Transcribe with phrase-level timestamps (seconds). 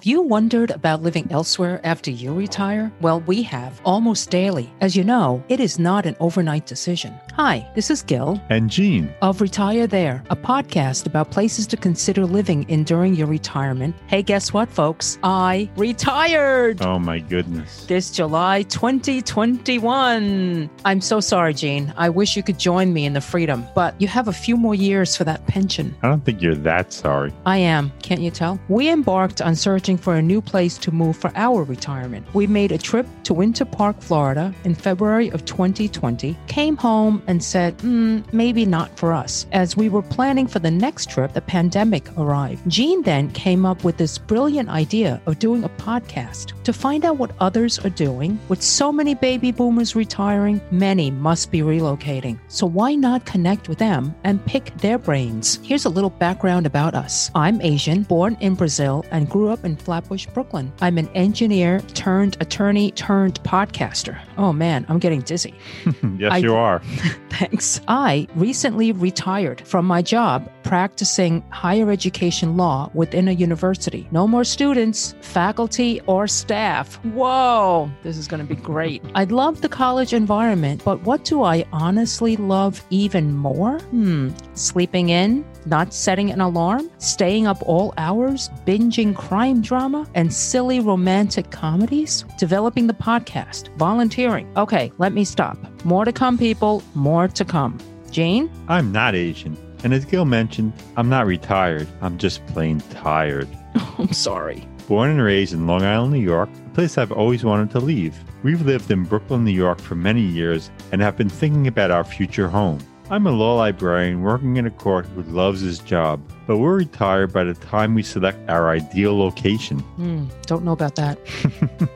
[0.00, 2.90] Have you wondered about living elsewhere after you retire?
[3.02, 4.72] Well, we have almost daily.
[4.80, 7.14] As you know, it is not an overnight decision.
[7.34, 8.40] Hi, this is Gil.
[8.48, 9.12] And Gene.
[9.20, 13.94] Of Retire There, a podcast about places to consider living in during your retirement.
[14.06, 15.18] Hey, guess what, folks?
[15.22, 16.80] I retired.
[16.80, 17.84] Oh, my goodness.
[17.84, 20.70] This July 2021.
[20.86, 21.92] I'm so sorry, Gene.
[21.98, 24.74] I wish you could join me in the freedom, but you have a few more
[24.74, 25.94] years for that pension.
[26.02, 27.34] I don't think you're that sorry.
[27.44, 27.92] I am.
[28.02, 28.58] Can't you tell?
[28.68, 32.24] We embarked on searching searching for a new place to move for our retirement.
[32.32, 37.42] We made a trip to Winter Park, Florida in February of 2020, came home and
[37.42, 39.46] said, mm, maybe not for us.
[39.52, 42.62] As we were planning for the next trip, the pandemic arrived.
[42.68, 47.18] Gene then came up with this brilliant idea of doing a podcast to find out
[47.18, 48.38] what others are doing.
[48.48, 52.38] With so many baby boomers retiring, many must be relocating.
[52.48, 55.58] So why not connect with them and pick their brains?
[55.64, 57.30] Here's a little background about us.
[57.34, 60.72] I'm Asian, born in Brazil, and grew up in Flatbush, Brooklyn.
[60.80, 64.20] I'm an engineer turned attorney turned podcaster.
[64.36, 65.54] Oh man, I'm getting dizzy.
[66.16, 66.80] yes, I, you are.
[67.30, 67.80] thanks.
[67.88, 74.06] I recently retired from my job practicing higher education law within a university.
[74.10, 76.94] No more students, faculty, or staff.
[77.04, 79.02] Whoa, this is going to be great.
[79.14, 83.78] I love the college environment, but what do I honestly love even more?
[83.78, 90.32] Hmm, sleeping in, not setting an alarm, staying up all hours, binging crime drama and
[90.32, 94.50] silly romantic comedies, developing the podcast, volunteering.
[94.56, 95.56] Okay, let me stop.
[95.84, 96.82] More to come, people.
[96.94, 97.78] More to come.
[98.10, 98.50] Jane?
[98.68, 99.56] I'm not Asian.
[99.82, 101.88] And as Gil mentioned, I'm not retired.
[102.02, 103.48] I'm just plain tired.
[103.98, 104.66] I'm sorry.
[104.88, 108.18] Born and raised in Long Island, New York, a place I've always wanted to leave.
[108.42, 112.04] We've lived in Brooklyn, New York for many years and have been thinking about our
[112.04, 112.80] future home.
[113.12, 117.32] I'm a law librarian working in a court who loves his job, but we're retired
[117.32, 119.82] by the time we select our ideal location.
[119.98, 121.18] Mm, don't know about that.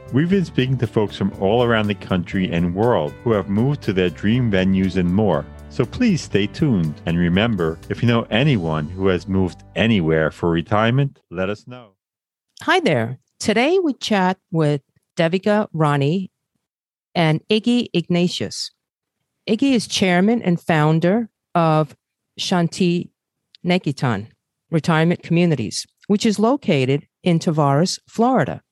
[0.12, 3.81] We've been speaking to folks from all around the country and world who have moved
[3.83, 5.47] to their dream venues and more.
[5.69, 7.00] So please stay tuned.
[7.06, 11.93] And remember, if you know anyone who has moved anywhere for retirement, let us know.
[12.62, 13.21] Hi there.
[13.38, 14.81] Today we chat with
[15.17, 16.33] Devika Rani
[17.15, 18.74] and Iggy Ignatius.
[19.49, 21.94] Iggy is chairman and founder of
[22.41, 23.10] Shanti
[23.65, 24.28] Niketan
[24.71, 28.62] Retirement Communities, which is located in Tavares, Florida.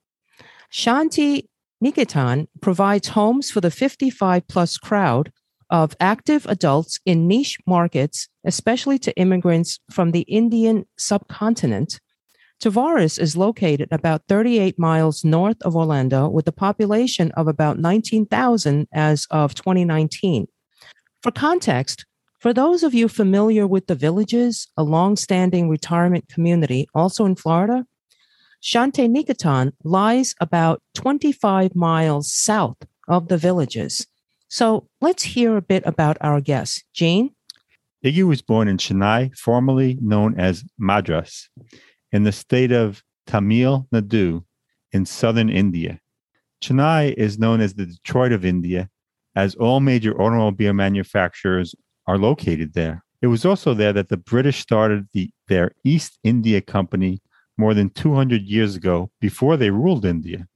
[0.73, 1.47] Shanti
[1.85, 5.31] Niketan provides homes for the 55 plus crowd
[5.69, 12.01] of active adults in niche markets, especially to immigrants from the Indian subcontinent.
[12.63, 18.89] Tavares is located about 38 miles north of Orlando with a population of about 19,000
[18.93, 20.47] as of 2019.
[21.23, 22.05] For context,
[22.41, 27.87] for those of you familiar with the Villages, a long-standing retirement community also in Florida,
[28.61, 34.09] Shanti Niketan lies about 25 miles south of the Villages.
[34.49, 36.83] So let's hear a bit about our guest.
[36.93, 37.31] Jane?
[38.05, 41.49] Iggy was born in Chennai, formerly known as Madras,
[42.11, 44.45] in the state of Tamil Nadu
[44.91, 46.01] in southern India.
[46.61, 48.91] Chennai is known as the Detroit of India
[49.35, 51.75] as all major automobile manufacturers
[52.07, 53.05] are located there.
[53.21, 57.23] It was also there that the British started the, their East India Company
[57.57, 60.47] more than 200 years ago before they ruled India.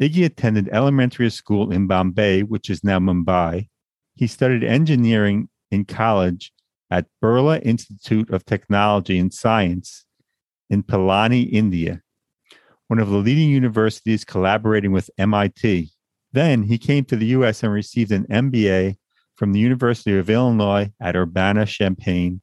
[0.00, 3.68] Iggy attended elementary school in Bombay, which is now Mumbai.
[4.14, 6.52] He studied engineering in college
[6.90, 10.04] at Birla Institute of Technology and Science
[10.68, 12.02] in Pilani, India,
[12.88, 15.90] one of the leading universities collaborating with MIT.
[16.32, 18.96] Then he came to the US and received an MBA
[19.36, 22.40] from the University of Illinois at Urbana Champaign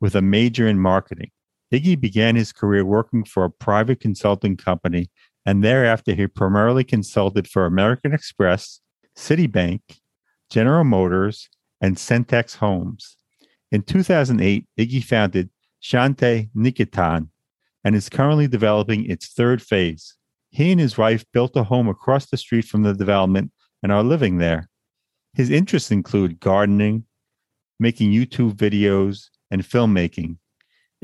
[0.00, 1.30] with a major in marketing.
[1.72, 5.08] Iggy began his career working for a private consulting company,
[5.46, 8.80] and thereafter he primarily consulted for American Express,
[9.16, 9.80] Citibank,
[10.50, 11.48] General Motors,
[11.80, 13.16] and Centex Homes.
[13.70, 17.28] In 2008, Iggy founded Shanti Niketan
[17.84, 20.16] and is currently developing its third phase.
[20.50, 23.52] He and his wife built a home across the street from the development
[23.82, 24.68] and are living there.
[25.34, 27.04] His interests include gardening,
[27.78, 30.36] making YouTube videos, and filmmaking.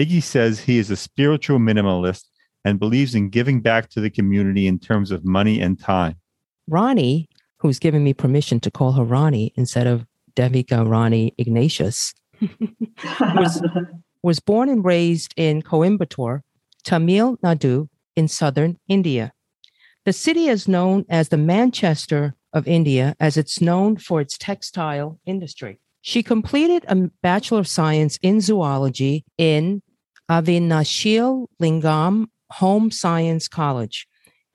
[0.00, 2.24] Iggy says he is a spiritual minimalist
[2.64, 6.16] and believes in giving back to the community in terms of money and time.
[6.68, 7.28] Ronnie,
[7.58, 10.04] who's given me permission to call her Ronnie instead of
[10.34, 12.12] Devika Rani Ignatius,
[13.20, 13.62] was,
[14.22, 16.40] was born and raised in Coimbatore,
[16.84, 19.32] Tamil Nadu, in southern India.
[20.06, 25.18] The city is known as the Manchester of India as it's known for its textile
[25.26, 25.80] industry.
[26.00, 29.82] She completed a Bachelor of Science in Zoology in
[30.30, 34.06] Avinashil Lingam Home Science College.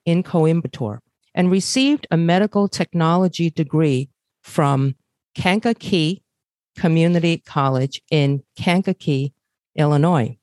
[0.06, 1.00] in Coimbatore
[1.36, 4.09] and received a medical technology degree
[4.42, 4.95] from
[5.36, 6.24] Kankakee
[6.77, 9.33] Community College in Kankakee,
[9.75, 10.38] Illinois.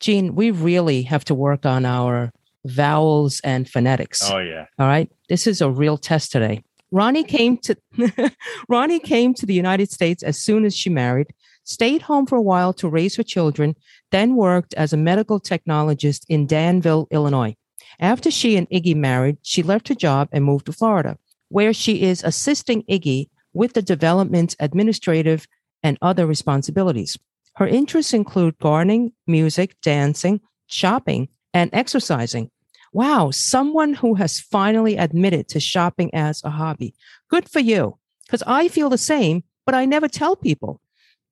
[0.00, 2.32] Gene, we really have to work on our
[2.64, 4.30] vowels and phonetics.
[4.30, 4.66] Oh yeah.
[4.78, 5.10] All right.
[5.28, 6.62] This is a real test today.
[6.90, 7.76] Ronnie came to
[8.68, 11.28] Ronnie came to the United States as soon as she married,
[11.64, 13.74] stayed home for a while to raise her children,
[14.10, 17.56] then worked as a medical technologist in Danville, Illinois.
[17.98, 21.18] After she and Iggy married, she left her job and moved to Florida,
[21.48, 25.46] where she is assisting Iggy with the development, administrative,
[25.82, 27.18] and other responsibilities.
[27.56, 32.50] Her interests include gardening, music, dancing, shopping, and exercising.
[32.92, 36.94] Wow, someone who has finally admitted to shopping as a hobby.
[37.28, 37.98] Good for you.
[38.26, 40.80] Because I feel the same, but I never tell people.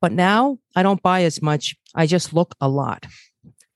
[0.01, 1.77] But now I don't buy as much.
[1.95, 3.07] I just look a lot.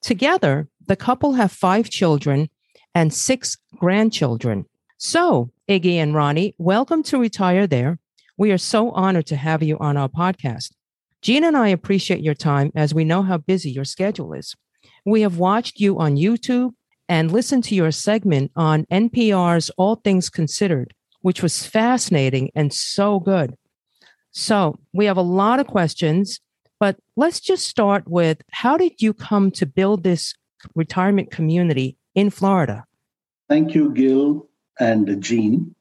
[0.01, 2.49] Together, the couple have five children
[2.95, 4.67] and six grandchildren.
[4.97, 7.99] So, Iggy and Ronnie, welcome to Retire There.
[8.37, 10.73] We are so honored to have you on our podcast.
[11.23, 14.55] Gene and I appreciate your time as we know how busy your schedule is.
[15.05, 16.73] We have watched you on YouTube
[17.09, 23.21] and listened to your segment on NPR's All Things Considered, which was fascinating and so
[23.21, 23.55] good.
[24.31, 26.41] So, we have a lot of questions,
[26.81, 30.35] but let's just start with how did you come to build this
[30.75, 32.85] retirement community in Florida?
[33.49, 34.49] Thank you, Gil
[34.81, 35.75] and Gene.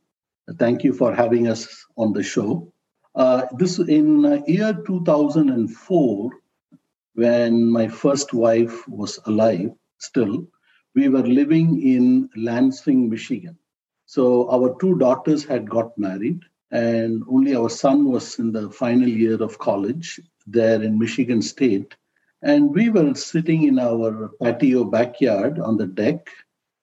[0.58, 1.68] Thank you for having us
[1.98, 2.72] on the show.
[3.16, 6.32] Uh, this in uh, year 2004,
[7.14, 10.48] when my first wife was alive, still,
[10.96, 13.58] we were living in Lansing, Michigan.
[14.06, 19.08] So our two daughters had got married, and only our son was in the final
[19.08, 21.96] year of college there in Michigan State.
[22.42, 26.30] And we were sitting in our patio backyard on the deck,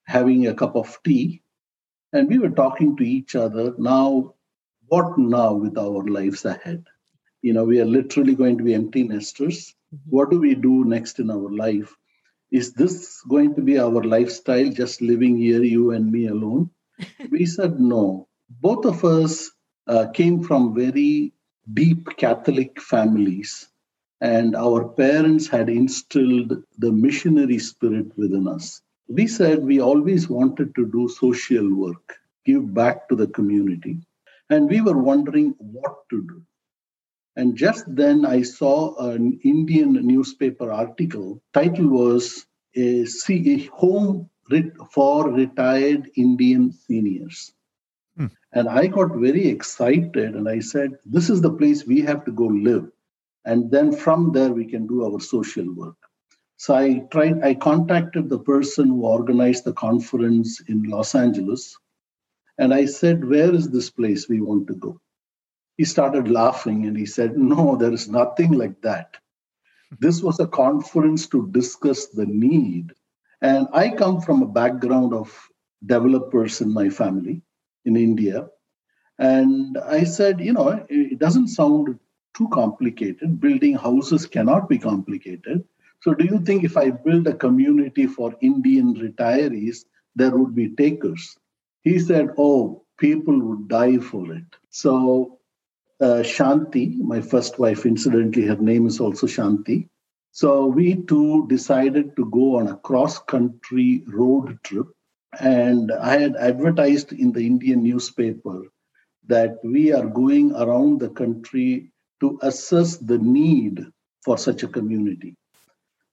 [0.05, 1.41] having a cup of tea
[2.13, 4.33] and we were talking to each other now,
[4.87, 6.85] what now with our lives ahead?
[7.41, 9.73] You know, we are literally going to be empty nesters.
[9.93, 10.09] Mm-hmm.
[10.09, 11.95] What do we do next in our life?
[12.51, 16.69] Is this going to be our lifestyle, just living here, you and me alone?
[17.29, 18.27] we said no.
[18.49, 19.51] Both of us
[19.87, 21.33] uh, came from very
[21.73, 23.69] deep Catholic families,
[24.19, 30.73] and our parents had instilled the missionary spirit within us we said we always wanted
[30.75, 32.15] to do social work,
[32.45, 33.99] give back to the community.
[34.49, 36.43] And we were wondering what to do.
[37.35, 41.41] And just then I saw an Indian newspaper article.
[41.53, 42.45] Title was
[42.75, 44.29] a, a home
[44.91, 47.53] for retired Indian seniors.
[48.17, 48.27] Hmm.
[48.51, 52.31] And I got very excited and I said, this is the place we have to
[52.31, 52.91] go live.
[53.45, 55.95] And then from there, we can do our social work.
[56.57, 61.75] So I tried, I contacted the person who organized the conference in Los Angeles.
[62.59, 65.01] And I said, Where is this place we want to go?
[65.81, 69.17] He started laughing and he said, No, there is nothing like that.
[69.97, 72.93] This was a conference to discuss the need.
[73.41, 75.35] And I come from a background of
[75.83, 77.41] developers in my family
[77.83, 78.47] in India.
[79.17, 81.97] And I said, you know, it doesn't sound
[82.37, 83.41] too complicated.
[83.41, 85.63] Building houses cannot be complicated.
[86.01, 89.85] So, do you think if I build a community for Indian retirees,
[90.15, 91.35] there would be takers?
[91.81, 94.45] He said, Oh, people would die for it.
[94.69, 95.39] So,
[96.01, 99.87] uh, Shanti, my first wife, incidentally, her name is also Shanti.
[100.31, 104.87] So, we two decided to go on a cross country road trip.
[105.39, 108.63] And I had advertised in the Indian newspaper
[109.27, 113.85] that we are going around the country to assess the need
[114.23, 115.35] for such a community.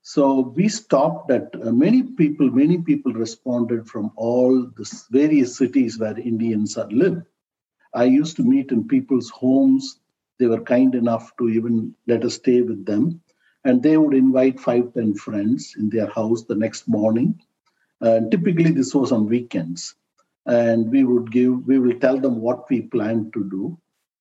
[0.02, 5.98] So we stopped at uh, many people, many people responded from all the various cities
[5.98, 7.22] where Indians are live.
[7.94, 9.98] I used to meet in people's homes.
[10.38, 13.20] They were kind enough to even let us stay with them.
[13.64, 17.40] And they would invite five, ten friends in their house the next morning.
[18.00, 19.94] Uh, typically, this was on weekends.
[20.46, 23.78] And we would give, we will tell them what we plan to do.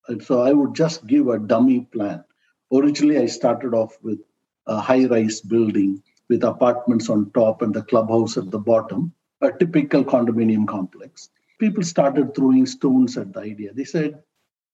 [0.08, 2.24] And so I would just give a dummy plan.
[2.72, 4.18] Originally, I started off with
[4.66, 9.50] a high rise building with apartments on top and the clubhouse at the bottom, a
[9.52, 11.30] typical condominium complex.
[11.58, 13.72] People started throwing stones at the idea.
[13.72, 14.22] They said,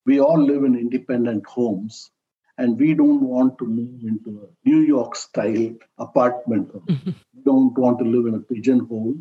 [0.07, 2.11] We all live in independent homes
[2.59, 6.71] and we don't want to move into a New York style apartment.
[6.87, 9.15] we don't want to live in a pigeonhole.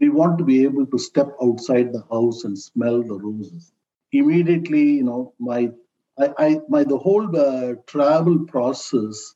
[0.00, 3.72] We want to be able to step outside the house and smell the roses.
[4.10, 5.70] Immediately, you know, my
[6.18, 9.34] I, I my the whole uh, travel process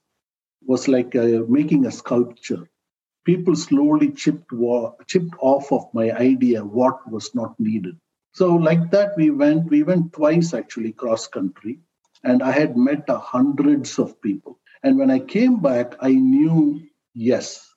[0.66, 2.68] was like uh, making a sculpture
[3.26, 4.52] people slowly chipped,
[5.06, 7.98] chipped off of my idea what was not needed.
[8.32, 11.80] So, like that, we went, we went twice actually cross country,
[12.22, 14.58] and I had met hundreds of people.
[14.82, 16.80] And when I came back, I knew,
[17.14, 17.74] yes,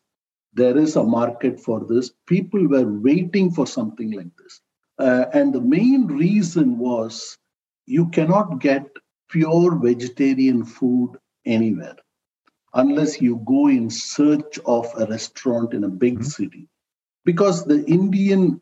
[0.54, 2.12] there is a market for this.
[2.28, 4.62] People were waiting for something like this.
[5.00, 7.38] Uh, and the main reason was
[7.86, 8.86] you cannot get
[9.30, 11.14] pure vegetarian food
[11.46, 11.96] anywhere
[12.74, 16.24] unless you go in search of a restaurant in a big mm-hmm.
[16.24, 16.68] city.
[17.26, 18.62] Because the Indian,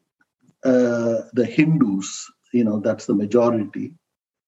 [0.63, 3.93] uh, the Hindus, you know, that's the majority,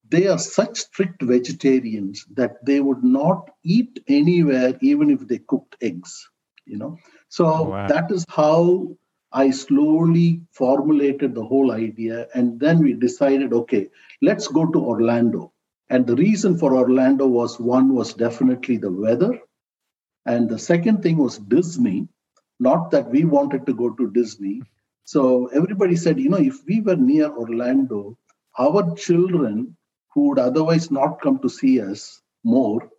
[0.08, 5.76] they are such strict vegetarians that they would not eat anywhere even if they cooked
[5.80, 6.28] eggs,
[6.66, 6.98] you know.
[7.28, 7.86] So oh, wow.
[7.86, 8.96] that is how
[9.32, 12.26] I slowly formulated the whole idea.
[12.34, 13.88] And then we decided, okay,
[14.20, 15.52] let's go to Orlando.
[15.88, 19.38] And the reason for Orlando was one was definitely the weather.
[20.26, 22.08] And the second thing was Disney.
[22.58, 24.62] Not that we wanted to go to Disney.
[25.04, 28.18] So everybody said, you know, if we were near Orlando,
[28.58, 29.76] our children
[30.12, 32.90] who would otherwise not come to see us more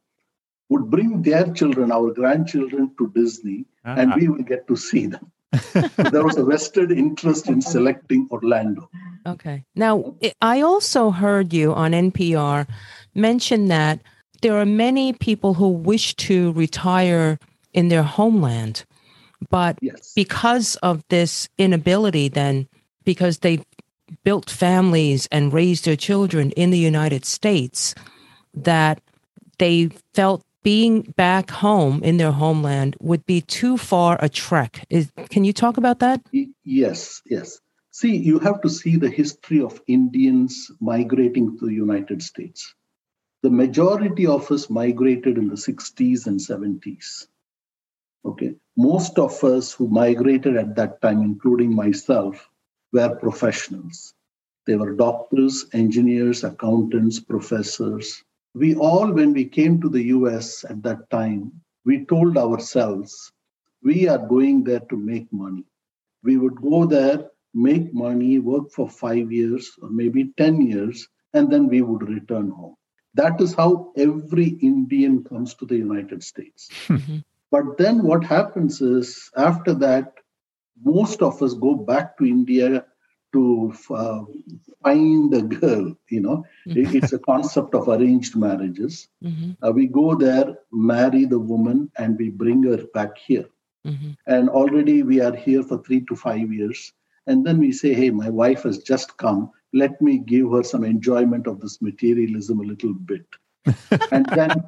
[0.70, 4.00] would bring their children, our grandchildren, to Disney, uh-huh.
[4.00, 5.32] and we will get to see them.
[5.98, 8.90] there was a vested interest in selecting Orlando.
[9.28, 9.66] Okay.
[9.76, 12.68] Now, I also heard you on NPR
[13.14, 14.00] mention that
[14.42, 17.40] there are many people who wish to retire
[17.74, 18.86] in their homeland,
[19.50, 20.14] but yes.
[20.16, 22.68] because of this inability, then
[23.06, 23.64] because they've
[24.24, 27.96] built families and raised their children in the United States,
[28.54, 29.02] that
[29.58, 34.86] they felt being back home in their homeland would be too far a trek.
[34.90, 36.22] Is, can you talk about that?
[36.64, 37.60] Yes, yes.
[37.92, 42.74] See, you have to see the history of Indians migrating to the United States.
[43.44, 47.28] The majority of us migrated in the 60s and 70s.
[48.24, 48.56] Okay.
[48.78, 52.50] Most of us who migrated at that time, including myself,
[52.94, 54.14] were professionals.
[54.68, 60.84] They were doctors, engineers, accountants, professors, we all, when we came to the US at
[60.84, 61.54] that time,
[61.86, 63.32] we told ourselves,
[63.82, 65.64] we are going there to make money.
[66.24, 71.50] We would go there, make money, work for five years or maybe 10 years, and
[71.50, 72.76] then we would return home.
[73.14, 76.70] That is how every Indian comes to the United States.
[76.88, 77.18] Mm-hmm.
[77.52, 80.14] But then what happens is, after that,
[80.82, 82.86] most of us go back to India
[83.34, 84.22] to uh,
[84.84, 86.96] find a girl you know mm-hmm.
[86.98, 89.52] it's a concept of arranged marriages mm-hmm.
[89.66, 93.46] uh, we go there marry the woman and we bring her back here
[93.86, 94.12] mm-hmm.
[94.28, 96.94] and already we are here for 3 to 5 years
[97.28, 100.84] and then we say hey my wife has just come let me give her some
[100.84, 103.26] enjoyment of this materialism a little bit
[104.12, 104.64] and then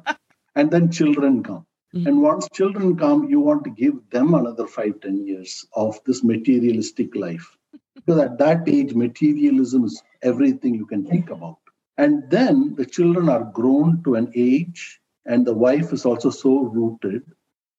[0.56, 2.06] and then children come mm-hmm.
[2.06, 6.22] and once children come you want to give them another five ten years of this
[6.22, 7.56] materialistic life
[7.94, 11.58] because at that age, materialism is everything you can think about.
[11.96, 16.64] And then the children are grown to an age, and the wife is also so
[16.64, 17.22] rooted.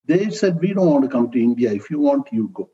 [0.06, 1.74] They said, We don't want to come to India.
[1.74, 2.70] If you want, you go.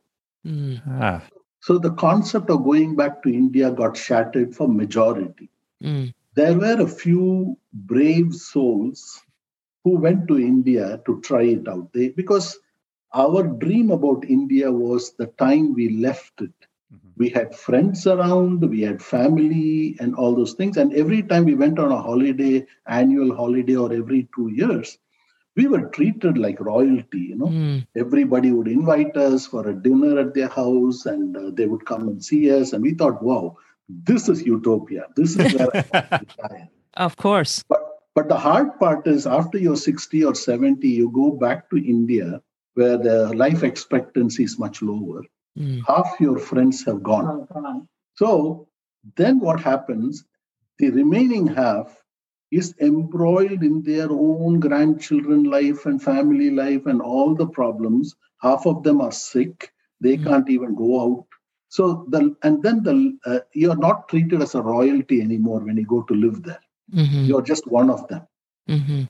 [0.45, 0.81] Mm.
[0.87, 1.23] Ah.
[1.61, 5.49] So the concept of going back to India got shattered for majority.
[5.83, 6.13] Mm.
[6.35, 9.21] There were a few brave souls
[9.83, 11.91] who went to India to try it out.
[11.93, 12.57] They, because
[13.13, 16.53] our dream about India was the time we left it
[17.17, 20.77] we had friends around, we had family, and all those things.
[20.77, 24.97] And every time we went on a holiday, annual holiday, or every two years,
[25.55, 27.19] we were treated like royalty.
[27.19, 27.87] You know, mm.
[27.95, 32.07] everybody would invite us for a dinner at their house, and uh, they would come
[32.07, 32.73] and see us.
[32.73, 33.57] And we thought, wow,
[33.89, 35.05] this is utopia.
[35.15, 36.69] This is where I want to retire.
[36.95, 37.63] Of course.
[37.69, 41.77] But but the hard part is after you're 60 or 70, you go back to
[41.77, 42.41] India
[42.73, 45.21] where the life expectancy is much lower
[45.57, 45.81] Mm.
[45.87, 47.87] Half your friends have gone.
[48.15, 48.67] So
[49.15, 50.23] then what happens?
[50.79, 52.00] The remaining half
[52.51, 58.15] is embroiled in their own grandchildren life and family life and all the problems.
[58.41, 59.71] Half of them are sick.
[60.01, 60.25] They mm.
[60.25, 61.25] can't even go out.
[61.69, 65.85] So the and then the uh, you're not treated as a royalty anymore when you
[65.85, 66.59] go to live there.
[66.93, 67.25] Mm-hmm.
[67.25, 68.27] You're just one of them.
[68.69, 69.03] Mm-hmm.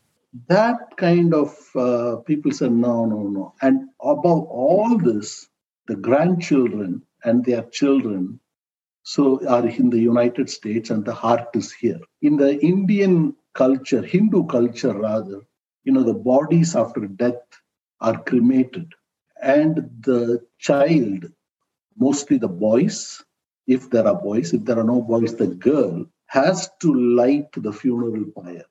[0.47, 3.53] That kind of uh, people say no, no, no.
[3.61, 5.49] And above all this,
[5.87, 8.39] the grandchildren and their children
[9.03, 11.99] so are in the United States and the heart is here.
[12.21, 15.41] In the Indian culture, Hindu culture rather,
[15.83, 17.41] you know, the bodies after death
[17.99, 18.93] are cremated
[19.41, 21.25] and the child,
[21.97, 23.23] mostly the boys,
[23.67, 27.73] if there are boys, if there are no boys, the girl has to light the
[27.73, 28.65] funeral pyre.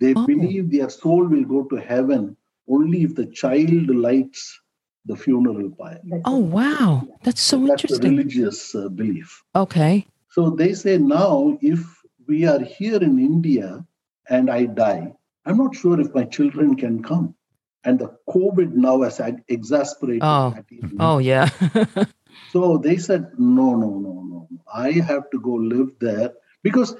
[0.00, 0.26] They oh.
[0.26, 2.36] believe their soul will go to heaven
[2.68, 4.60] only if the child lights
[5.06, 6.00] the funeral pyre.
[6.24, 7.06] Oh, wow.
[7.24, 8.10] That's so That's a interesting.
[8.16, 9.42] religious uh, belief.
[9.54, 10.06] Okay.
[10.30, 11.80] So they say now, if
[12.28, 13.84] we are here in India
[14.28, 15.12] and I die,
[15.44, 17.34] I'm not sure if my children can come.
[17.84, 20.50] And the COVID now has exasperated Oh.
[20.54, 21.48] that even Oh, yeah.
[22.52, 24.48] So they said, no, no, no, no.
[24.72, 26.32] I have to go live there
[26.62, 26.94] because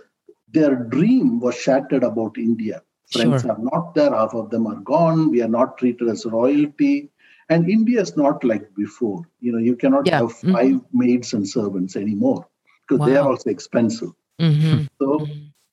[0.51, 2.83] their dream was shattered about India.
[3.13, 3.53] Friends Sure.
[3.53, 5.31] are not there, half of them are gone.
[5.31, 7.11] We are not treated as royalty.
[7.49, 9.23] And India is not like before.
[9.41, 10.21] You know, you cannot Yeah.
[10.21, 10.53] have Mhm.
[10.53, 12.47] 5 maids and servants anymore
[12.89, 14.11] because they are also expensive.
[14.39, 15.29] hmm So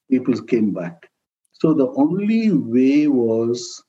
[0.10, 1.10] people came back.
[1.54, 3.84] So the only way was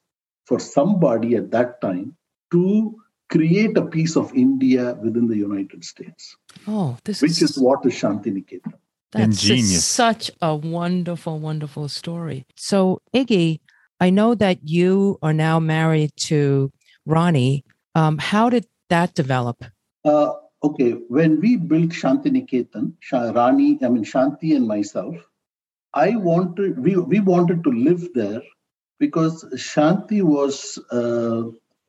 [0.47, 2.17] for somebody at that time
[2.53, 2.97] to
[3.29, 7.85] create a piece of India within the United States Oh, this which is is what
[7.87, 8.75] is Shantiniketan.
[9.13, 9.85] That's just Ingenious.
[9.85, 12.45] such a wonderful, wonderful story.
[12.57, 13.61] So, Iggy,
[14.01, 16.71] I know that you are now married to
[17.07, 17.65] Ronnie.
[17.95, 19.65] Um, how did that develop?
[20.05, 20.33] Uh,
[20.63, 25.17] okay, when we built Shantiniketan, Sha- Rani, I mean Shanti and myself,
[25.95, 28.43] I wanted we we wanted to live there
[28.99, 31.43] because Shanti was uh,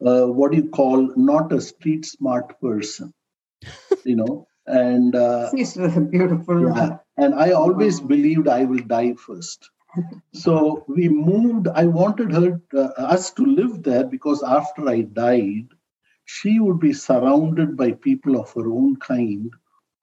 [0.05, 3.13] uh, what do you call not a street smart person,
[4.03, 6.75] you know, and uh, She's a beautiful.
[6.75, 9.69] Yeah, and I always believed I will die first.
[10.33, 11.67] So we moved.
[11.67, 15.67] I wanted her, uh, us to live there because after I died,
[16.33, 19.51] she would be surrounded by people of her own kind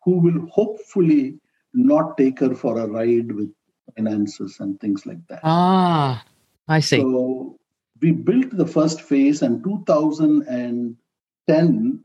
[0.04, 1.38] who will hopefully
[1.72, 3.50] not take her for a ride with
[3.96, 5.40] finances and things like that.
[5.42, 6.22] Ah,
[6.68, 7.00] I see.
[7.00, 7.56] So
[8.02, 12.04] we built the first phase, and 2010,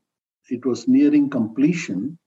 [0.50, 2.18] it was nearing completion.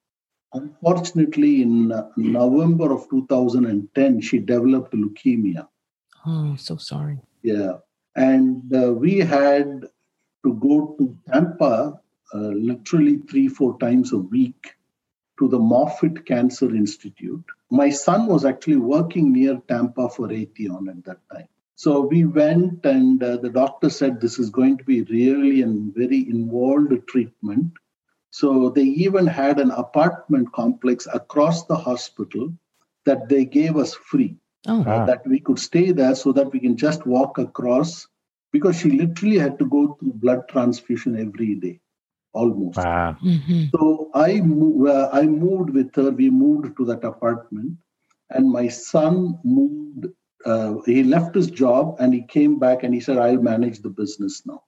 [0.52, 5.66] Unfortunately, in November of 2010, she developed leukemia.
[6.26, 7.18] oh, so sorry.
[7.42, 7.78] Yeah.
[8.14, 9.86] And uh, we had
[10.44, 12.00] to go to Tampa
[12.34, 14.74] uh, literally three, four times a week
[15.38, 17.44] to the Moffitt Cancer Institute.
[17.70, 21.48] My son was actually working near Tampa for Raytheon at that time.
[21.74, 25.94] So we went, and uh, the doctor said this is going to be really and
[25.94, 27.72] very involved treatment.
[28.30, 32.52] So they even had an apartment complex across the hospital
[33.04, 34.36] that they gave us free
[34.68, 35.04] Oh, Ah.
[35.06, 38.08] that we could stay there so that we can just walk across
[38.52, 41.80] because she literally had to go to blood transfusion every day
[42.32, 43.16] almost Wow.
[43.22, 43.70] mhm.
[43.74, 47.76] so i mo- uh, i moved with her we moved to that apartment
[48.30, 50.06] and my son moved
[50.44, 53.90] uh, he left his job and he came back and he said i'll manage the
[54.02, 54.62] business now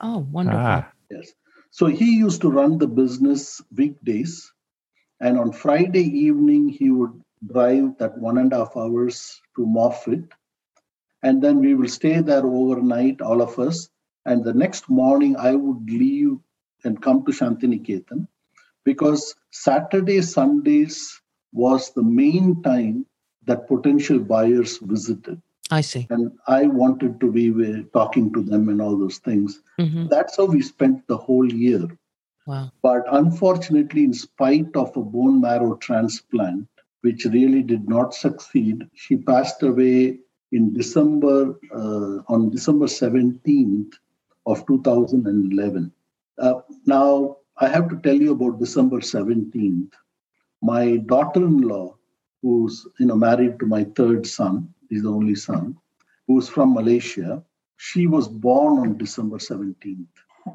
[0.00, 0.60] oh, wonderful.
[0.60, 0.92] Ah.
[1.10, 1.32] Yes.
[1.70, 4.52] So he used to run the business weekdays.
[5.20, 7.12] And on Friday evening, he would
[7.52, 10.24] drive that one and a half hours to Moffitt.
[11.22, 13.88] And then we will stay there overnight, all of us.
[14.24, 16.38] And the next morning, I would leave
[16.84, 18.28] and come to Shantiniketan
[18.84, 21.20] because Saturday, Sundays
[21.52, 23.06] was the main time
[23.46, 25.40] that potential buyers visited.
[25.70, 26.06] I see.
[26.10, 29.60] And I wanted to be with, talking to them and all those things.
[29.78, 31.86] hmm That's how we spent the whole year.
[32.46, 32.70] Wow.
[32.82, 36.66] But unfortunately, in spite of a bone marrow transplant,
[37.02, 40.18] which really did not succeed, she passed away
[40.52, 43.92] in December, uh, on December 17th
[44.46, 45.92] of 2011.
[46.38, 46.54] Uh,
[46.86, 49.92] now, I have to tell you about December 17th.
[50.62, 51.96] My daughter-in-law,
[52.42, 55.76] who's you know married to my third son, he's the only son,
[56.26, 57.42] who's from Malaysia,
[57.76, 60.06] she was born on December 17th.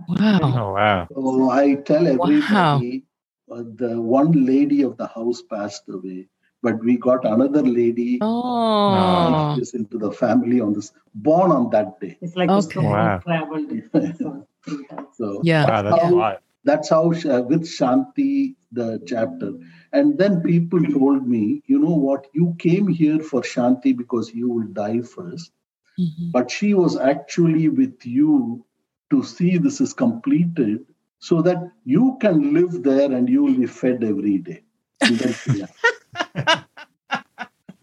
[0.08, 0.40] Wow.
[0.42, 1.08] Oh, wow.
[1.14, 3.06] So I tell everybody
[3.52, 6.28] uh, the one lady of the house passed away,
[6.64, 12.00] but we got another lady Oh, is into the family on this born on that
[12.00, 12.18] day.
[12.22, 12.76] It's like Okay.
[12.76, 13.20] the Wow.
[13.20, 13.72] traveled.
[14.20, 15.08] So, three times.
[15.18, 15.66] So yeah.
[15.70, 16.12] Wow, that's Yeah.
[16.12, 16.42] a lot.
[16.66, 19.52] that's how uh, with Shanti the chapter.
[19.92, 24.50] And then people told me, you know what, you came here for Shanti because you
[24.50, 25.52] will die first,
[26.00, 26.32] Mhm.
[26.38, 28.66] but she was actually with you
[29.12, 30.86] to see this is completed
[31.20, 34.62] so that you can live there and you will be fed every day.
[36.16, 36.66] And then,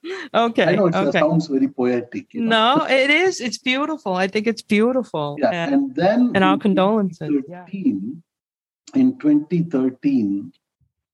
[0.02, 0.20] yeah.
[0.32, 0.64] Okay.
[0.64, 1.18] I know it okay.
[1.18, 2.32] sounds very poetic.
[2.34, 2.76] You know?
[2.76, 3.40] No, it is.
[3.40, 4.14] It's beautiful.
[4.14, 5.36] I think it's beautiful.
[5.38, 7.30] Yeah, And, and then and our in condolences.
[7.48, 7.66] Yeah.
[8.94, 10.52] in 2013,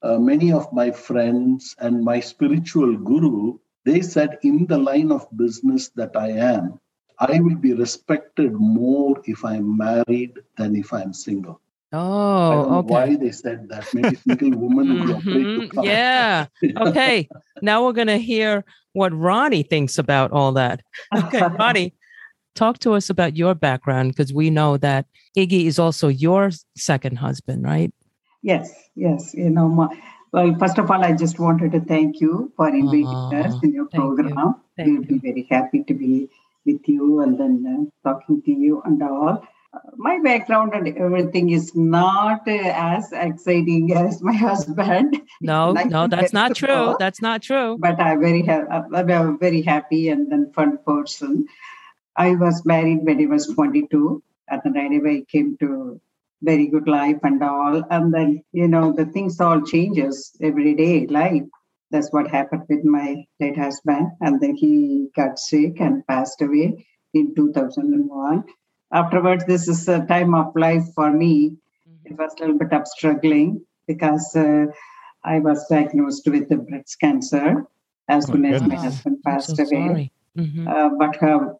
[0.03, 5.27] uh, many of my friends and my spiritual guru, they said, in the line of
[5.37, 6.81] business that I am,
[7.19, 11.61] I will be respected more if I'm married than if I'm single.
[11.97, 12.89] I don't Oh, know okay.
[12.95, 13.87] why they said that.
[13.95, 15.71] Maybe single women would be afraid to Mhm.
[15.75, 15.85] come.
[15.85, 16.47] Yeah.
[16.87, 17.29] Okay.
[17.63, 20.83] now we're going to hear what Ronnie thinks about all that.
[21.17, 21.95] Okay, Ronnie,
[22.55, 25.07] talk to us about your background because we know that
[25.37, 27.93] Iggy is also your second husband, right?
[28.43, 29.35] Yes, yes.
[29.35, 29.89] You know, my,
[30.33, 33.89] well, first of all, I just wanted to thank you for inviting us in your
[33.89, 34.17] thank you.
[34.17, 34.55] program.
[34.77, 36.29] Thank we'll be very happy to be
[36.65, 39.43] with you and then uh, talking to you and all.
[39.77, 45.21] Uh, my background and everything is not uh, as exciting as my husband.
[45.41, 46.97] No, Like no, that's not true.
[46.99, 47.77] That's not true.
[47.79, 51.47] but I'm very ha- I'm a very happy and then fun person.
[52.17, 56.01] I was married when I was 22, and then anyway came to
[56.43, 57.83] very good life and all.
[57.91, 61.43] And then you know the things all changes every day life.
[61.91, 66.87] That's what happened with my late husband, and then he got sick and passed away
[67.15, 68.45] in 2001.
[68.93, 71.57] Afterwards, this is a time of life for me.
[72.05, 74.67] It was a little bit of struggling because uh,
[75.25, 77.67] I was diagnosed with the breast cancer
[78.09, 79.89] as Oh, soon as my husband passed so away.
[79.89, 80.13] sorry.
[80.39, 80.69] Mhm.
[80.69, 81.55] Uh, but uh,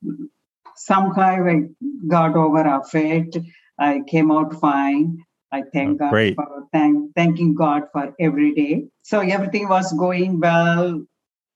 [0.77, 1.63] somehow I
[2.07, 3.37] got over of it.
[3.79, 5.25] I came out fine.
[5.51, 6.37] I thank Oh, God great.
[6.37, 8.87] for thank, thanking God for every day.
[9.03, 11.03] So everything was going well,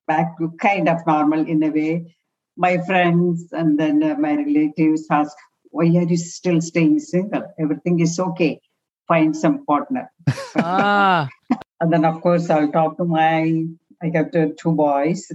[0.08, 2.16] back to kind of normal in a way.
[2.56, 5.36] My friends and then uh, my relatives ask,
[5.70, 7.44] "Why are you still staying single?
[7.58, 8.60] Everything is okay.
[9.08, 10.10] Find some partner."
[10.56, 11.28] Ah,
[11.80, 13.64] And then, of course, I'll talk to my,
[14.02, 15.30] I got two boys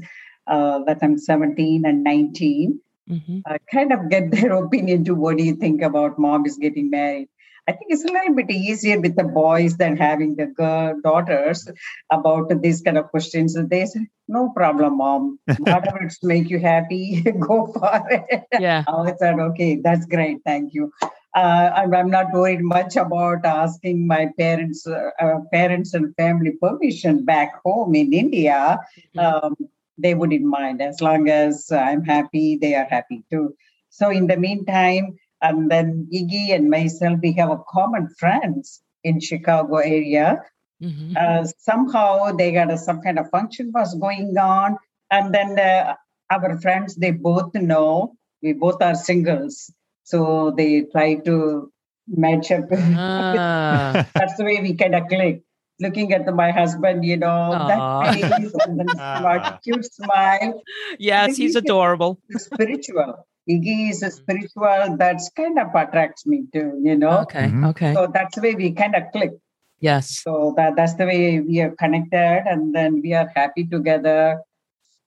[0.48, 2.80] uh, that I'm 17 and 19.
[3.10, 3.42] mhm.
[3.46, 6.90] I kind of get their opinion to what do you think about mom is getting
[6.90, 7.30] married.
[7.68, 11.68] I think it's a little bit easier with the boys than having the girl daughters
[12.12, 13.56] about these kind of questions.
[13.56, 15.40] They say, no problem, mom.
[15.58, 18.44] Whatever it's make you happy, go for it.
[18.60, 18.84] yeah.
[18.88, 20.40] I said, okay, that's great.
[20.46, 20.92] Thank you.
[21.36, 26.52] Uh, I'm, I'm not worried much about asking my parents, uh, uh, parents and family
[26.62, 28.80] permission back home in India.
[29.18, 29.56] Um,
[29.98, 33.56] they wouldn't mind as long as I'm happy, they are happy too.
[33.90, 39.20] So in the meantime, and then Iggy and myself, we have a common friends in
[39.20, 40.42] Chicago area.
[40.84, 41.16] Mhm.
[41.16, 44.78] Uh, somehow they got a, some kind of function was going on,
[45.12, 45.96] and then uh,
[46.32, 49.72] our friends they both know we both are singles,
[50.04, 51.72] so they try to
[52.08, 52.66] match up.
[52.74, 55.42] Ah, That's the way we kind of click.
[55.80, 57.68] Looking at my husband, you know, Aw.
[57.68, 60.62] that face and then smart, cute smile.
[61.00, 62.20] yes, he's adorable.
[62.32, 63.28] Spiritual.
[63.50, 64.96] Iggy is a spiritual.
[64.98, 67.20] That's kind of attracts me too, you know.
[67.22, 67.70] Okay, Mhm.
[67.70, 67.94] okay.
[67.94, 69.32] So that's the way we kind of click.
[69.80, 70.22] Yes.
[70.24, 74.42] So that, that's the way we are connected and then we are happy together.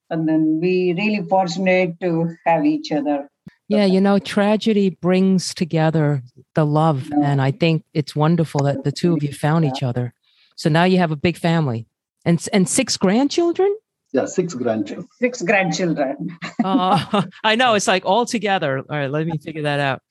[0.09, 3.29] And then we really fortunate to have each other.
[3.67, 6.23] Yeah, you know, tragedy brings together
[6.55, 7.09] the love.
[7.09, 7.19] Yeah.
[7.23, 10.13] And I think it's wonderful that the two of you found each other.
[10.55, 11.85] So now you have a big family
[12.25, 13.75] and, and six grandchildren.
[14.11, 15.07] Yeah, six grandchildren.
[15.19, 16.37] Six grandchildren.
[16.61, 17.75] Oh, I know.
[17.75, 18.79] It's like all together.
[18.79, 20.01] All right, let me figure that out.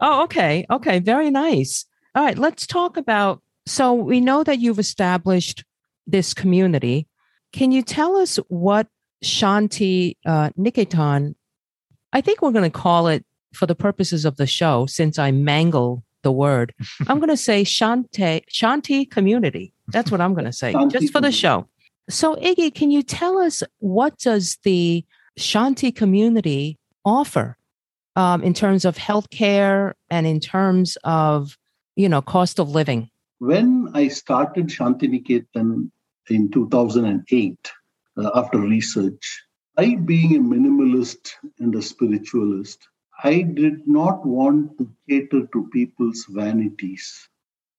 [0.00, 0.64] Oh, okay.
[0.70, 1.00] Okay.
[1.00, 1.84] Very nice.
[2.14, 3.42] All right, let's talk about.
[3.66, 5.64] So we know that you've established
[6.06, 7.08] this community.
[7.52, 8.86] Can you tell us what
[9.24, 11.34] Shanti uh, Niketan,
[12.12, 15.30] I think we're going to call it for the purposes of the show, since I
[15.30, 16.74] mangle the word,
[17.08, 19.72] I'm going to say Shanti, Shanti community.
[19.88, 21.68] That's what I'm going to say, Shanti just for the show.
[22.08, 25.04] So, Iggy, can you tell us what does the
[25.38, 27.56] Shanti community offer
[28.14, 31.58] um, in terms of healthcare and in terms of,
[31.96, 33.10] you know, cost of living?
[33.38, 35.90] When I started Shantiniketan
[36.30, 37.72] in 2008,
[38.16, 39.44] uh, after research,
[39.76, 42.86] I, being a minimalist and a spiritualist,
[43.22, 47.28] I did not want to cater to people's vanities.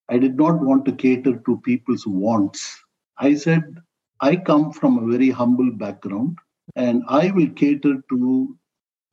[0.10, 2.78] I did not want to cater to people's wants.
[3.18, 3.78] I said,
[4.22, 6.38] I come from a very humble background
[6.76, 8.58] and I will cater to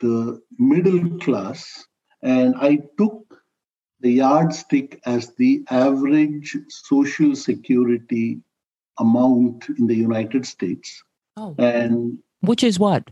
[0.00, 1.86] the middle class.
[2.22, 3.42] And I took
[4.00, 8.40] the yardstick as the average social security
[8.98, 11.02] amount in the United States.
[11.36, 13.10] Oh, And which is what?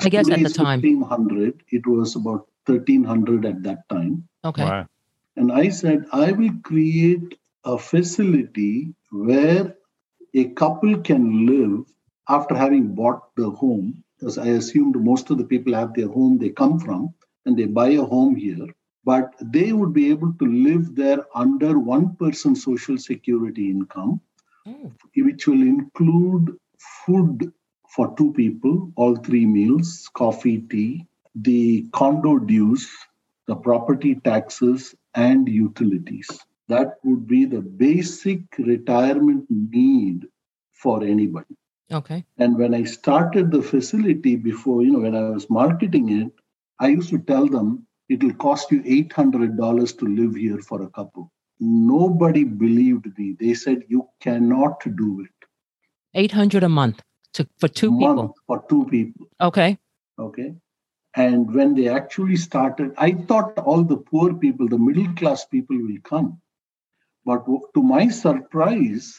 [0.00, 0.80] I guess at the time.
[0.82, 1.62] 1500.
[1.68, 4.28] It was about 1300 at that time.
[4.44, 4.64] Okay.
[4.64, 4.86] Wow.
[5.36, 9.74] And I said, I will create a facility where
[10.34, 11.86] a couple can live
[12.28, 14.02] after having bought the home.
[14.18, 17.14] Because I assumed most of the people have their home they come from
[17.46, 18.66] and they buy a home here.
[19.04, 24.20] But they would be able to live there under one person social security income,
[24.66, 26.56] Oh, which will include
[27.06, 27.52] food
[27.88, 32.90] for two people, all three meals, coffee, tea, the condo dues,
[33.46, 36.28] the property taxes, and utilities.
[36.68, 40.26] That would be the basic retirement need
[40.72, 41.56] for anybody.
[41.92, 42.24] okay.
[42.38, 46.32] And when I started the facility before, you know, when I was marketing it,
[46.80, 51.30] I used to tell them it'll cost you $800 to live here for a couple.
[51.60, 53.36] Nobody believed me.
[53.38, 55.30] They said, You cannot do it.
[56.14, 57.02] 800 a month
[57.34, 58.34] to, for two Month people.
[58.46, 59.26] For two people.
[59.40, 59.78] Okay.
[60.18, 60.54] Okay.
[61.16, 65.76] And when they actually started, I thought all the poor people, the middle class people
[65.76, 66.40] will come.
[67.24, 69.18] But to my surprise,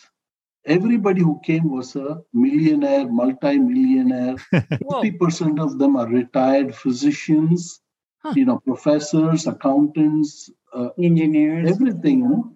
[0.65, 4.36] everybody who came was a millionaire, multi-millionaire.
[4.82, 5.02] Whoa.
[5.02, 7.82] 50% of them are retired physicians,
[8.24, 8.34] Huh.
[8.36, 11.70] you know, professors, accountants, uh, Engineers.
[11.70, 12.52] everything, you know.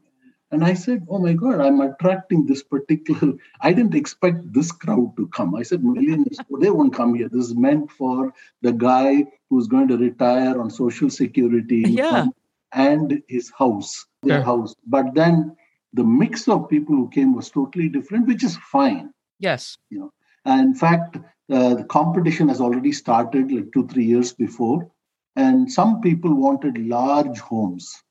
[0.52, 3.34] And I said, Oh my God, I'm attracting this particular.
[3.62, 5.54] I didn't expect this crowd to come.
[5.56, 7.30] I said, Millionaires, oh, they won't come here.
[7.30, 8.34] This is meant for
[8.64, 12.26] the guy who's going to retire on Social Security Yeah.
[12.74, 14.43] and his house, their Sure.
[14.43, 14.75] house.
[14.86, 15.55] But then
[15.93, 19.12] the mix of people who came was totally different, which is fine.
[19.39, 19.77] Yes.
[19.89, 20.12] You know,
[20.45, 21.17] And in fact,
[21.51, 24.89] uh, the competition has already started like two, three years before.
[25.36, 28.03] And some people wanted large homes,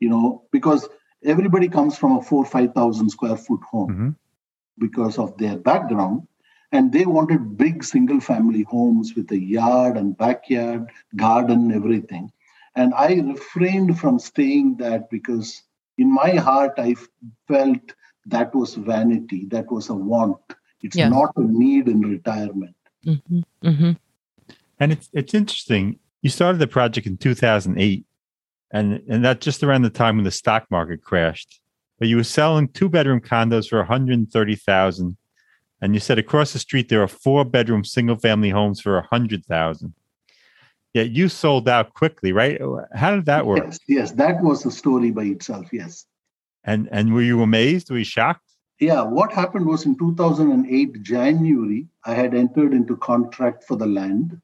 [0.00, 0.88] you know, because
[1.24, 4.16] everybody comes from a four, 5,000 square foot home Mhm.
[4.78, 6.26] because of their background.
[6.72, 12.30] And they wanted big single family homes with a yard and backyard, garden, everything.
[12.74, 15.62] And I refrained from saying that because
[15.98, 16.94] in my heart, I
[17.48, 17.80] felt
[18.26, 20.38] that was vanity, that was a want.
[20.82, 21.10] It's Yes.
[21.10, 22.76] not a need in retirement.
[23.04, 23.92] hmm hmm
[24.78, 25.98] And it's it's interesting.
[26.22, 28.04] You started the project in 2008,
[28.72, 31.60] and and that just around the time when the stock market crashed.
[31.98, 35.16] But you were selling two bedroom condos for 130,000,
[35.80, 39.94] and you said across the street there are four bedroom single family homes for 100,000.
[40.94, 42.60] Yet you sold out quickly, right?
[42.94, 43.64] How did that work?
[43.64, 45.68] Yes, yes, that was a story by itself.
[45.72, 46.06] Yes.
[46.64, 47.90] And and were you amazed?
[47.90, 48.48] Were you shocked?
[48.78, 54.40] Yeah, what happened was in 2008, January, I had entered into contract for the land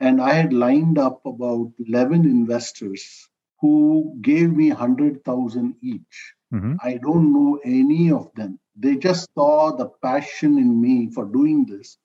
[0.00, 3.28] and I had lined up about 11 investors
[3.60, 6.34] who gave me 100,000 each.
[6.52, 6.78] Mhm.
[6.82, 8.58] I don't know any of them.
[8.76, 11.98] They just saw the passion in me for doing this.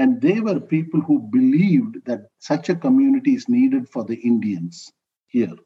[0.00, 4.90] And they were people who believed that such a community is needed for the Indians
[5.26, 5.56] here.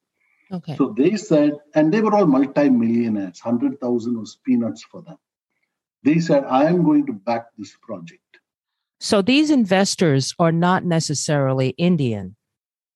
[0.50, 0.74] Okay.
[0.74, 5.18] So they said, and they were all multi-millionaires, 100,000 was peanuts for them.
[6.02, 8.40] They said, I am going to back this project.
[8.98, 12.34] So these investors are not necessarily Indian.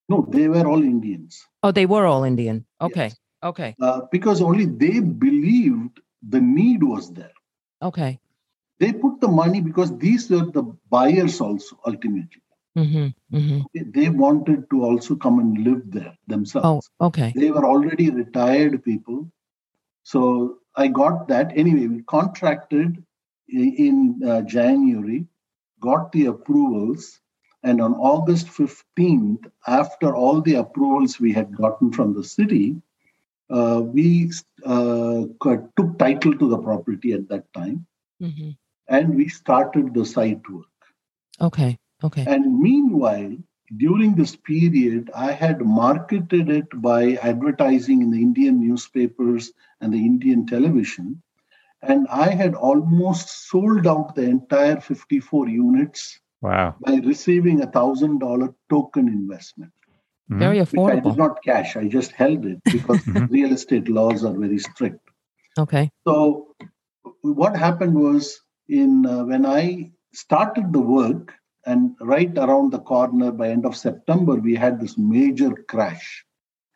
[0.09, 1.47] No, they were all Indians.
[1.63, 2.67] Oh, they were all Indian.
[2.81, 3.15] Okay.
[3.15, 3.17] Yes.
[3.45, 3.77] Okay.
[3.81, 7.37] Uh, because only they believed the need was there.
[7.81, 8.19] Okay.
[8.81, 12.43] They put the money because these were the buyers also, ultimately.
[12.77, 16.89] hmm hmm They- They wanted to also come and live there themselves.
[17.01, 17.33] Oh, okay.
[17.35, 19.31] They were already retired people.
[20.03, 21.53] So I got that.
[21.57, 23.03] Anyway, we contracted
[23.63, 25.27] i- in uh, January,
[25.81, 27.21] got the approvals,
[27.63, 32.77] and on August 15th, after all the approvals we had gotten from the city,
[33.51, 34.31] uh, we
[34.65, 35.25] uh,
[35.77, 37.87] took title to the property at that time
[38.21, 38.51] hmm
[38.89, 40.67] and we started the site work.
[41.41, 41.79] Okay.
[42.03, 42.25] Okay.
[42.27, 43.37] And meanwhile,
[43.77, 49.99] during this period, I had marketed it by advertising in the Indian newspapers and the
[49.99, 51.23] Indian television.
[51.83, 56.77] And I had almost sold out the entire 54 units Wow.
[56.81, 59.73] by receiving a thousand dollar token investment,
[60.31, 60.39] Mhm.
[60.39, 61.77] Very which I did not cash.
[61.77, 63.29] I just held it because Mhm.
[63.31, 65.01] real estate laws are very strict.
[65.59, 65.91] Okay.
[66.07, 66.55] So
[67.23, 71.35] what happened was in uh, when I started the work,
[71.67, 76.25] and right around the corner by end of September, we had this major crash.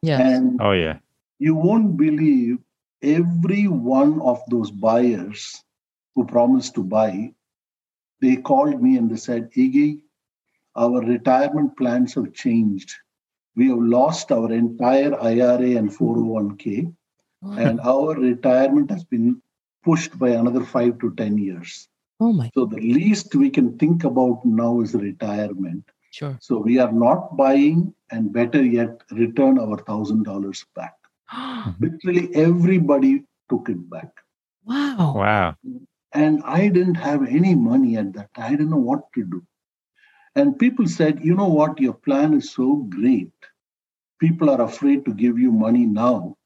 [0.02, 0.20] Yeah.
[0.20, 0.98] And Oh yeah.
[1.38, 2.58] you won't believe
[3.02, 5.64] every one of those buyers
[6.14, 7.32] who promised to buy,
[8.20, 10.02] they called me and they said, Iggy,
[10.76, 12.92] our retirement plans have changed.
[13.56, 16.92] We have lost our entire IRA and 401k
[17.42, 19.42] and our retirement has been
[19.84, 21.88] pushed by another five to 10 years.
[22.20, 22.50] oh my.
[22.54, 25.84] So the least we can think about now is retirement.
[26.10, 26.36] Sure.
[26.40, 30.94] So we are not buying and better yet, return our thousand dollars back.
[31.62, 31.84] Mm-hmm.
[31.84, 34.10] Literally everybody took it back.
[34.64, 35.14] wow.
[35.16, 35.56] Wow.
[36.12, 38.44] And I didn't have any money at that time.
[38.44, 39.42] I didn't know what to do.
[40.34, 43.32] And people said, you know what, your plan is so great.
[44.20, 46.36] People are afraid to give you money now.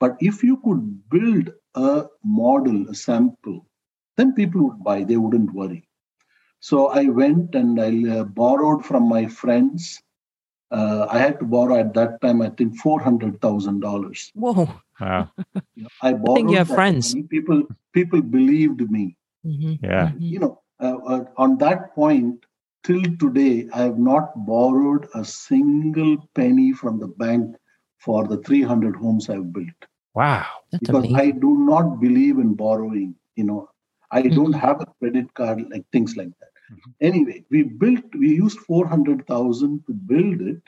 [0.00, 3.66] But if you could build a model, a sample,
[4.16, 5.88] then people would buy, they wouldn't worry.
[6.60, 10.02] So I went and I uh, borrowed from my friends.
[10.70, 14.30] Uh, I had to borrow at that time, I think, $400,000.
[14.34, 14.68] Whoa.
[15.00, 15.30] Wow.
[16.02, 17.10] I borrowed you have friends.
[17.10, 17.24] money.
[17.24, 20.12] People, people believed me hmm Yeah.
[20.18, 22.44] you know, uh, uh, on that point,
[22.84, 27.56] till today, I have not borrowed a single penny from the bank
[27.98, 29.80] for the 300 homes I've built.
[30.14, 30.46] Wow.
[30.70, 31.16] That's because amazing.
[31.16, 33.14] I do not believe in borrowing.
[33.36, 33.68] You know,
[34.10, 34.34] I Mhm.
[34.34, 36.50] don't have a credit card, like things like that.
[36.72, 36.94] Mhm.
[37.00, 40.62] Anyway, we built, we used 400,000 to build it.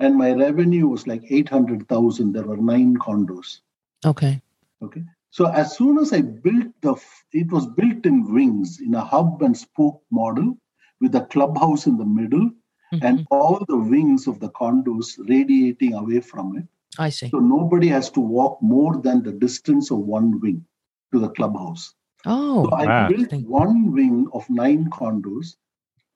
[0.00, 2.32] And my revenue was like 800,000.
[2.32, 3.60] There were nine condos.
[4.04, 4.40] okay.
[4.82, 5.02] Okay.
[5.30, 6.94] So as soon as I built the,
[7.32, 10.56] it was built in wings in a hub and spoke model
[11.00, 12.50] with a clubhouse in the middle
[12.92, 13.02] Mhm.
[13.02, 16.66] and all the wings of the condos radiating away from it.
[16.98, 17.30] I see.
[17.30, 20.64] So nobody has to walk more than the distance of one wing
[21.12, 21.94] to the clubhouse.
[22.24, 23.08] Oh, So I wow.
[23.08, 25.56] built one wing of nine condos.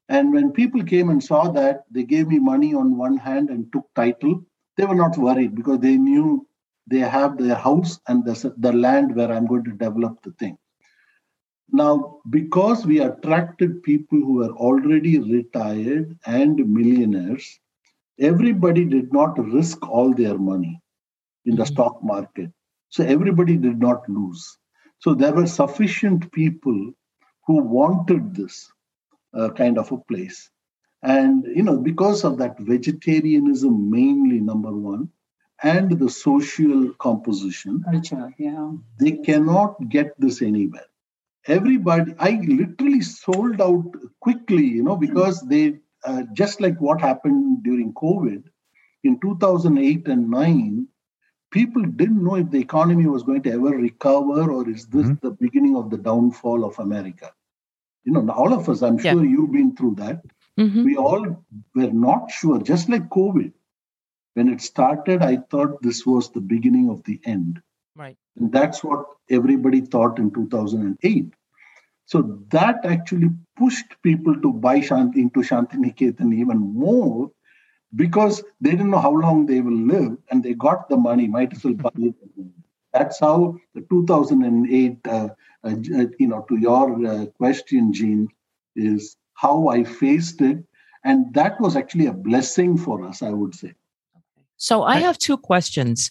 [0.08, 3.72] And when people came and saw that, they gave me money on one hand and
[3.72, 4.44] took title.
[4.76, 6.46] They were not worried because they knew
[6.88, 10.58] they have their house and the, the land where I'm going to develop the thing.
[11.72, 17.60] Now, because we attracted people who were already retired and millionaires,
[18.20, 20.80] everybody did not risk all their money
[21.46, 21.68] in the Mhm.
[21.72, 22.50] stock market.
[22.90, 24.58] So everybody did not lose.
[24.98, 26.92] So there were sufficient people
[27.46, 28.72] who wanted this
[29.34, 30.50] uh, kind of a place.
[31.02, 35.08] And, you know, because of that vegetarianism, mainly number one,
[35.62, 38.72] and the social composition, Culture, yeah.
[38.98, 40.86] they cannot get this anywhere.
[41.46, 47.62] Everybody, I literally sold out quickly, you know, because they, uh, just like what happened
[47.62, 48.44] during COVID
[49.04, 50.86] in 2008 and 9,
[51.50, 55.20] people didn't know if the economy was going to ever recover or is this Mhm.
[55.20, 57.30] the beginning of the downfall of America.
[58.04, 59.12] You know, all of us, I'm Yeah.
[59.12, 60.22] sure you've been through that.
[60.58, 60.84] Mhm.
[60.84, 61.24] We all
[61.74, 63.52] were not sure, just like COVID.
[64.34, 67.60] When it started, I thought this was the beginning of the end.
[67.96, 68.16] right.
[68.36, 71.34] And that's what everybody thought in 2008.
[72.10, 77.30] So that actually pushed people to buy Shanti into Shantiniketan even more
[77.94, 81.52] because they didn't know how long they will live and they got the money, might
[81.52, 82.14] as well buy it.
[82.92, 85.28] That's how the 2008, uh,
[85.62, 85.74] uh,
[86.18, 88.26] you know, to your uh, question, Gene,
[88.74, 90.64] is how I faced it.
[91.04, 93.74] And that was actually a blessing for us, I would say.
[94.56, 96.10] So I have two questions.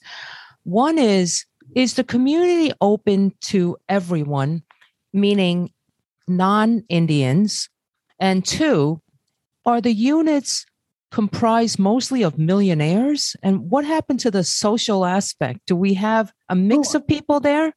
[0.63, 4.63] One is Is the community open to everyone,
[5.13, 5.69] meaning
[6.30, 7.70] non Indians?
[8.20, 9.02] And two,
[9.65, 10.65] are the units
[11.12, 13.36] comprised mostly of millionaires?
[13.42, 15.62] And what happened to the social aspect?
[15.65, 17.74] Do we have a mix of people there?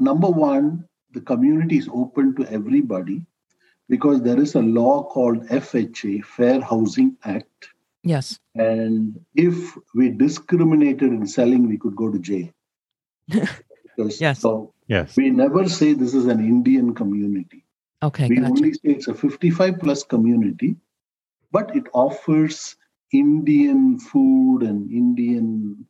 [0.00, 3.24] number one, the community is open to everybody
[3.88, 7.68] because there is a law called FHA, Fair Housing Act.
[8.02, 8.38] Yes.
[8.54, 12.48] And if we discriminated in selling, we could go to jail.
[13.96, 14.40] Because, Yes.
[14.40, 15.16] So Yes.
[15.16, 17.64] we never say this is an Indian community.
[18.02, 18.28] Okay.
[18.28, 18.50] we Gotcha.
[18.50, 20.76] only say it's a 55 plus community,
[21.52, 22.76] but it offers
[23.12, 25.86] Indian food and Indian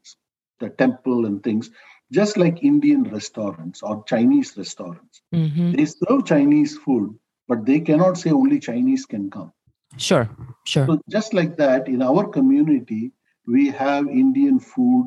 [0.61, 1.71] the temple and things,
[2.11, 5.23] just like Indian restaurants or Chinese restaurants.
[5.33, 5.77] Mhm.
[5.77, 9.53] They serve Chinese food, but they cannot say only Chinese can come.
[9.97, 10.29] Sure.
[10.65, 10.87] Sure.
[10.87, 13.13] So just like that, in our community,
[13.47, 15.07] we have Indian food,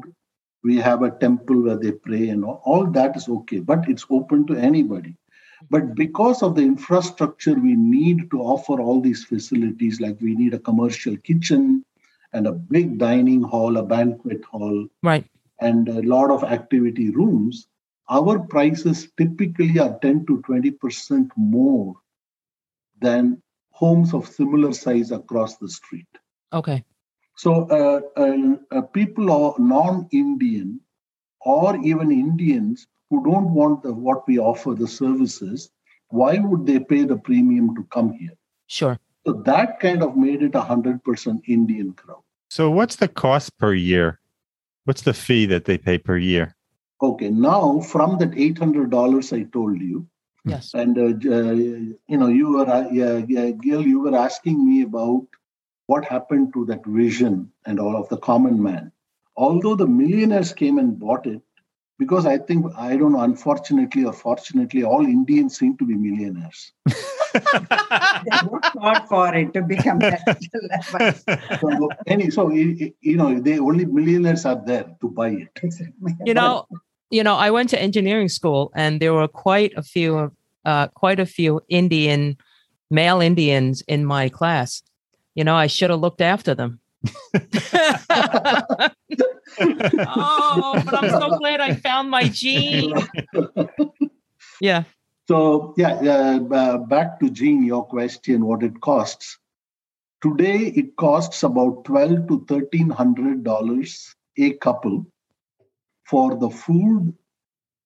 [0.64, 4.06] we have a temple where they pray, and all, all that is okay, but it's
[4.10, 5.16] open to anybody.
[5.70, 10.54] But because of the infrastructure, we need to offer all these facilities, like we need
[10.54, 11.84] a commercial kitchen
[12.34, 15.26] and a big dining hall, a banquet hall, Right.
[15.60, 17.68] and a lot of activity rooms.
[18.10, 21.96] Our prices typically are 10 to 20% more
[23.00, 26.08] than homes of similar size across the street.
[26.54, 26.84] Okay.
[27.42, 30.80] So, uh, uh, uh, people are non-Indian
[31.44, 35.72] or even Indians who don't want the, what we offer, the services,
[36.10, 38.38] why would they pay the premium to come here?
[38.68, 39.00] Sure.
[39.26, 42.22] So that kind of made it a hundred percent Indian crowd.
[42.52, 44.20] So what's the cost per year?
[44.86, 46.56] What's the fee that they pay per year?
[47.02, 50.06] Okay, now from that eight hundred dollars I told you,
[50.46, 50.76] Yes.
[50.76, 54.84] and uh, uh, you know, you were, uh, yeah, yeah, Gil, you were asking me
[54.84, 55.26] about
[55.92, 58.92] what happened to that vision and all of the common man.
[59.36, 61.42] Although the millionaires came and bought it,
[62.00, 66.72] because I think I don't know, unfortunately or fortunately, all Indians seem to be millionaires.
[68.26, 70.22] They worked hard for it to become that.
[71.62, 75.60] So, any, so y- y- you know, they only millionaires are there to buy it.
[76.26, 76.68] you know
[77.18, 80.32] you know i went to engineering school and there were quite a few
[80.66, 82.38] uh quite a few indian
[83.00, 84.84] male indians in my class
[85.36, 86.80] you know i should have looked after them
[90.16, 92.94] oh but i'm so glad i found my gene
[94.60, 94.84] yeah
[95.32, 99.38] So yeah, uh, uh, back to Gene, your question, what it costs.
[100.22, 105.06] Today, it costs about twelve to thirteen hundred dollars a couple
[106.06, 107.14] for the food,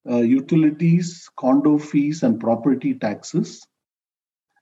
[0.09, 3.61] uh, utilities, condo fees, and property taxes.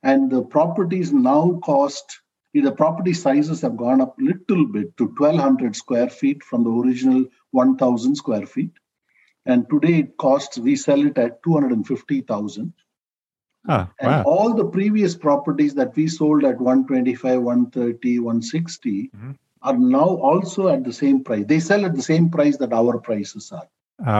[0.03, 2.19] And the properties now cost.
[2.53, 6.69] The property sizes have gone up a little bit to 1200 square feet from the
[6.69, 8.71] original 1000 square feet
[9.45, 12.73] and today it costs we sell it at 250000
[13.69, 14.23] Oh, and wow.
[14.23, 19.35] all the previous properties that we sold at 125 130 160 Mhm.
[19.61, 22.99] are now also at the same price they sell at the same price that our
[22.99, 23.67] prices are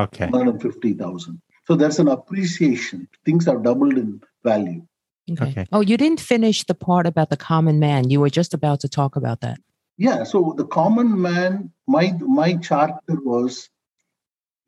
[0.04, 0.30] Okay.
[0.30, 4.86] 150000 so there's an appreciation things have doubled in value
[5.32, 5.52] Okay.
[5.52, 5.66] Okay.
[5.72, 8.10] Oh, you didn't finish the part about the common man.
[8.10, 9.58] You were just about to talk about that.
[10.06, 11.52] yeah so the common man
[11.96, 12.06] my
[12.40, 13.58] my charter was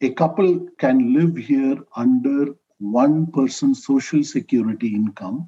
[0.08, 0.50] a couple
[0.84, 2.38] can live here under
[2.98, 5.40] one person's social security income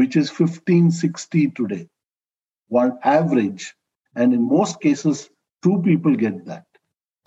[0.00, 1.82] which is 1560 today
[2.80, 3.66] one average
[4.16, 5.28] and in most cases
[5.66, 6.64] two people get that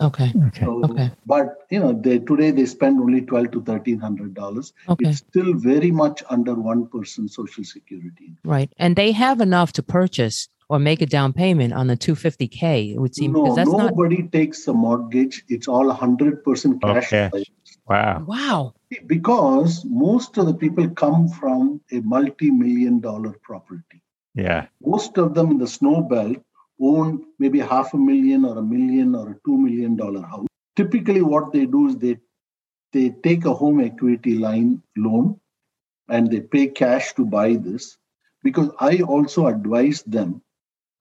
[0.02, 0.32] Okay.
[0.48, 0.64] Okay.
[0.64, 1.10] so, Okay.
[1.24, 5.08] but you know they today they spend only 12 to 1300 dollars Okay.
[5.08, 8.72] it's still very much under one person's social security Right.
[8.78, 12.98] And they have enough to purchase or make a down payment on the 250K, it
[12.98, 13.90] would seem, no because that's not.
[13.90, 17.44] nobody takes a mortgage it's all 100% cash Okay.
[17.86, 18.24] Wow.
[18.26, 18.74] Wow.
[19.06, 24.02] because most of the people come from a multi-million dollar property
[24.34, 24.66] Yeah.
[24.82, 26.38] most of them in the snow belt
[26.80, 30.46] own maybe half a million or a million or a two million dollar house.
[30.76, 32.18] Typically what they do is they
[32.92, 35.38] they take a home equity line loan
[36.08, 37.96] and they pay cash to buy this
[38.42, 40.40] because i also advise them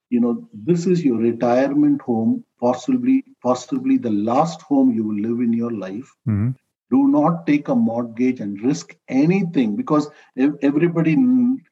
[0.09, 5.39] you know this is your retirement home possibly possibly the last home you will live
[5.39, 6.09] in your life.
[6.25, 6.51] Hmm
[6.93, 10.09] do not take a mortgage and risk anything because
[10.61, 11.15] everybody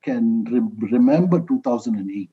[0.07, 2.31] can re- remember 2008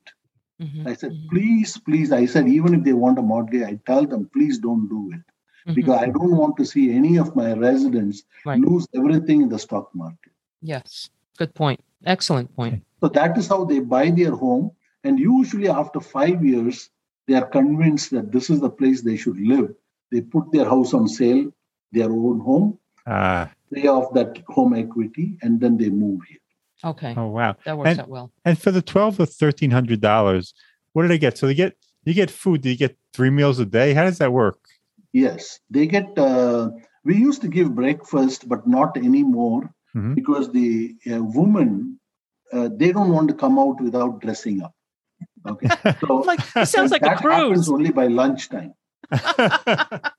[0.61, 3.75] Mhm, i said mhm, please please i said even if they want a mortgage i
[3.89, 5.21] tell them please don't do it
[5.67, 5.75] mhm.
[5.77, 8.59] because i don't want to see any of my residents Right.
[8.65, 11.09] lose everything in the stock market Yes.
[11.41, 11.79] Good point.
[12.13, 12.83] Excellent point.
[13.01, 14.65] so that is how they buy their home
[15.05, 16.89] and usually after 5 years
[17.27, 19.69] they are convinced that this is the place they should live
[20.11, 21.45] they put their house on sale
[21.99, 22.69] their own home
[23.17, 23.43] Uh,
[23.75, 26.43] pay off that home equity and then they move here
[26.83, 27.13] Okay.
[27.17, 27.55] oh wow.
[27.65, 28.31] That works And- out well.
[28.45, 30.53] And for the twelve or thirteen hundred dollars,
[30.93, 31.37] what do they get?
[31.37, 31.75] So they get
[32.05, 32.61] you get food.
[32.61, 33.93] Do you get three meals a day?
[33.93, 34.59] How does that work?
[35.13, 36.17] Yes, they get.
[36.17, 36.69] Uh,
[37.03, 40.13] we used to give breakfast, but not anymore Mhm.
[40.15, 41.99] because the uh, women
[42.53, 44.73] uh, they don't want to come out without dressing up.
[45.47, 45.67] Okay,
[46.01, 47.69] so Like it sounds like a that happens cruise.
[47.69, 48.73] only by lunchtime.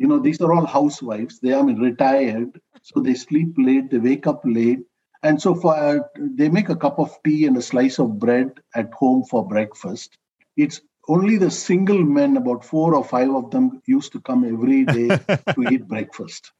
[0.00, 1.40] You know, these are all housewives.
[1.40, 4.80] They are I mean, retired, so they sleep late, they wake up late,
[5.22, 8.92] and so for they make a cup of tea and a slice of bread at
[8.92, 10.16] home for breakfast.
[10.56, 14.84] It's only the single men, about four or five of them, used to come every
[14.84, 15.08] day
[15.54, 16.52] to eat breakfast.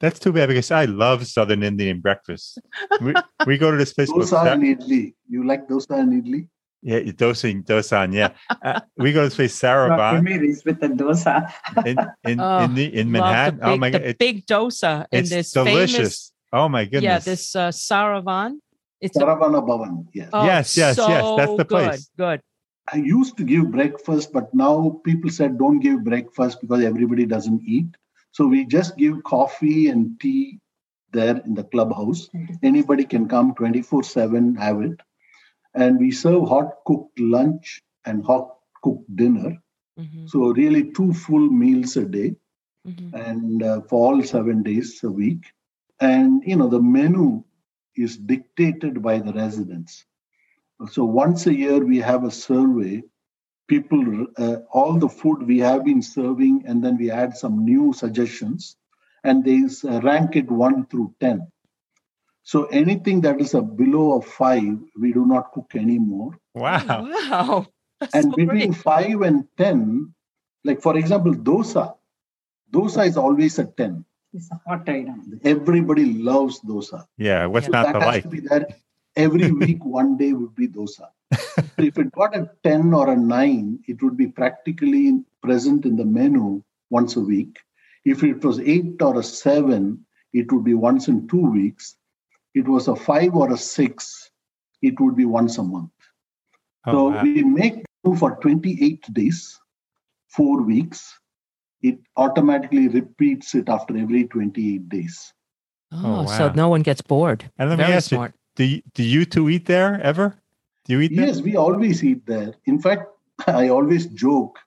[0.00, 2.58] That's too bad because I love Southern Indian breakfast.
[3.00, 3.14] We,
[3.46, 4.10] we go to this place.
[4.10, 5.14] Dosa Sa- and idli.
[5.28, 6.48] You like dosa and idli?
[6.82, 8.12] yeah, dosa, dosan.
[8.12, 8.32] Yeah,
[8.62, 11.50] uh, we go to this place Saravan Ramirez with the dosa.
[11.86, 13.58] in in Oh, in, the, in Manhattan.
[13.60, 15.96] The big, oh my god, the it- big dosa in it's this delicious.
[15.96, 16.32] famous.
[16.54, 17.02] Oh my goodness.
[17.02, 18.60] Yeah, this uh, Saravan.
[19.00, 20.06] It's a, Bhavan.
[20.14, 20.30] Yes.
[20.32, 22.10] oh, Yes, yes, yes, that's the good, place.
[22.16, 22.40] Good.
[22.92, 27.62] I used to give breakfast, but now people said don't give breakfast because everybody doesn't
[27.66, 27.86] eat.
[28.32, 30.58] So we just give coffee and tea
[31.12, 32.28] there in the clubhouse.
[32.62, 35.00] Anybody can come 24 7, have it.
[35.74, 39.58] And we serve hot cooked lunch and hot cooked dinner.
[39.98, 42.34] Mhm, So, really, two full meals a day
[42.86, 43.12] mhm.
[43.14, 45.44] and uh, for all seven days a week.
[46.04, 47.42] And, you know, the menu
[47.96, 50.04] is dictated by the residents.
[50.90, 53.02] So once a year, we have a survey.
[53.68, 57.92] People, uh, all the food we have been serving, and then we add some new
[57.94, 58.76] suggestions,
[59.22, 61.46] and they uh, rank it one through 10.
[62.42, 66.38] So anything that is a below of five, we do not cook anymore.
[66.54, 67.08] wow.
[67.08, 67.66] Wow.
[68.00, 68.74] That's And so between great.
[68.74, 70.12] five and 10,
[70.64, 71.96] like for example, dosa,
[72.70, 74.04] dosa is always a 10.
[74.34, 75.40] It's a hot item.
[75.44, 77.06] Everybody loves dosa.
[77.16, 77.82] Yeah, what's Yeah.
[77.82, 78.22] not that to has like?
[78.24, 78.66] to be there
[79.16, 79.84] every week.
[79.84, 81.06] One day would be dosa.
[81.34, 85.96] so if it got a ten or a nine, it would be practically present in
[85.96, 87.58] the menu once a week.
[88.04, 91.96] If it was eight or a seven, it would be once in two weeks.
[92.54, 94.30] It was a five or a six,
[94.82, 95.90] it would be once a month.
[96.86, 97.22] Oh, so wow.
[97.22, 97.84] we make
[98.18, 99.58] for 28 days,
[100.28, 101.18] four weeks.
[101.84, 105.34] It automatically repeats it after every 28 days.
[105.92, 107.50] Oh, Oh, so no one gets bored.
[107.58, 108.32] And let me Very ask you, smart.
[108.56, 110.34] do you, do you two eat there ever?
[110.86, 111.26] Do you eat there?
[111.26, 112.54] Yes, we always eat there.
[112.64, 113.02] In fact,
[113.46, 114.58] I always joke.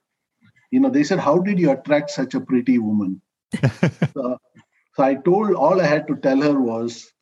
[0.70, 3.20] You know, they said, "How did you attract such a pretty woman?"
[4.14, 4.38] so,
[4.94, 7.12] so I told all I had to tell her was,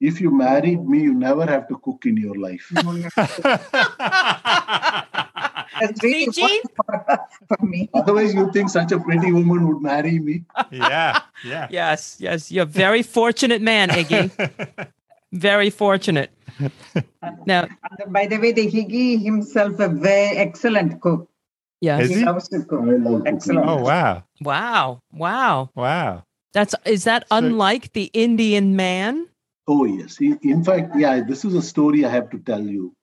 [0.00, 2.70] "If you married me, you never have to cook in your life."
[5.80, 7.18] That's really See, for,
[7.48, 7.88] for me.
[7.94, 10.44] Otherwise, you think such a pretty woman would marry me?
[10.70, 11.68] yeah, yeah.
[11.70, 12.50] Yes, yes.
[12.52, 14.30] You're a very fortunate man, Iggy.
[15.32, 16.30] very fortunate.
[17.46, 17.66] Now,
[18.00, 21.28] And by the way, the Iggy himself a very excellent cook.
[21.80, 22.04] yes.
[22.04, 22.24] Is he he?
[22.24, 22.80] loves to cook.
[22.84, 23.22] Love.
[23.26, 23.66] Excellent.
[23.68, 25.00] Oh wow, Wow.
[25.12, 25.70] Wow.
[25.74, 26.24] wow.
[26.52, 29.26] That's is that So- unlike the Indian man?
[29.68, 30.20] Oh, yes.
[30.20, 32.94] In in fact, yeah, this is a story I have to tell you.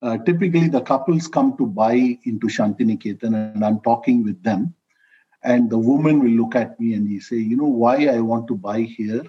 [0.00, 4.74] Uh, typically, the couples come to buy into Shantiniketan, and I'm talking with them.
[5.42, 8.48] And the woman will look at me and he say, You know why I want
[8.48, 9.24] to buy here?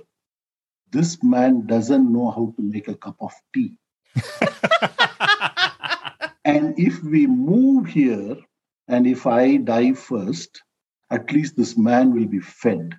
[0.92, 3.74] This man doesn't know how to make a cup of tea.
[6.46, 8.36] And if we move here,
[8.88, 10.64] and if I die first,
[11.12, 12.98] at least this man will be fed.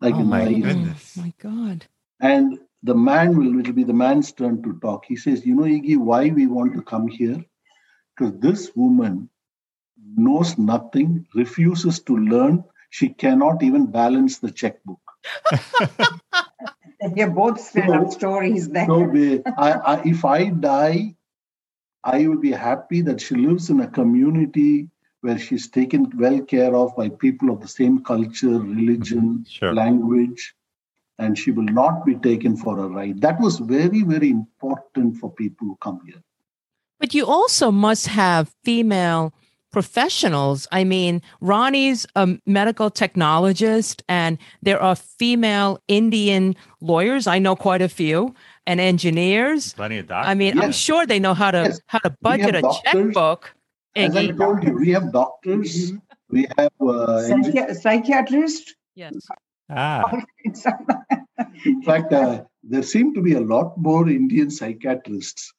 [0.00, 1.16] Like oh in my my goodness.
[1.16, 1.86] my God.
[2.20, 2.58] and
[2.88, 5.04] the man will it'll be the man's turn to talk.
[5.06, 7.38] He says you know iggy why we want to come here?
[8.16, 9.28] Because this woman
[10.16, 12.64] knows nothing refuses to learn.
[12.90, 15.00] She cannot even balance the checkbook.
[17.14, 18.86] They're both straight up So- stories there.
[18.86, 21.14] so we- I, I, if i die
[22.04, 24.88] i will be happy that she lives in a community
[25.22, 29.54] where she's taken well care of by people of the same culture religion mm-hmm.
[29.56, 29.74] Sure.
[29.74, 30.54] language
[31.18, 35.30] and she will not be taken for a ride that was very very important for
[35.42, 36.22] people who come here
[37.00, 39.32] But you also must have female
[39.76, 40.66] professionals.
[40.72, 47.26] I mean, Rani's a medical technologist, and there are female Indian lawyers.
[47.26, 48.34] I know quite a few,
[48.66, 49.74] and engineers.
[49.74, 50.30] Plenty of doctors.
[50.30, 51.80] I mean, I'm sure they know how to Yes.
[51.92, 52.92] how to budget a doctors.
[52.92, 53.52] checkbook.
[54.04, 56.00] as i told you we have doctors Mhm.
[56.36, 58.64] we have uh, Psychi- psychiatrist.
[59.02, 59.14] Yes.
[59.70, 60.10] Ah,
[61.64, 65.52] in fact uh, there seem to be a lot more indian psychiatrists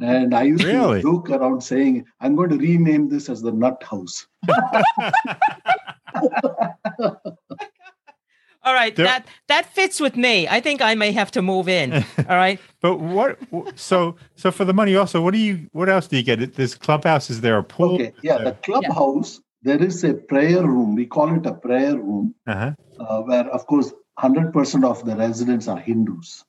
[0.00, 1.00] and i used Really?
[1.02, 4.26] to joke around saying i'm going to rename this as the nut house
[8.66, 10.48] All right, There- that that fits with me.
[10.48, 11.92] I think I may have to move in.
[12.30, 12.58] All right.
[12.80, 13.38] but what?
[13.74, 15.68] So, so for the money, also, what do you?
[15.72, 16.54] What else do you get?
[16.54, 17.96] This clubhouse is there a pool?
[17.96, 22.34] okay yeah the clubhouse there is a prayer room we call it a prayer room
[22.46, 22.72] Uh-huh.
[22.98, 26.44] Uh, where of course 100% of the residents are hindus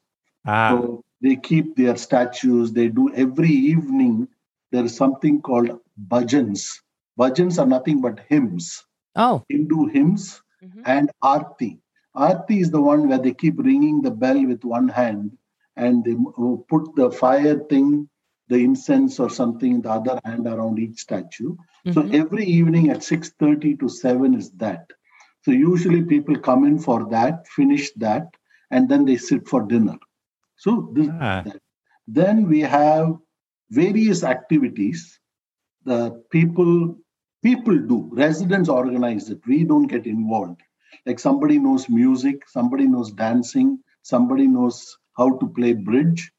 [0.47, 2.71] Ah, So they keep their statues.
[2.71, 4.27] They do every evening.
[4.71, 5.71] There is something called
[6.11, 6.65] bhajans.
[7.19, 8.85] Bhajans are nothing but hymns,
[9.15, 9.43] Oh.
[9.49, 10.83] Hindu hymns, Mhm.
[10.85, 11.71] and arti.
[12.13, 15.31] Arti is the one where they keep ringing the bell with one hand
[15.75, 16.15] and they
[16.69, 18.07] put the fire thing,
[18.49, 21.55] the incense or something in the other hand around each statue.
[21.93, 22.13] So Mhm.
[22.21, 24.85] every evening at 6:30 to 7 is that.
[25.45, 28.27] So usually people come in for that, finish that,
[28.71, 29.97] and then they sit for dinner.
[30.57, 31.43] So this, Ah.
[32.07, 33.15] then we have
[33.69, 35.19] various activities
[35.85, 35.99] the
[36.31, 36.97] people
[37.43, 40.61] people do residents organize it we don't get involved
[41.07, 43.69] like somebody knows music somebody knows dancing
[44.03, 46.31] somebody knows how to play bridge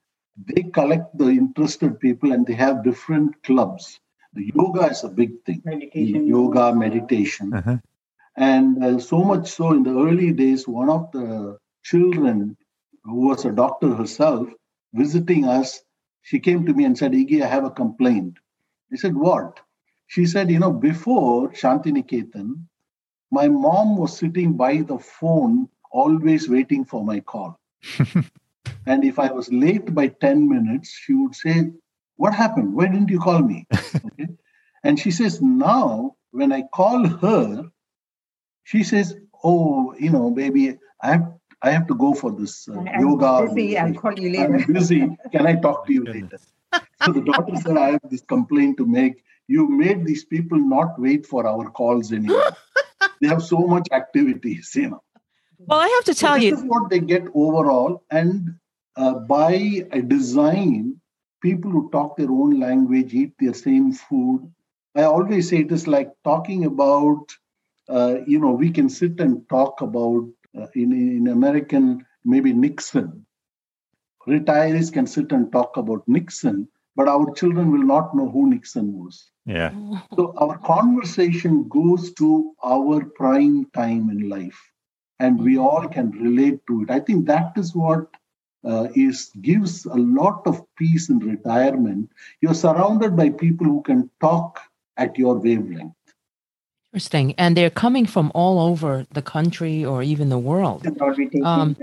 [0.51, 4.01] they collect the interested people and they have different clubs
[4.35, 6.27] the yoga is a big thing Meditation.
[6.27, 7.79] yoga meditation Uh-huh.
[8.37, 12.57] And uh, so much so in the early days, one of the children
[13.05, 14.49] who was a doctor herself
[14.93, 15.81] visiting us,
[16.23, 18.39] she came to me and said, Iggy, I have a complaint.
[18.93, 19.61] I said, What?
[20.09, 22.67] She said, You know, before Shantiniketan,
[23.31, 27.59] my mom was sitting by the phone, always waiting for my call.
[28.87, 31.71] and if I was late by 10 minutes, she would say,
[32.17, 32.75] What happened?
[32.75, 33.67] Why didn't you call me?
[34.05, 34.29] Okay.
[34.85, 37.65] And she says, Now, when I call her,
[38.71, 39.15] she says,
[39.45, 40.65] "Oh, you know, baby,
[41.03, 41.27] I have
[41.63, 43.33] I have to go for this uh, I'm yoga.
[43.47, 43.79] busy.
[43.79, 44.57] I'll call you later.
[44.57, 45.03] I'm busy.
[45.33, 46.39] Can I talk to you later?"
[47.05, 49.23] So the daughter said, "I have this complaint to make.
[49.57, 52.57] You made these people not wait for our calls anymore.
[53.21, 55.03] they have so much activities, you know."
[55.67, 58.55] Well, I have to So tell this you, is what they get overall, and
[58.97, 59.53] uh, by
[59.93, 61.01] a design,
[61.43, 64.53] people who talk their own language eat their same food.
[64.97, 67.37] I always say it is like talking about,
[67.89, 70.29] uh, you know, we can sit and talk about
[70.59, 73.27] uh, in in American maybe Nixon.
[74.27, 78.93] Retirees can sit and talk about Nixon, but our children will not know who Nixon
[78.93, 79.31] was.
[79.45, 79.73] Yeah.
[80.17, 84.61] So our conversation goes to our prime time in life.
[85.19, 86.91] and we all can relate to it.
[86.91, 88.07] I think that is what
[88.65, 92.11] uh, is gives a lot of peace in retirement.
[92.41, 94.61] You're surrounded by people who can talk
[94.97, 95.95] at your wavelength.
[96.97, 97.35] Interesting.
[97.37, 100.83] And they're coming from all over the country or even the world.
[101.45, 101.77] Um,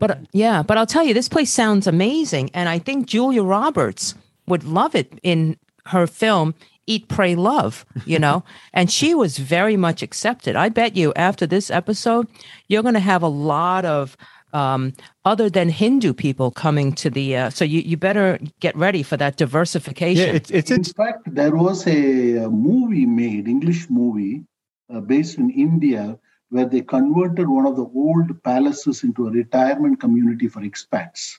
[0.00, 2.50] but yeah, but I'll tell you, this place sounds amazing.
[2.52, 4.16] And I think Julia Roberts
[4.48, 6.52] would love it in her film
[6.88, 8.42] Eat, Pray, Love, you know,
[8.72, 10.56] and she was very much accepted.
[10.56, 12.26] I bet you after this episode,
[12.66, 14.16] you're going to have a lot of
[14.52, 14.94] um,
[15.24, 17.36] other than Hindu people coming to the.
[17.36, 20.26] Uh, so you, you better get ready for that diversification.
[20.26, 24.44] Yeah, it's it's, In fact, there was a, a movie made, English movie,
[24.92, 26.18] uh, based in India,
[26.50, 31.38] where they converted one of the old palaces into a retirement community for expats.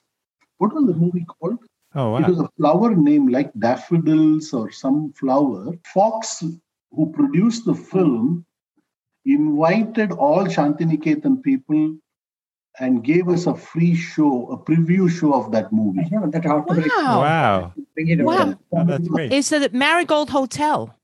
[0.58, 1.58] What was the movie called?
[1.94, 5.72] oh It was a flower name like daffodils or some flower.
[5.94, 6.44] Fox,
[6.90, 8.44] who produced the film,
[9.24, 11.96] invited all Shantiniketan people
[12.80, 16.00] and gave us a free show, a preview show of that movie.
[16.00, 17.20] I that ought Wow.
[17.20, 17.72] Wow.
[17.94, 18.24] Bring.
[18.24, 18.58] Wow.
[18.72, 19.32] That's great.
[19.32, 20.94] Is the Marigold Hotel?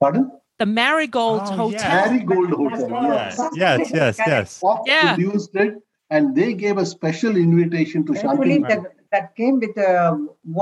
[0.00, 0.30] Pardon?
[0.64, 1.72] The Marigold Oh, Hotel.
[1.72, 2.06] yeah.
[2.10, 2.88] Marigold Hotel.
[2.90, 3.52] Yes, Yes.
[3.54, 4.58] yes, yes, yes.
[4.60, 5.14] Fox Yeah.
[5.14, 5.74] produced it,
[6.08, 8.68] and they gave a special invitation to Actually, Shanti.
[8.70, 8.80] that,
[9.12, 10.16] that came with uh,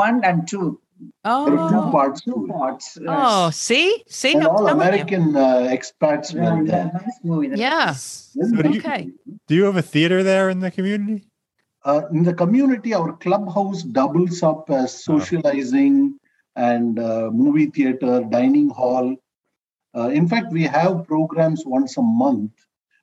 [0.07, 0.81] one and two.
[1.23, 2.87] There are two Oh, parts Two parts.
[3.01, 3.07] yes.
[3.09, 4.67] oh, see, see, And I'm all.
[4.75, 6.91] American uh, expats Yeah, were yeah, there.
[6.95, 7.49] nice movie.
[7.51, 7.93] that- Yeah.
[7.93, 9.03] So do you, Okay.
[9.47, 11.19] do you have a theater there in the community?
[11.85, 16.19] Uh, in the community, our clubhouse doubles up as socializing
[16.57, 19.15] and uh, movie theater, dining hall.
[19.95, 22.53] Uh, in fact, we have programs once a month.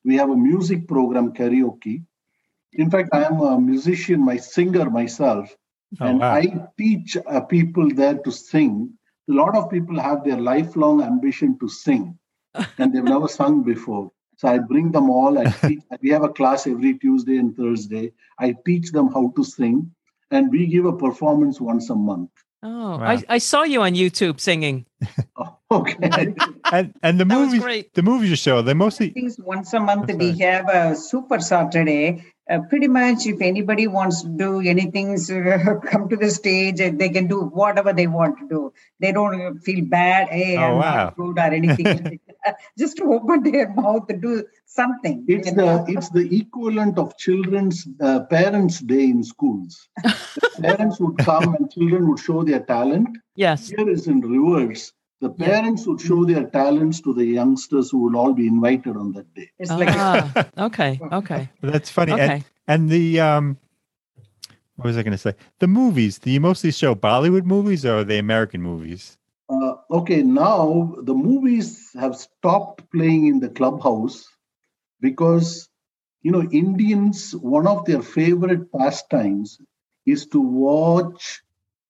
[0.04, 2.04] We have a music program, karaoke.
[2.74, 5.56] In fact, I am a musician, my singer myself,
[6.00, 6.34] Oh and wow.
[6.36, 8.94] I teach uh, people there to sing.
[9.30, 12.18] A lot of people have their lifelong ambition to sing,
[12.78, 14.12] and they've never sung before.
[14.38, 15.38] So I bring them all.
[15.38, 15.82] I teach.
[16.02, 18.14] we have a class every Tuesday and Thursday.
[18.38, 19.92] I teach them how to sing,
[20.32, 22.32] and we give a performance once a month.
[22.62, 23.06] Oh, Wow.
[23.06, 24.86] I, I saw you on YouTube singing.
[25.38, 26.34] Oh, okay.
[26.72, 27.94] And and the That was movies great.
[27.94, 30.42] the movies you show, they mostly things once a month That's we right.
[30.42, 35.36] have a super saturday uh, pretty much if anybody wants to do anything so,
[35.92, 39.60] come to the stage and they can do whatever they want to do they don't
[39.60, 40.96] feel bad hey Oh, i'm wow.
[41.06, 42.20] not good or anything
[42.78, 45.86] just to open their mouth to do something It's you the know.
[45.88, 49.90] it's the equivalent of children's uh, parents' day in schools.
[50.62, 53.18] parents would come and children would show their talent.
[53.36, 53.68] Yes.
[53.70, 54.92] Here is in reverse.
[55.22, 55.48] The Yeah.
[55.48, 59.34] parents would show their talents to the youngsters who would all be invited on that
[59.34, 59.50] day.
[59.60, 61.00] it's like Ah, okay.
[61.12, 61.50] Okay.
[61.62, 62.14] that's funny.
[62.14, 62.44] Okay.
[62.68, 63.58] and the um
[64.78, 65.36] what was I gonna say?
[65.60, 69.18] The movies, do you mostly show Bollywood movies or are they American movies?
[69.92, 74.28] Okay, now the movies have stopped playing in the clubhouse
[75.02, 75.70] because,
[76.22, 79.60] you know, Indians, one of their favorite pastimes
[80.06, 81.42] is to watch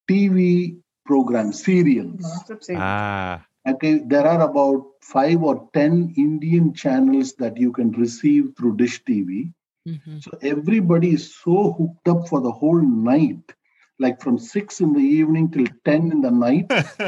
[0.08, 2.22] TV programs, serials.
[2.24, 2.80] lots of things.
[2.82, 8.78] Ah, Okay, there are about five or 10 Indian channels that you can receive through
[8.78, 9.54] Dish TV.
[9.88, 10.22] Mhm.
[10.24, 13.54] So everybody is so hooked up for the whole night,
[14.00, 16.66] like from six in the evening till 10 in the night.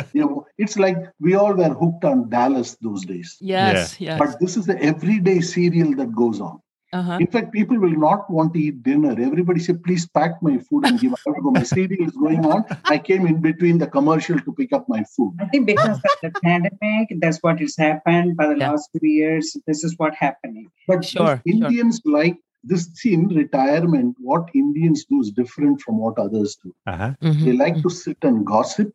[0.13, 3.37] you know, it's like we all were hooked on Dallas those days.
[3.39, 3.99] Yes.
[3.99, 4.19] Yes.
[4.19, 6.59] But this is the everyday serial that goes on.
[6.93, 7.17] Uh-huh.
[7.21, 9.11] In fact, people will not want to eat dinner.
[9.11, 11.13] Everybody say, please pack my food and give.
[11.13, 11.51] I have to go.
[11.51, 12.65] My serial is going on.
[12.83, 15.33] I came in between the commercial to pick up my food.
[15.39, 18.71] I think because of the pandemic, that's what has happened By the Yeah.
[18.71, 19.55] last two years.
[19.65, 20.67] This is what happening.
[20.85, 21.67] But Sure, this sure.
[21.67, 22.89] Indians like this.
[22.93, 26.73] See, in retirement, what Indians do is different from what others do.
[26.87, 27.13] uh-huh.
[27.21, 27.45] Mhm.
[27.45, 28.91] They like to sit and gossip.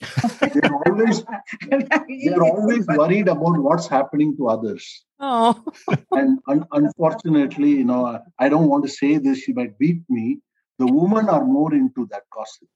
[0.54, 1.22] they're always
[1.70, 4.84] they're always worried about what's happening to others.
[5.18, 5.62] Oh.
[6.12, 9.38] And un- unfortunately, you know, I- I don't want to say this.
[9.38, 10.38] She might beat me.
[10.78, 12.68] The women are more into that gossip.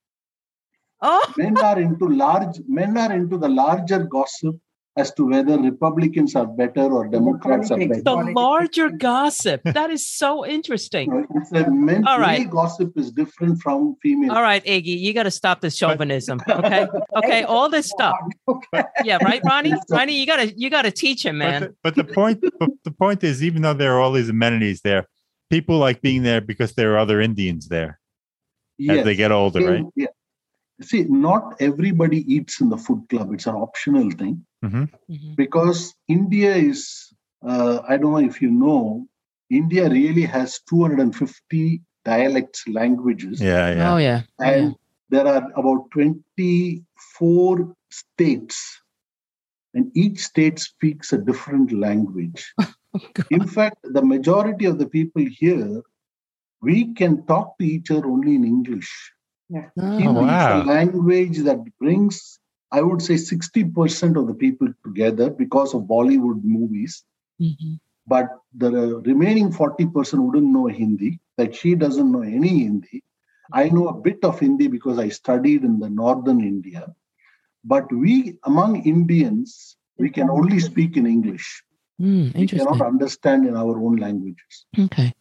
[1.00, 1.32] Oh.
[1.38, 2.60] Men are into large.
[2.68, 4.56] Men are into the larger gossip
[4.96, 8.00] as to whether Republicans are better or Democrats are better.
[8.02, 9.60] The larger gossip.
[9.64, 11.10] That is so interesting.
[11.10, 12.40] You It's a men, All right.
[12.42, 14.32] male gossip is different from female.
[14.32, 16.40] All right, Iggy, you got to stop this chauvinism.
[16.48, 16.86] Okay.
[17.16, 17.42] Okay.
[17.44, 18.16] All this stuff.
[19.04, 19.18] Yeah.
[19.22, 19.72] Right, Rani?
[19.90, 21.62] Rani, you got to, you got to teach him, But man.
[21.62, 24.80] the, but the point but the point is even though there are all these amenities
[24.82, 25.06] there,
[25.50, 28.00] people like being there because there are other Indians there
[28.88, 29.84] as they get older, right?
[29.94, 30.06] Yeah.
[30.82, 33.32] See, not everybody eats in the food club.
[33.32, 35.36] It's an optional thing hmm Mhm.
[35.36, 37.12] because India is,
[37.46, 39.06] uh, I don't know if you know,
[39.50, 43.94] India really has 250 dialects, languages, Yeah, yeah.
[43.94, 44.22] Oh, yeah.
[44.40, 44.74] and
[45.10, 48.80] there are about 24 states,
[49.74, 52.52] and each state speaks a different language.
[53.30, 55.82] In fact, the majority of the people here,
[56.62, 58.90] we can talk to each other only in English.
[59.48, 59.68] Yeah.
[59.76, 60.60] Hindi Oh, wow.
[60.60, 62.38] is a language that brings,
[62.72, 67.04] I would say, 60% of the people together because of Bollywood movies.
[67.40, 67.78] Mhm.
[68.06, 68.70] But the
[69.04, 71.20] remaining 40% wouldn't know Hindi.
[71.38, 73.02] Like she doesn't know any Hindi.
[73.52, 76.94] I know a bit of Hindi because I studied in the northern India.
[77.64, 81.62] But we, among Indians, we can only speak in English.
[82.00, 84.66] Mm, We cannot understand in our own languages.
[84.78, 85.12] Okay.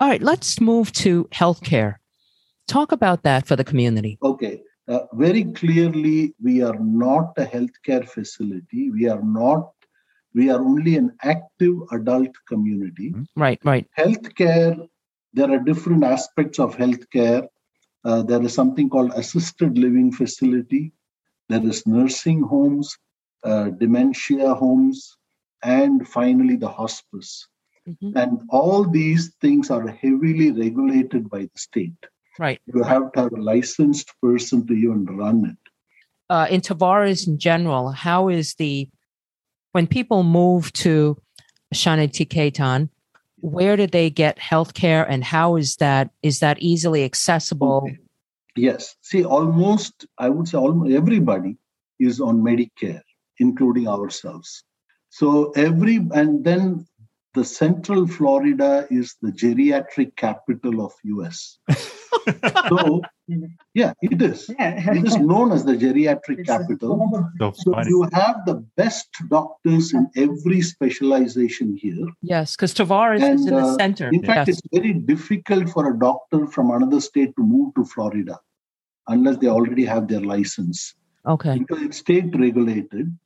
[0.00, 0.22] All right.
[0.22, 1.96] Let's move to healthcare.
[2.66, 4.18] Talk about that for the community.
[4.22, 4.62] Okay.
[4.88, 8.90] Uh, very clearly, we are not a healthcare facility.
[8.90, 9.72] We are not,
[10.34, 13.14] we are only an active adult community.
[13.34, 13.60] Right.
[13.64, 13.86] Right.
[13.98, 14.88] Healthcare,
[15.32, 17.48] there are different aspects of healthcare.
[18.04, 20.92] Uh, there is something called assisted living facility,
[21.48, 22.96] there is nursing homes,
[23.42, 25.16] uh, dementia homes,
[25.64, 27.48] and finally the hospice.
[27.88, 28.12] Mhm.
[28.14, 32.06] And all these things are heavily regulated by the state.
[32.38, 32.60] Right.
[32.66, 35.70] You have to have a licensed person to even run it.
[36.28, 38.88] Uh, in Tavares in general, how is the
[39.72, 41.16] when people move to
[41.74, 42.88] Shantiniketan,
[43.40, 47.82] where do they get health care and how is that is that easily accessible?
[47.84, 47.98] Okay.
[48.56, 48.96] Yes.
[49.02, 51.56] See, almost, I would say almost everybody
[52.00, 53.02] is on Medicare,
[53.38, 54.64] including ourselves.
[55.10, 56.86] So every, and then
[57.36, 61.58] the central Florida is the geriatric capital of US.
[62.68, 63.02] so,
[63.74, 64.50] yeah, it is.
[64.58, 66.92] It is known as the geriatric It's capital.
[67.38, 72.06] So So you have the best doctors in every specialization here.
[72.22, 74.08] Yes, because Tavares is in the uh, center.
[74.08, 74.58] In fact, yes.
[74.58, 78.40] it's very difficult for a doctor from another state to move to Florida
[79.08, 80.94] unless they already have their license
[81.26, 81.58] Okay.
[81.58, 83.16] because it's state regulated.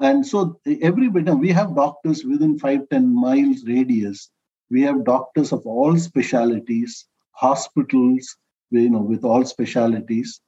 [0.00, 4.30] And so everybody, we have doctors within five ten miles radius.
[4.70, 8.36] We have doctors of all specialities, hospitals,
[8.70, 10.40] you know, with all specialities.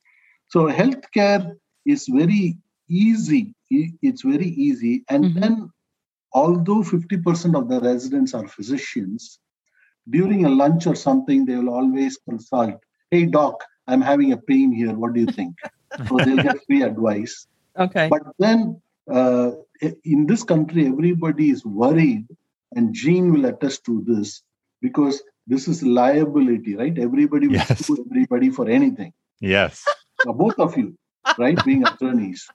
[0.49, 2.57] So healthcare is very
[2.89, 3.55] easy.
[3.71, 5.05] It's very easy.
[5.09, 5.41] And Mhm.
[5.41, 5.71] then,
[6.33, 9.39] although 50% of the residents are physicians,
[10.11, 12.75] during a lunch or something, they will always consult,
[13.11, 14.95] hey, doc, I'm having a pain here.
[14.95, 15.55] What do you think?
[16.09, 17.47] so they'll get free advice.
[17.79, 18.09] Okay.
[18.09, 18.81] But then
[19.11, 19.53] uh,
[20.05, 22.27] in this country, everybody is worried,
[22.73, 24.43] and Jean will attest to this
[24.81, 26.97] because this is liability, right?
[26.99, 27.87] Everybody will Yes.
[27.87, 29.13] sue everybody for anything.
[29.41, 29.85] Yes.
[30.27, 30.97] Uh, both of you,
[31.39, 31.59] right?
[31.65, 32.49] Being attorneys.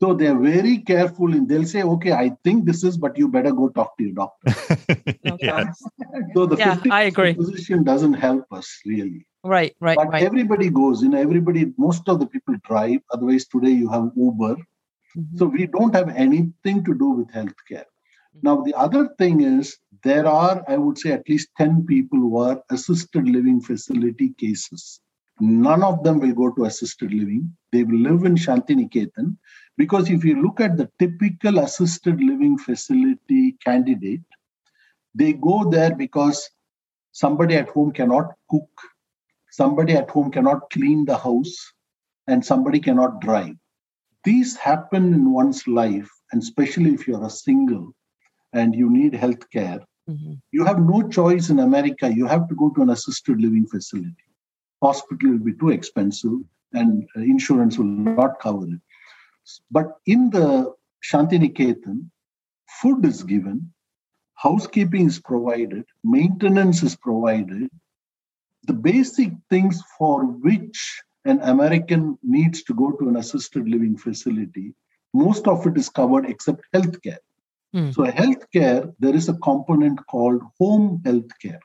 [0.00, 3.52] So they're very careful and they'll say, okay, I think this is, but you better
[3.52, 4.54] go talk to your doctor.
[5.40, 5.82] yes.
[6.34, 7.34] So the Yeah, 50 I agree.
[7.34, 9.26] position doesn't help us really.
[9.44, 10.22] Right, right, but right.
[10.22, 13.00] everybody goes, you know, everybody, most of the people drive.
[13.12, 14.56] Otherwise, today you have Uber.
[15.16, 15.38] Mhm.
[15.38, 17.84] So we don't have anything to do with healthcare.
[18.42, 22.38] Now, the other thing is there are, I would say, at least 10 people who
[22.38, 25.00] are assisted living facility cases.
[25.40, 27.56] None of them will go to assisted living.
[27.72, 29.36] They will live in Shantiniketan
[29.76, 34.22] because if you look at the typical assisted living facility candidate,
[35.14, 36.48] they go there because
[37.12, 38.70] somebody at home cannot cook,
[39.50, 41.56] somebody at home cannot clean the house,
[42.26, 43.56] and somebody cannot drive
[44.24, 47.92] these happen in one's life, and especially if you're a single
[48.52, 50.40] and you need health care, Mhm.
[50.52, 52.12] you have no choice in America.
[52.12, 54.28] You have to go to an assisted living facility.
[54.82, 56.38] Hospital will be too expensive,
[56.72, 58.80] and uh, insurance will not cover it.
[59.70, 62.10] But in the Shantiniketan,
[62.80, 63.72] food is given,
[64.34, 67.70] housekeeping is provided, maintenance is provided.
[68.66, 74.74] The basic things for which an American needs to go to an assisted living facility,
[75.12, 77.18] most of it is covered except healthcare.
[77.72, 77.90] Hmm.
[77.90, 81.60] So, healthcare, there is a component called home healthcare.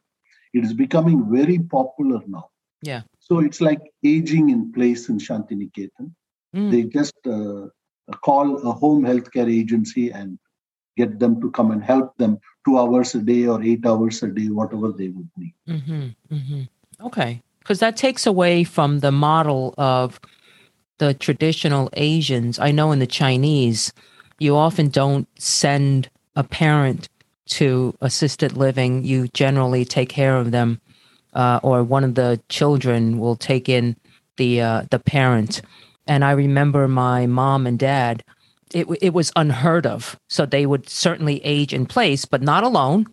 [0.53, 2.49] It is becoming very popular now.
[2.81, 3.01] Yeah.
[3.19, 6.11] So, it's like aging in place in Shantiniketan.
[6.55, 6.71] Mm.
[6.71, 7.67] They just uh,
[8.23, 10.39] call a home healthcare agency and
[10.97, 14.27] get them to come and help them two hours a day or eight hours a
[14.27, 15.53] day, whatever they would need.
[15.67, 16.63] hmm hmm
[17.01, 20.19] Okay, because that takes away from the model of
[20.97, 22.59] the traditional Asians.
[22.59, 23.93] I know in the Chinese,
[24.39, 27.09] you often don't send a parent
[27.47, 29.03] to assisted living.
[29.03, 30.79] You generally take care of them,
[31.33, 33.95] uh, or one of the children will take in
[34.37, 35.61] the uh, the parent.
[36.07, 38.23] And I remember my mom and dad.
[38.73, 40.19] It it was unheard of.
[40.29, 43.07] So they would certainly age in place, but not alone.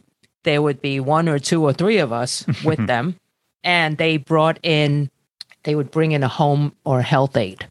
[0.44, 3.18] There would be one or two or three of us with them,
[3.66, 5.10] and they brought in.
[5.64, 7.68] They would bring in a home or health aide,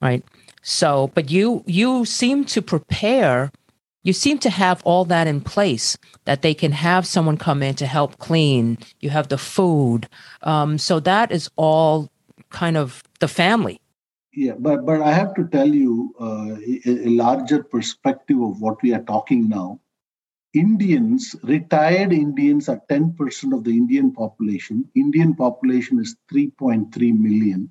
[0.00, 0.22] right?
[0.62, 3.50] So, but you you seem to prepare
[4.02, 7.74] you seem to have all that in place that they can have someone come in
[7.76, 8.78] to help clean.
[9.00, 10.08] You have the food.
[10.42, 12.10] Um, so that is all
[12.48, 13.80] kind of the family.
[14.32, 18.80] Yeah, but but I have to tell you uh, a, a larger perspective of what
[18.82, 19.80] we are talking now.
[20.52, 24.88] Indians, retired Indians are 10% of the Indian population.
[24.94, 27.70] Indian population is 3.3 million.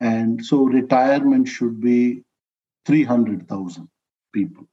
[0.00, 2.22] And so retirement should be
[2.86, 3.88] 300,000
[4.32, 4.66] people.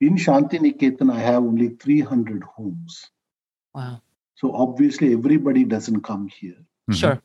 [0.00, 3.10] In Shanti Niketan, I have only 300 homes.
[3.74, 4.00] Wow.
[4.36, 6.64] So obviously, everybody doesn't come here.
[6.88, 6.94] Mhm.
[6.94, 7.22] Sure.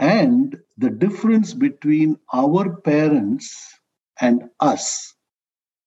[0.00, 3.80] And the difference between our parents
[4.20, 5.14] and us,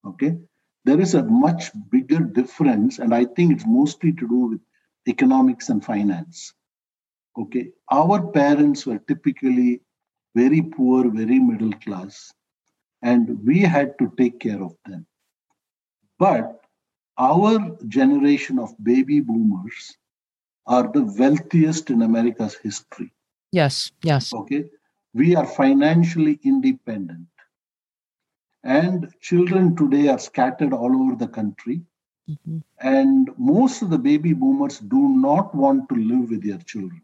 [0.05, 0.39] okay,
[0.87, 2.99] there is a much bigger difference.
[2.99, 4.61] And I think it's mostly to do with
[5.05, 6.53] economics and finance.
[7.37, 7.71] Okay.
[7.91, 9.81] Our parents were typically
[10.33, 12.31] very poor, very middle class,
[13.01, 15.05] and we had to take care of them.
[16.19, 16.61] But
[17.17, 19.97] our generation of baby boomers
[20.67, 23.11] are the wealthiest in America's history.
[23.51, 23.91] Yes.
[24.03, 24.33] Yes.
[24.33, 24.65] Okay.
[25.13, 27.27] We are financially independent.
[28.67, 31.81] And children today are scattered all over the country.
[32.29, 32.57] Mm-hmm.
[32.81, 37.01] And most of the baby boomers do not want to live with their children.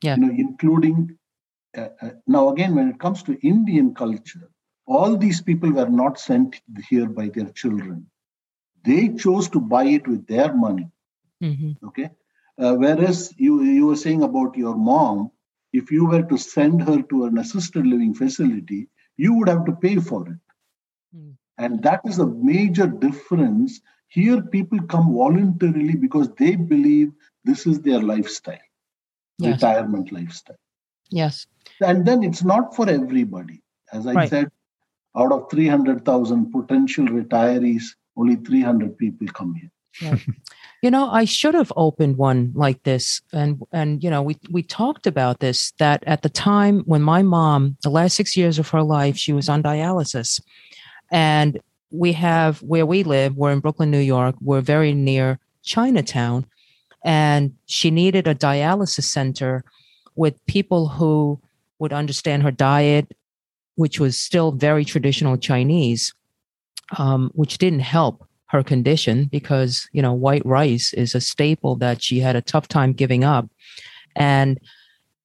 [0.00, 0.14] Yeah.
[0.14, 1.18] You know, including
[1.76, 4.48] uh, uh, now again, when it comes to Indian culture,
[4.86, 8.06] all these people were not sent here by their children.
[8.84, 10.88] They chose to buy it with their money.
[11.42, 11.86] Mm-hmm.
[11.88, 12.10] Okay.
[12.58, 15.30] Uh, whereas you you were saying about your mom,
[15.72, 19.72] if you were to send her to an assisted living facility, you would have to
[19.72, 20.38] pay for it.
[21.16, 21.36] Mm.
[21.58, 23.80] And that is a major difference.
[24.08, 27.12] Here, people come voluntarily because they believe
[27.44, 28.58] this is their lifestyle,
[29.38, 29.54] Yes.
[29.54, 30.56] retirement lifestyle.
[31.10, 31.46] Yes.
[31.80, 33.62] And then it's not for everybody.
[33.92, 34.30] As I Right.
[34.30, 34.50] said,
[35.16, 37.84] out of 300,000 potential retirees,
[38.16, 39.70] only 300 people come here.
[40.82, 44.62] You know, I should have opened one like this, and and you know, we we
[44.62, 48.70] talked about this that at the time when my mom, the last six years of
[48.70, 50.40] her life, she was on dialysis,
[51.12, 51.60] and
[51.92, 53.36] we have where we live.
[53.36, 54.34] We're in Brooklyn, New York.
[54.40, 56.46] We're very near Chinatown,
[57.04, 59.62] and she needed a dialysis center
[60.16, 61.38] with people who
[61.78, 63.14] would understand her diet,
[63.76, 66.14] which was still very traditional Chinese,
[66.98, 72.02] um, which didn't help her condition because you know white rice is a staple that
[72.02, 73.48] she had a tough time giving up
[74.14, 74.60] and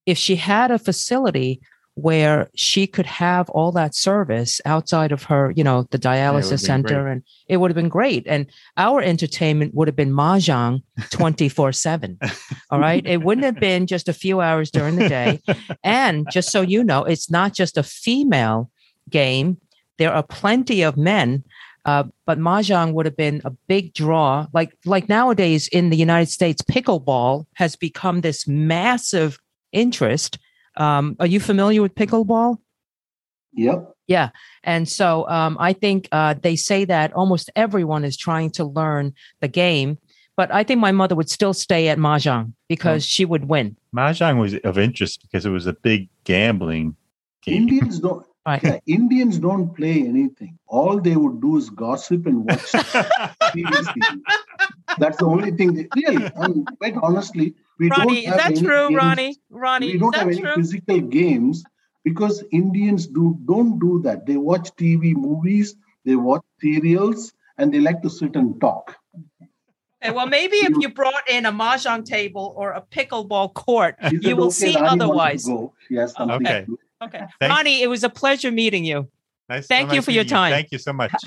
[0.05, 1.59] if she had a facility
[1.97, 7.01] where she could have all that service outside of her you know the dialysis center
[7.01, 7.11] great.
[7.11, 8.45] and it would have been great and
[8.77, 12.17] our entertainment would have been mahjong 24/7
[12.69, 15.41] all right it wouldn't have been just a few hours during the day
[15.83, 18.69] and just so you know it's not just a female
[19.09, 19.57] game
[19.97, 21.43] there are plenty of men
[21.85, 24.45] uh, but mahjong would have been a big draw.
[24.53, 29.39] Like like nowadays in the United States, pickleball has become this massive
[29.71, 30.37] interest.
[30.77, 32.57] Um, are you familiar with pickleball?
[33.53, 33.93] Yep.
[34.07, 34.29] Yeah,
[34.63, 39.13] and so um, I think uh, they say that almost everyone is trying to learn
[39.41, 39.97] the game.
[40.37, 43.75] But I think my mother would still stay at mahjong because she would win.
[43.93, 46.95] Mahjong was of interest because it was a big gambling
[47.41, 47.63] game.
[47.63, 48.25] Indians don't.
[48.45, 48.63] Right?
[48.63, 50.57] Yeah, Indians don't play anything.
[50.67, 54.21] All they would do is gossip and watch TV series.
[54.99, 55.73] That's the only thing.
[55.73, 59.35] They, really, I mean, quite honestly, we Rani, don't is that true, games- Rani?
[59.49, 60.55] Rani, We don't that have any true?
[60.55, 61.63] physical games
[62.03, 64.25] because Indians do don't do that.
[64.25, 65.75] They watch TV movies,
[66.05, 68.95] they watch serials, and they like to sit and talk.
[70.03, 74.23] Okay, well, maybe if you brought in a mahjong table or a pickleball court, Is
[74.23, 74.53] you will okay?
[74.53, 75.45] see Rani otherwise.
[75.45, 75.73] go.
[75.87, 76.65] She has Okay.
[77.01, 79.07] Okay, Thank- Rani, it was a pleasure meeting you.
[79.49, 80.51] Nice, Thank so you nice for your meeting time.
[80.51, 81.13] Thank you so much.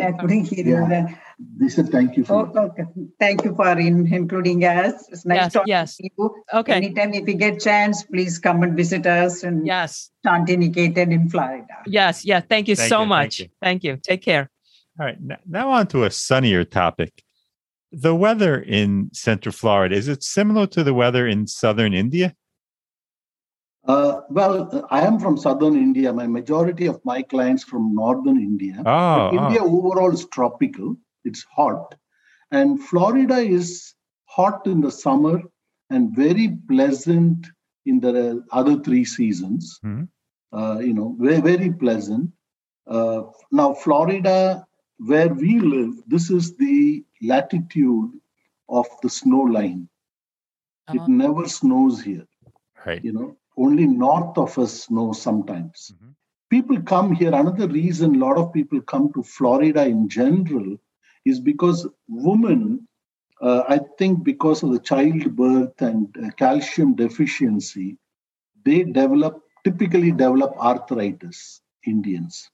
[0.00, 0.72] I couldn't hear you.
[0.74, 0.88] Yeah.
[0.88, 1.18] then.
[1.58, 2.84] They said thank you for Oh, okay.
[3.18, 5.08] Thank you for in, including us.
[5.10, 5.96] It's nice Yes, talking yes.
[5.96, 6.34] to you.
[6.54, 6.72] Okay.
[6.74, 10.10] Anytime if you get chance, please come and visit us and Yes.
[10.24, 11.66] Shantiniketan in Florida.
[11.86, 12.24] Yes.
[12.24, 12.40] Yeah.
[12.40, 13.40] Thank you Thank so you, thank much.
[13.40, 13.48] you.
[13.60, 13.96] Thank you.
[14.02, 14.50] Take care.
[15.00, 17.22] All right, n- now on to a sunnier topic.
[17.90, 22.34] The weather in Central Florida is it similar to the weather in Southern India?
[23.86, 26.12] Uh, well, I am from southern India.
[26.12, 28.76] My majority of my clients from northern India.
[28.78, 29.78] Oh, But India oh.
[29.78, 30.96] overall is tropical.
[31.24, 31.94] It's hot,
[32.50, 35.40] and Florida is hot in the summer
[35.90, 37.46] and very pleasant
[37.86, 39.78] in the other three seasons.
[39.84, 40.08] Mhm.
[40.52, 42.30] Uh, you know, very very pleasant.
[42.86, 44.66] Uh, now, Florida,
[44.98, 48.10] where we live, this is the latitude
[48.68, 49.88] of the snow line.
[50.92, 51.06] It Uh-huh.
[51.08, 52.26] never snows here
[52.86, 53.02] right.
[53.04, 56.14] you know only north of us know sometimes Mhm.
[56.50, 57.34] people come here.
[57.34, 60.76] Another reason a lot of people come to Florida in general
[61.24, 62.86] is because women,
[63.40, 67.96] uh, I think, because of the childbirth and uh, calcium deficiency,
[68.64, 71.60] they develop typically develop arthritis.
[71.86, 72.50] Indians.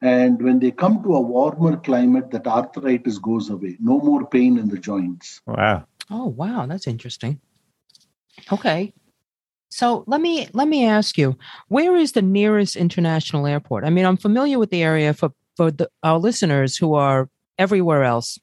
[0.00, 3.76] And when they come to a warmer climate, that arthritis goes away.
[3.80, 5.40] No more pain in the joints.
[5.46, 5.86] Wow.
[6.10, 7.40] Oh, wow, that's interesting.
[8.52, 8.92] Okay.
[9.70, 11.36] So let me let me ask you,
[11.68, 13.84] where is the nearest international airport?
[13.84, 18.04] I mean, I'm familiar with the area for for the, our listeners who are everywhere
[18.04, 18.38] else.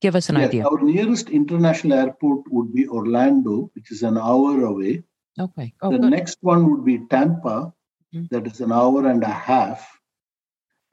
[0.00, 0.64] Give us an yes, idea.
[0.64, 5.04] Our nearest international airport would be Orlando, which is an hour away.
[5.38, 5.72] Okay.
[5.82, 6.10] Oh, the good.
[6.10, 7.72] next one would be Tampa,
[8.14, 8.28] Mhm.
[8.30, 9.86] that is an hour and a half.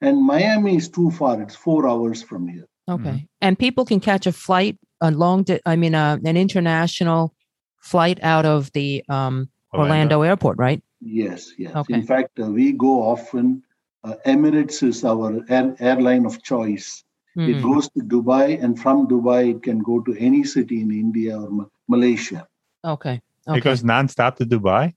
[0.01, 2.67] And Miami is too far; it's four hours from here.
[2.87, 3.27] Okay.
[3.41, 7.33] And people can catch a flight, a long, di- I mean, uh, an international
[7.81, 10.21] flight out of the um, Orlando.
[10.23, 10.81] airport, right?
[11.01, 11.75] Yes, yes.
[11.75, 11.93] Okay.
[11.93, 13.63] In fact, uh, we go often.
[14.03, 17.03] Uh, Emirates is our air, airline of choice.
[17.35, 17.61] It Hmm.
[17.61, 21.49] goes to Dubai, and from Dubai, it can go to any city in India or
[21.49, 22.47] Ma- Malaysia.
[22.83, 23.21] Okay.
[23.47, 23.57] Okay.
[23.57, 24.93] It goes nonstop to Dubai.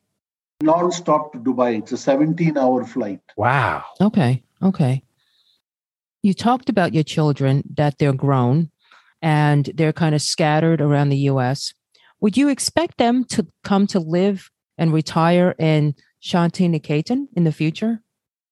[0.62, 1.78] Non-stop to Dubai.
[1.78, 3.20] It's a 17-hour flight.
[3.36, 3.82] Wow.
[4.00, 4.42] Okay.
[4.62, 5.02] Okay.
[6.22, 8.70] You talked about your children that they're grown
[9.20, 11.74] and they're kind of scattered around the US.
[12.20, 17.52] Would you expect them to come to live and retire in Shanti Niketan in the
[17.52, 18.02] future?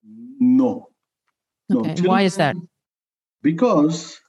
[0.05, 0.89] No.
[1.69, 1.81] No.
[1.81, 2.07] Okay.
[2.07, 2.57] Why is that?
[3.43, 4.21] Because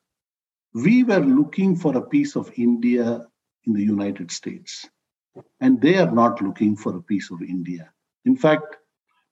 [0.73, 3.25] we were looking for a piece of India
[3.65, 4.87] in the United States,
[5.59, 7.91] and they are not looking for a piece of India.
[8.25, 8.77] In fact,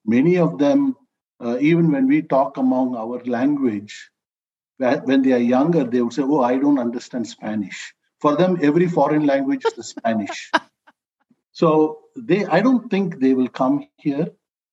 [0.06, 0.96] many of them,
[1.40, 4.10] uh, even when we talk among our language,
[4.78, 7.94] when they are younger, they would say, Oh, I don't understand Spanish.
[8.20, 10.52] For them, every foreign language is the Spanish.
[11.52, 14.28] So they, I don't think they will come here.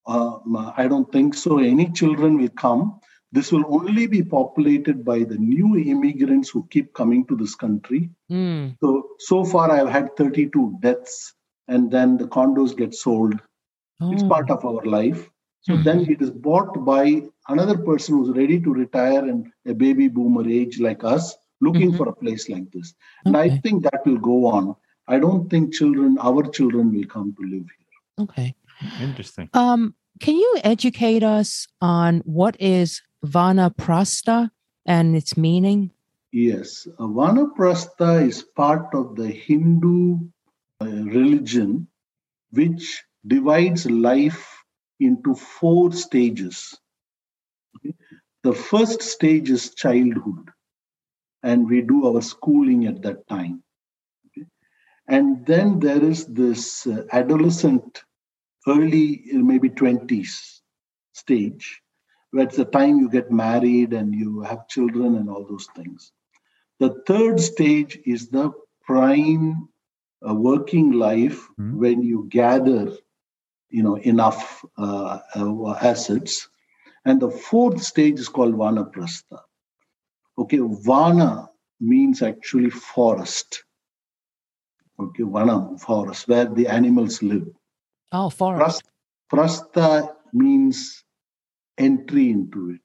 [0.06, 1.58] Um, I don't think so.
[1.58, 3.00] Any children will come.
[3.32, 8.10] This will only be populated by the new immigrants who keep coming to this country.
[8.28, 8.68] Hmm.
[8.82, 11.34] So so far, I've had 32 deaths,
[11.68, 13.40] and then the condos get sold.
[14.10, 14.28] It's Oh.
[14.28, 15.28] part of our life.
[15.60, 15.84] So Mhm.
[15.84, 20.48] then it is bought by another person who's ready to retire and a baby boomer
[20.48, 21.96] age like us, looking Mhm.
[21.96, 22.94] for a place like this.
[23.24, 24.76] And I think that will go on.
[25.08, 28.24] I don't think children, our children, will come to live here.
[28.24, 28.54] Okay.
[29.00, 29.48] Interesting.
[29.54, 34.50] Um, can you educate us on what is Vanaprastha
[34.84, 35.90] and its meaning?
[36.32, 40.18] Yes, uh, Vanaprastha is part of the Hindu
[40.80, 41.88] uh, religion,
[42.50, 44.56] which divides life
[45.00, 46.78] into four stages.
[47.76, 47.94] Okay?
[48.42, 50.50] The first stage is childhood,
[51.42, 53.62] and we do our schooling at that time.
[55.08, 58.04] And then there is this uh, adolescent,
[58.68, 60.62] early, uh, maybe 20s
[61.12, 61.82] stage,
[62.30, 66.12] where it's the time you get married and you have children and all those things.
[66.80, 68.52] The third stage is the
[68.84, 69.68] prime
[70.28, 71.78] uh, working life Hmm.
[71.78, 72.92] when you gather,
[73.70, 76.48] you know, enough uh, uh, assets.
[77.04, 79.40] And the fourth stage is called Vanaprastha.
[80.38, 81.50] Okay, Vana
[81.80, 83.64] means actually forest.
[84.98, 87.48] Okay, Vana, forest, where the animals live.
[88.12, 88.82] Oh, forest.
[89.32, 91.04] Pras- Prastha means
[91.78, 92.80] entry into it.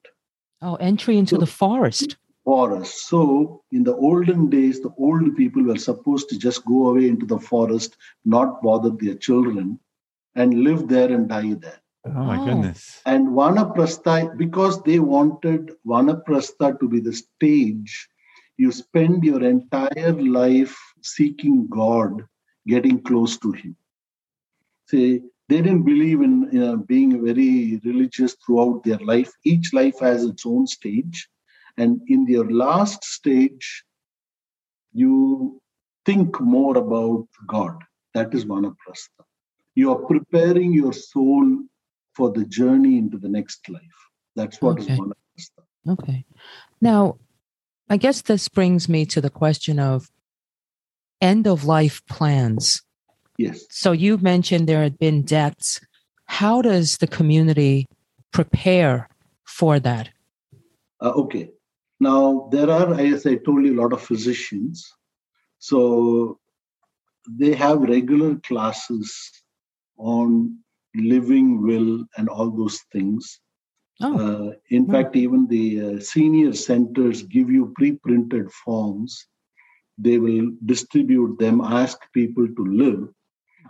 [0.62, 2.18] Oh, entry into the forest.
[2.43, 3.07] forest.
[3.07, 7.26] So, in the olden days, the old people were supposed to just go away into
[7.26, 7.95] the forest,
[8.26, 9.80] not bother their children,
[10.36, 11.80] and live there and die there.
[12.05, 12.45] Oh my Oh.
[12.45, 12.99] goodness.
[13.05, 18.09] And Vanaprastha, because they wanted Vanaprastha to be the stage,
[18.57, 22.26] you spend your entire life seeking God,
[22.68, 23.76] getting close to Him.
[24.88, 29.32] See, they didn't believe in you know, being very religious throughout their life.
[29.43, 31.28] Each life has its own stage.
[31.78, 33.84] And in your last stage,
[34.93, 35.62] you
[36.06, 37.78] think more about God.
[38.14, 39.24] That is Vanaprastha.
[39.76, 41.60] You are preparing your soul
[42.14, 43.82] for the journey into the next life.
[44.36, 44.97] That's what is Okay.
[44.97, 45.64] Vanaprastha.
[45.89, 46.26] Okay.
[46.82, 47.18] Now,
[47.89, 50.10] I guess this brings me to the question of
[51.22, 52.82] end of life plans.
[53.38, 53.65] Yes.
[53.69, 55.80] So you mentioned there had been deaths.
[56.26, 57.88] How does the community
[58.32, 59.09] prepare
[59.45, 60.09] for that?
[61.01, 61.51] Uh, okay.
[61.99, 64.91] Now, there are, as I told you, a lot of physicians.
[65.59, 66.39] So
[67.30, 69.13] they have regular classes
[69.97, 70.57] on
[70.95, 73.39] living will and all those things.
[74.01, 74.91] Oh, Uh, in Hmm.
[74.91, 79.28] fact, even the uh, senior centers give you pre printed forms.
[79.98, 83.10] They will distribute them, ask people to live.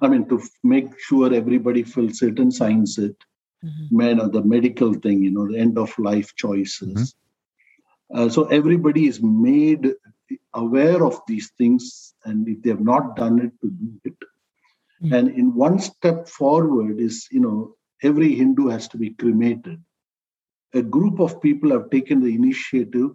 [0.02, 3.16] I mean, to make sure everybody fills it and signs it.
[3.64, 3.92] Mhm.
[3.92, 7.16] men or the medical thing, you know, the end of life choices.
[8.14, 9.94] Uh, so everybody is made
[10.54, 14.18] aware of these things, and if they have not done it, to do it.
[15.04, 15.18] Mm.
[15.18, 19.80] And in one step forward is, you know, every Hindu has to be cremated.
[20.74, 23.12] A group of people have taken the initiative.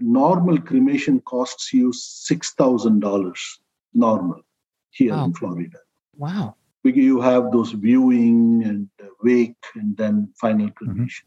[0.00, 3.60] Normal cremation costs you six thousand dollars.
[3.94, 4.42] Normal
[4.90, 5.24] here Wow.
[5.24, 5.78] in Florida
[6.16, 6.56] Wow.
[6.84, 11.26] because you have those viewing and uh, wake and then final cremation.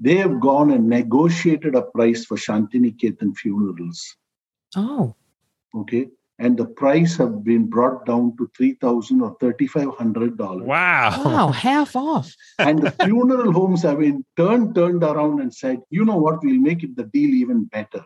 [0.00, 4.16] They have gone and negotiated a price for Shantiniketan funerals.
[4.76, 5.14] Oh.
[5.74, 6.08] Okay.
[6.38, 10.66] And the price have been brought down to three thousand or thirty-five hundred dollars.
[10.66, 11.22] Wow.
[11.24, 11.48] Wow.
[11.48, 12.34] Half off.
[12.58, 16.60] And the funeral homes have been turned turned around and said, you know what, we'll
[16.60, 18.04] make it the deal even better.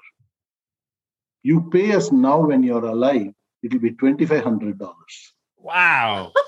[1.43, 3.33] You pay us now when you're alive,
[3.65, 5.35] it'll be twenty-five hundred dollars.
[5.57, 6.33] Wow.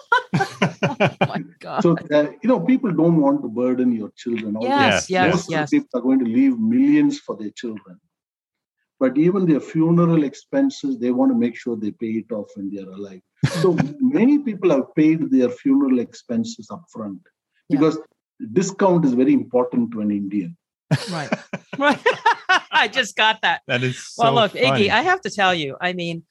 [0.84, 0.96] Oh
[1.28, 1.82] my God.
[1.82, 4.56] So, uh, you know, people don't want to burden your children.
[4.56, 5.08] Although yes.
[5.08, 5.34] Yes, Yes.
[5.34, 5.62] Most yes.
[5.64, 8.00] Of people are going to leave millions for their children.
[9.02, 12.70] But even their funeral expenses, they want to make sure they pay it off when
[12.72, 13.20] they're alive.
[13.60, 17.18] So many people have paid their funeral expenses upfront
[17.68, 17.80] Yeah.
[17.80, 17.98] because
[18.52, 20.56] discount is very important to an Indian.
[21.10, 21.32] Right.
[21.78, 21.98] Right.
[22.70, 23.62] I just got that.
[23.66, 24.66] That is so well, look, funny.
[24.66, 26.22] Iggy, I have to tell you, I mean,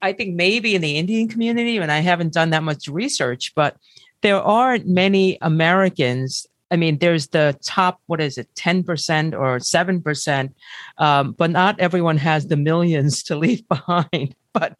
[0.00, 3.76] I think maybe in the Indian community, and I haven't done that much research, but
[4.22, 6.46] there aren't many Americans.
[6.72, 10.54] I mean, there's the top, what is it, 10% or 7%,
[10.96, 14.34] um, but not everyone has the millions to leave behind.
[14.54, 14.76] But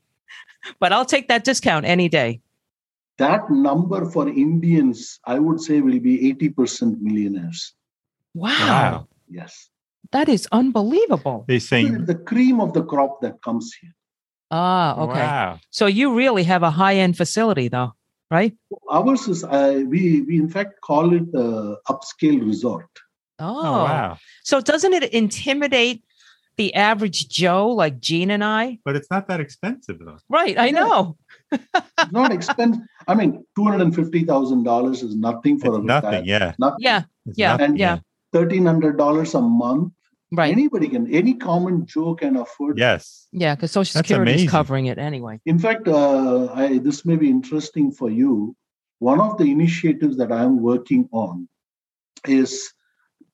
[0.78, 2.40] but I'll take that discount any day.
[3.18, 7.74] That number for Indians, I would say, will be 80% millionaires.
[8.34, 8.48] Wow.
[8.48, 9.08] Wow.
[9.28, 9.68] Yes.
[10.12, 11.44] That is unbelievable.
[11.46, 13.94] They It's saying, the cream of the crop that comes here.
[14.50, 15.20] Ah, okay.
[15.20, 15.58] wow.
[15.70, 17.94] So you really have a high end facility, though,
[18.32, 18.54] right?
[18.90, 22.88] Ours is, uh, we, we in fact call it uh, upscale resort.
[23.38, 24.16] Oh, Oh, wow.
[24.42, 26.02] So doesn't it intimidate
[26.56, 28.78] the average Joe like Gene and I?
[28.84, 30.18] But it's not that expensive though.
[30.28, 30.80] Right, I Yeah.
[30.80, 31.16] know.
[31.52, 32.82] It's not expensive.
[33.06, 36.10] I mean, two hundred and fifty thousand dollars is nothing for It's a nothing.
[36.10, 36.52] retired- Yeah.
[36.58, 36.76] Nothing.
[36.80, 37.98] Yeah, It's Yeah, nothing, yeah.
[38.32, 39.92] Thirteen hundred dollars a month.
[40.32, 40.52] Right.
[40.52, 41.12] Anybody can.
[41.12, 42.78] Any common Joe can afford.
[42.78, 43.28] Yes.
[43.32, 45.40] yeah, because Social That's Security is covering it anyway.
[45.46, 48.56] In fact, uh, I, this may be interesting for you.
[48.98, 51.48] One of the initiatives that I am working on
[52.26, 52.72] is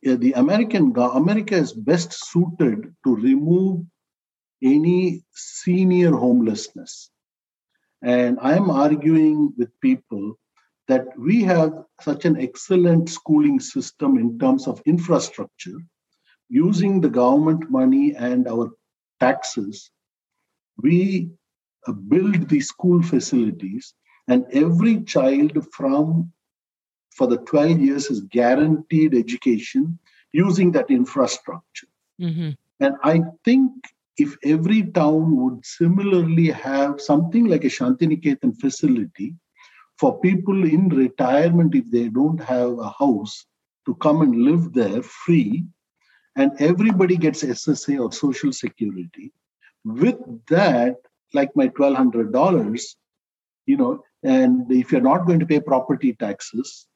[0.06, 3.84] uh, the American America is best suited to remove
[4.62, 7.10] any senior homelessness.
[8.02, 10.38] And I am arguing with people
[10.86, 15.76] that we have such an excellent schooling system in terms of infrastructure,
[16.48, 18.70] using the government money and our
[19.20, 19.90] taxes.
[20.82, 21.30] We
[21.86, 23.94] uh, build the school facilities,
[24.28, 26.32] and every child from
[27.16, 29.98] for the 12 years is guaranteed education
[30.32, 31.88] using that infrastructure.
[32.18, 33.72] hmm And I think
[34.18, 39.34] if every town would similarly have something like a Shantiniketan facility
[39.98, 43.46] for people in retirement, if they don't have a house,
[43.86, 45.64] to come and live there free,
[46.38, 49.32] and everybody gets SSA or Social Security.
[49.84, 50.94] With that,
[51.34, 52.96] like my $1,200,
[53.66, 56.86] you know, and if you're not going to pay property taxes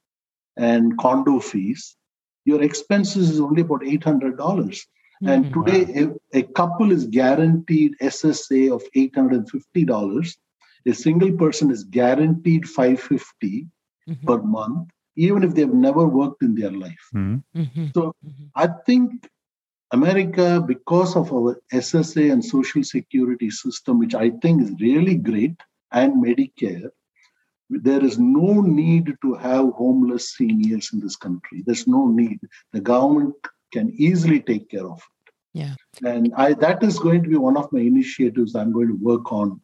[0.55, 1.97] and condo fees,
[2.45, 4.79] your expenses is only about $800.
[5.25, 5.53] And Mhm.
[5.55, 10.37] today, a, a couple is guaranteed SSA of $850.
[10.85, 13.67] A single person is guaranteed 550
[14.07, 14.25] Mhm.
[14.25, 17.05] per month, even if they've never worked in their life.
[17.13, 17.43] Mhm.
[17.55, 17.93] Mhm.
[17.93, 18.49] So Mhm.
[18.55, 19.29] I think
[19.93, 25.55] America, because of our SSA and Social Security system, which I think is really great,
[25.91, 26.89] and Medicare,
[27.69, 31.63] there is no need to have homeless seniors in this country.
[31.65, 32.39] There's no need.
[32.71, 33.35] The government
[33.71, 35.33] can easily take care of it.
[35.53, 35.75] Yeah.
[36.03, 39.31] And I that is going to be one of my initiatives I'm going to work
[39.31, 39.61] on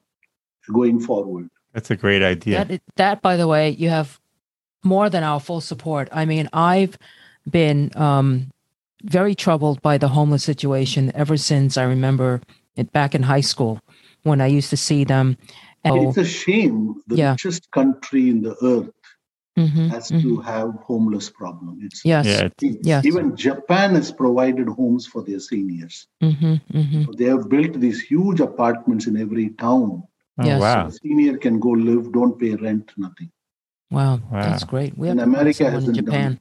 [0.71, 1.49] going forward.
[1.73, 2.65] That's a great idea.
[2.65, 4.19] That, that, by the way, you have
[4.83, 6.07] more than our full support.
[6.11, 6.97] I mean, I've
[7.49, 8.51] been um,
[9.03, 12.41] very troubled by the homeless situation ever since I remember
[12.75, 13.79] it back in high school
[14.23, 15.37] when I used to see them.
[15.83, 17.31] And, It's a shame the Yeah.
[17.31, 18.91] richest country in the earth
[19.57, 20.21] Mhm, has mhm.
[20.21, 21.79] to have homeless problem.
[21.81, 22.45] It's yes, yeah.
[22.45, 23.05] it's- Yes.
[23.05, 26.07] Even Japan has provided homes for their seniors.
[26.21, 27.17] Mhm, mhm.
[27.17, 30.03] They have built these huge apartments in every town.
[30.37, 30.59] Oh, Yes.
[30.61, 30.87] wow.
[30.87, 33.31] The senior can go live, don't pay rent, nothing.
[33.91, 34.43] Wow, Wow.
[34.43, 34.97] that's great.
[34.97, 36.39] We And have to find America someone in hasn't done Japan.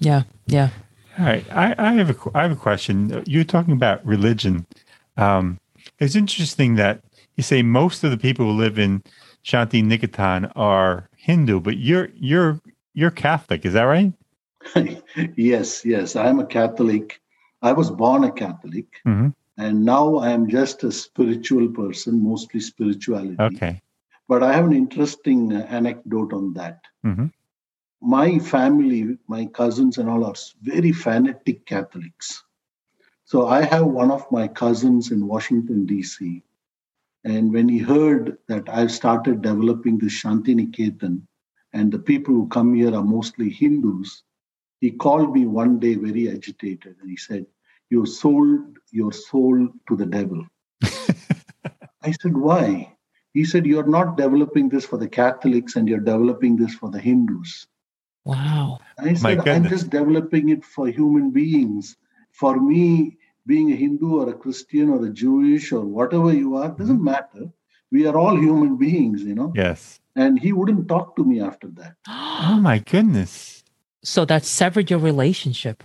[0.00, 0.70] Yeah, yeah.
[1.18, 1.44] All right.
[1.50, 3.22] I, I have a I have a question.
[3.26, 4.66] You're talking about religion.
[5.16, 5.58] Um,
[5.98, 7.02] it's interesting that
[7.36, 9.02] you say most of the people who live in
[9.44, 12.60] Shanti Niketan are Hindu, but you're you're
[12.94, 14.12] you're Catholic, is that right?
[15.36, 16.16] yes, yes.
[16.16, 17.20] I'm a Catholic.
[17.62, 19.34] I was born a Catholic, Mhm.
[19.56, 23.36] and now I am just a spiritual person, mostly spirituality.
[23.40, 23.80] Okay.
[24.28, 26.80] But I have an interesting uh, anecdote on that.
[27.04, 27.32] Mhm.
[28.06, 32.44] My family, my cousins, and all are very fanatic Catholics.
[33.24, 36.44] So I have one of my cousins in Washington, D.C.
[37.24, 41.22] And when he heard that I've started developing the Shantiniketan
[41.72, 44.22] and the people who come here are mostly Hindus,
[44.80, 47.44] he called me one day very agitated and he said,
[47.90, 50.46] You sold your soul to the devil.
[52.02, 52.96] I said, Why?
[53.34, 57.00] He said, You're not developing this for the Catholics and you're developing this for the
[57.00, 57.66] Hindus.
[58.26, 58.78] Wow.
[58.98, 61.96] I said, I'm just developing it for human beings.
[62.32, 63.16] For me,
[63.46, 67.44] being a Hindu or a Christian or a Jewish or whatever you are, doesn't matter.
[67.92, 69.52] We are all human beings, you know.
[69.54, 70.00] Yes.
[70.16, 71.94] And he wouldn't talk to me after that.
[72.48, 73.64] Oh my goodness.
[74.02, 75.82] so that severed your relationship.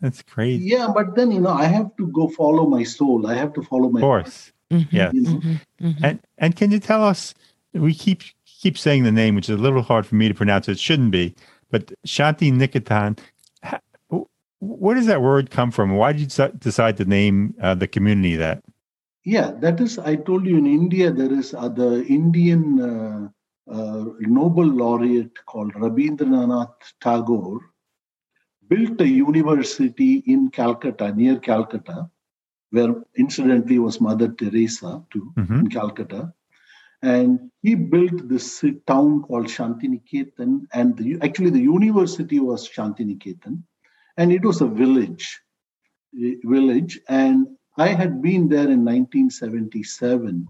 [0.00, 0.64] That's crazy.
[0.64, 3.26] Yeah, but then, you know, I have to go follow my soul.
[3.26, 4.52] I have to follow my Of course.
[4.70, 5.12] Mhm, Yes.
[5.14, 5.30] You know?
[5.40, 5.96] mhm, mhm.
[6.02, 7.34] And and can you tell us?
[7.74, 8.22] We keep
[8.62, 10.68] keep saying the name, which is a little hard for me to pronounce.
[10.68, 11.34] It shouldn't be,
[11.72, 13.18] but Shanti Niketan.
[14.60, 15.96] Where does that word come from?
[15.96, 18.62] Why did you decide to name uh, the community that?
[19.24, 23.28] Yeah, that is, I told you in India, there is uh, the Indian uh,
[23.72, 27.60] uh, Nobel laureate called Rabindranath Tagore
[28.68, 32.08] built a university in Calcutta, near Calcutta,
[32.70, 35.58] where incidentally was Mother Teresa too, Mhm.
[35.60, 36.32] in Calcutta.
[37.02, 43.62] And he built this town called Shantiniketan, and the, actually the university was Shantiniketan,
[44.16, 45.40] and it was a village,
[46.20, 47.00] eh, village.
[47.08, 50.46] And I had been there in 1977,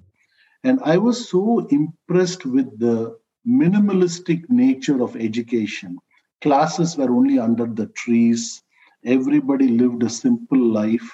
[0.64, 3.16] and I was so impressed with the
[3.46, 5.98] minimalistic nature of education.
[6.42, 8.62] Classes were only under the trees.
[9.04, 11.10] Everybody lived a simple life.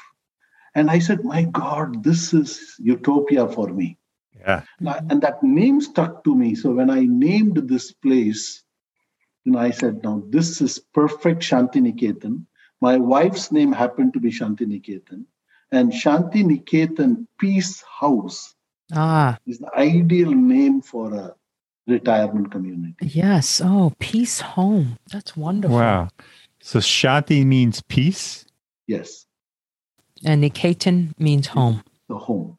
[0.75, 3.99] And I said, My God, this is utopia for me.
[4.41, 4.63] Yeah.
[4.81, 6.55] Now, and that name stuck to me.
[6.55, 8.63] So when I named this place,
[9.45, 12.45] you know, I said, now this is perfect Shantiniketan.
[12.81, 15.25] My wife's name happened to be Shantiniketan.
[15.73, 18.55] And Shantiniketan Peace House
[18.93, 21.35] Ah, is the ideal name for a
[21.87, 22.95] retirement community.
[23.03, 23.61] yes.
[23.65, 24.99] Oh, peace home.
[25.11, 25.77] That's wonderful.
[25.77, 26.09] Wow.
[26.61, 28.45] So Shanti means peace.
[28.87, 29.27] Yes,
[30.25, 31.83] And Niketan means home.
[32.09, 32.58] the home.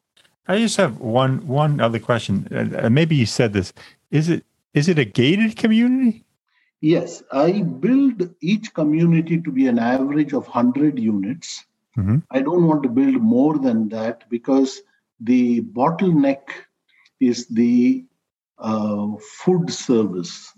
[0.50, 2.48] I just have one one other question.
[2.50, 3.72] Uh, uh, maybe you said this.
[4.10, 4.44] Is it
[4.74, 6.24] is it a gated community?
[6.80, 11.64] Yes, I build each community to be an average of 100 units.
[11.96, 12.22] Mhm.
[12.30, 14.80] I don't want to build more than that because
[15.20, 16.42] the bottleneck
[17.20, 18.04] is the
[18.58, 19.06] uh,
[19.38, 20.52] food service.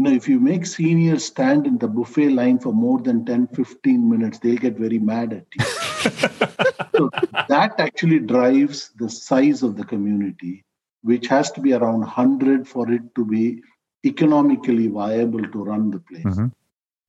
[0.00, 3.48] You know, if you make seniors stand in the buffet line for more than 10,
[3.48, 5.64] 15 minutes, they'll get very mad at you.
[6.96, 7.10] so
[7.50, 10.64] that actually drives the size of the community,
[11.02, 13.62] which has to be around 100 for it to be
[14.02, 16.24] economically viable to run the place.
[16.24, 16.50] Mhm.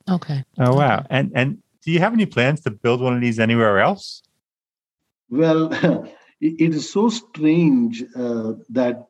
[0.10, 0.44] Okay.
[0.60, 1.06] Oh wow.
[1.10, 4.22] And and do you have any plans to build one of these anywhere else?
[5.30, 5.72] Well,
[6.42, 9.08] it it is so strange uh, that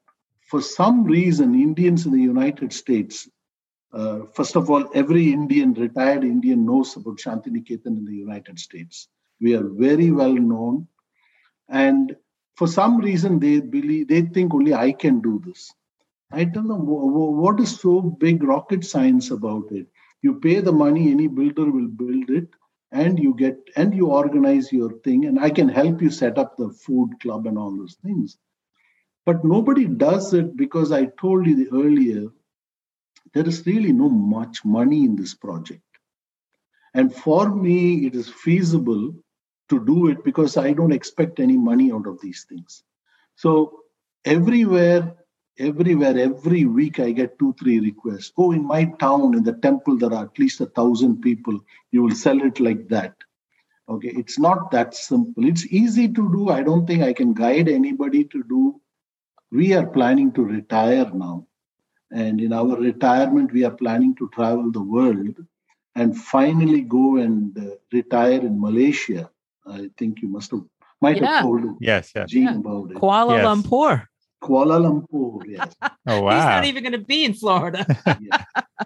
[0.51, 3.27] for some reason, Indians in the United States,
[3.93, 9.07] uh, first of all, every Indian, retired Indian, knows about Shantiniketan in the United States.
[9.41, 10.87] We are very well known.
[11.69, 12.15] And
[12.55, 15.73] for some reason, they believe, they think only I can do this.
[16.31, 19.87] I wh- wh- what is so big rocket science about it.
[20.21, 22.47] You pay the money, any builder will build it
[22.91, 26.55] and you get and you organize your thing and i can help you set up
[26.57, 28.37] the food club and all those things
[29.25, 32.27] but nobody does it because i told you earlier
[33.33, 35.81] there is really no much money in this project.
[36.93, 39.13] And for me it is feasible
[39.69, 42.83] to do it because i don't expect any money out of these things.
[43.35, 43.79] So
[44.25, 45.15] everywhere
[45.59, 48.33] everywhere every week i get two three requests.
[48.37, 51.59] Oh in my town in the temple there are at least a thousand people.
[51.91, 53.15] You will sell it like that.
[53.87, 55.45] Okay it's not that simple.
[55.45, 56.49] It's easy to do.
[56.49, 58.81] I don't think i can guide anybody to do.
[59.51, 61.47] We are planning to retire now
[62.11, 65.35] and in our retirement we are planning to travel the world
[65.95, 69.29] and finally go and uh, retire in malaysia
[69.67, 70.63] i think you must have
[71.05, 71.27] might Yeah.
[71.37, 72.29] have told Yes, yes.
[72.31, 72.57] Jean Yeah.
[72.63, 73.45] about it Kuala Yes.
[73.47, 73.93] Lumpur.
[74.45, 75.73] kuala lumpur yes
[76.11, 76.33] Oh wow.
[76.35, 77.81] He's not even going to be in Florida.
[78.27, 78.43] yeah.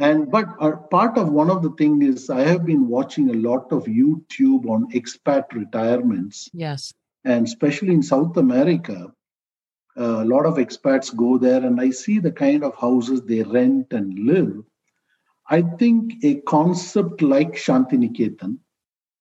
[0.08, 3.38] and but uh, part of one of the thing is i have been watching a
[3.50, 6.92] lot of youtube on expat retirements yes.
[7.34, 8.98] and especially in south america
[9.98, 13.88] a lot of expats go there and i see the kind of houses they rent
[13.92, 14.64] and live
[15.48, 18.58] I think a concept like Shantiniketan,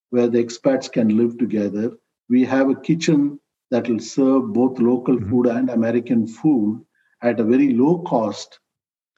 [0.09, 1.91] where the expats can live together,
[2.29, 3.39] we have a kitchen
[3.71, 5.29] that will serve both local Mhm.
[5.29, 6.83] food and American food
[7.21, 8.59] at a very low cost,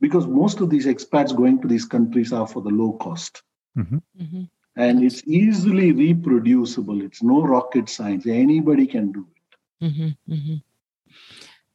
[0.01, 3.43] because most of these expats going to these countries are for the low cost.
[3.77, 4.49] Mhm.
[4.75, 7.01] And it's easily reproducible.
[7.01, 8.25] It's no rocket science.
[8.27, 9.57] Anybody can do it.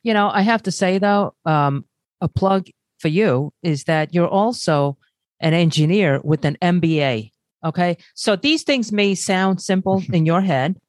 [0.03, 1.85] You know, I have to say though, um,
[2.21, 2.69] a plug
[2.99, 4.97] for you is that you're also
[5.41, 7.31] an engineer with an MBA.
[7.65, 7.97] Okay.
[8.15, 10.81] So these things may sound simple in your head,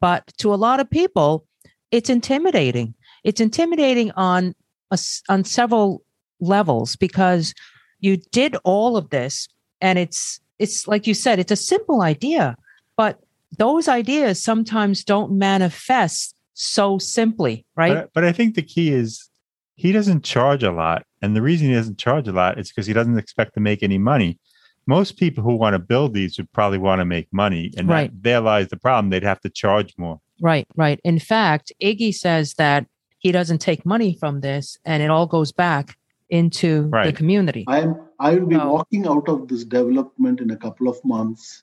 [0.00, 1.46] but to a lot of people,
[1.90, 2.94] it's intimidating.
[3.24, 4.54] It's intimidating on
[4.90, 4.98] a
[5.28, 6.02] on several
[6.40, 7.54] levels because
[8.00, 9.48] you did all of this
[9.80, 12.56] and it's it's like you said, it's a simple idea,
[12.96, 13.20] but
[13.58, 17.94] those ideas sometimes don't manifest so simply, right?
[17.94, 19.28] But, but I think the key is
[19.74, 21.04] he doesn't charge a lot.
[21.22, 23.82] And the reason he doesn't charge a lot is because he doesn't expect to make
[23.82, 24.38] any money.
[24.86, 27.72] Most people who want to build these would probably want to make money.
[27.76, 28.10] And Right.
[28.10, 29.10] that, there lies the problem.
[29.10, 30.20] They'd have to charge more.
[30.40, 30.98] Right, right.
[31.04, 32.86] In fact, Iggy says that
[33.18, 35.96] he doesn't take money from this and it all goes back
[36.30, 37.64] into the community.
[37.68, 41.62] I am I will be walking out of this development in a couple of months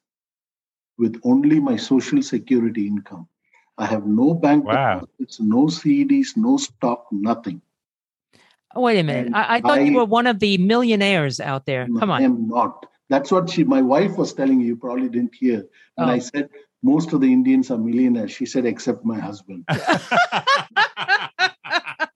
[0.98, 3.28] with only my social security income.
[3.78, 5.00] I have no bank Wow.
[5.02, 7.62] deposits, no CDs, no stock, nothing.
[8.76, 9.34] Oh, wait a minute.
[9.34, 11.88] I, I thought you were one of the millionaires out there.
[12.00, 12.22] Come on.
[12.22, 12.88] I am not.
[13.10, 14.68] That's what she, my wife was telling you.
[14.68, 15.66] You probably didn't hear.
[15.98, 16.14] And Oh.
[16.14, 16.50] I said
[16.82, 19.66] most of the Indians are millionaires, she said, except my husband.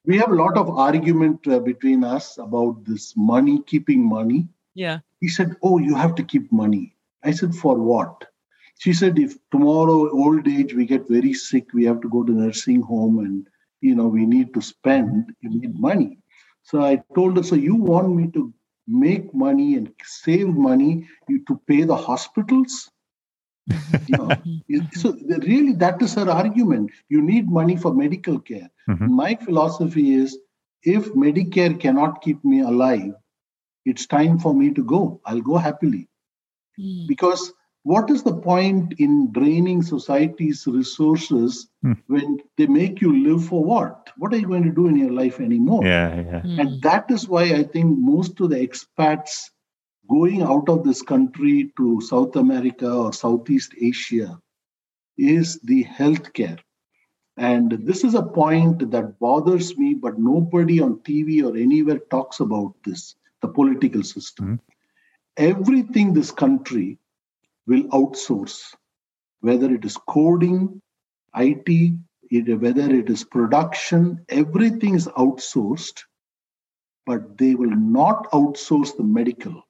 [0.05, 4.47] we have a lot of argument uh, between us about this money, keeping money.
[4.73, 4.99] Yeah.
[5.21, 6.95] He said, Oh, you have to keep money.
[7.23, 8.25] I said, For what?
[8.77, 12.31] She said, If tomorrow, old age, we get very sick, we have to go to
[12.31, 13.47] nursing home and,
[13.81, 16.19] you know, we need to spend, you need money.
[16.63, 18.53] So I told her, So you want me to
[18.87, 22.89] make money and save money you, to pay the hospitals?
[24.07, 24.41] You know,
[24.93, 25.13] so
[25.47, 26.91] really, that is her argument.
[27.09, 28.69] You need money for medical care.
[28.89, 29.09] Mhm.
[29.09, 30.37] My philosophy is
[30.83, 33.13] if Medicare cannot keep me alive,
[33.85, 35.21] it's time for me to go.
[35.25, 36.07] I'll go happily.
[36.79, 37.07] Mm.
[37.07, 37.53] Because
[37.91, 41.93] what is the point in draining society's resources Hmm.
[42.13, 44.09] when they make you live for what?
[44.17, 45.83] What are you going to do in your life anymore?
[45.85, 46.41] yeah, yeah.
[46.41, 46.59] Mm.
[46.61, 49.37] And that is why I think most of the expats
[50.09, 54.39] going out of this country to South America or Southeast Asia
[55.17, 56.59] is the healthcare.
[57.37, 62.39] And this is a point that bothers me, but nobody on TV or anywhere talks
[62.39, 64.59] about this the political system.
[65.37, 66.97] Everything this country
[67.67, 68.73] will outsource,
[69.41, 70.81] whether it is coding,
[71.35, 71.97] IT,
[72.31, 76.03] it- whether it is production, everything is outsourced,
[77.05, 79.63] but they will not outsource the medical.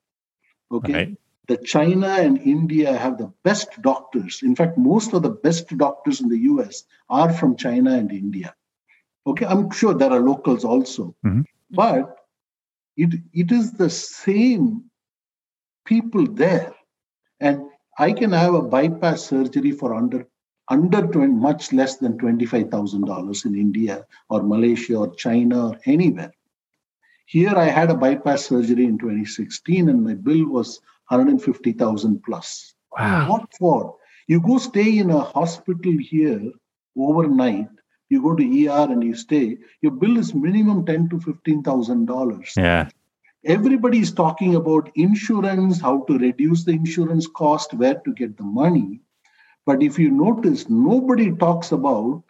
[0.71, 0.93] Okay.
[0.93, 1.17] Right.
[1.47, 4.41] The China and India have the best doctors.
[4.43, 8.53] In fact, most of the best doctors in the US are from China and India.
[9.25, 11.45] Okay, I'm sure there are locals also, Mhm.
[11.71, 12.17] but
[12.97, 14.89] it, it is the same
[15.85, 16.73] people there.
[17.39, 17.61] And
[17.97, 20.27] I can have a bypass surgery for under
[20.69, 26.33] under 20, much less than $25,000 in India or Malaysia or China or anywhere.
[27.25, 32.73] Here I had a bypass surgery in 2016 and my bill was 150,000 plus.
[32.97, 33.31] Wow.
[33.31, 33.95] What for?
[34.27, 36.51] You go stay in a hospital here
[36.97, 37.69] overnight.
[38.09, 39.57] You go to ER and you stay.
[39.81, 42.53] Your bill is minimum ten to fifteen thousand dollars.
[42.57, 42.89] Yeah.
[43.45, 48.43] Everybody is talking about insurance, how to reduce the insurance cost, where to get the
[48.43, 49.01] money.
[49.65, 52.23] But if you notice, nobody talks about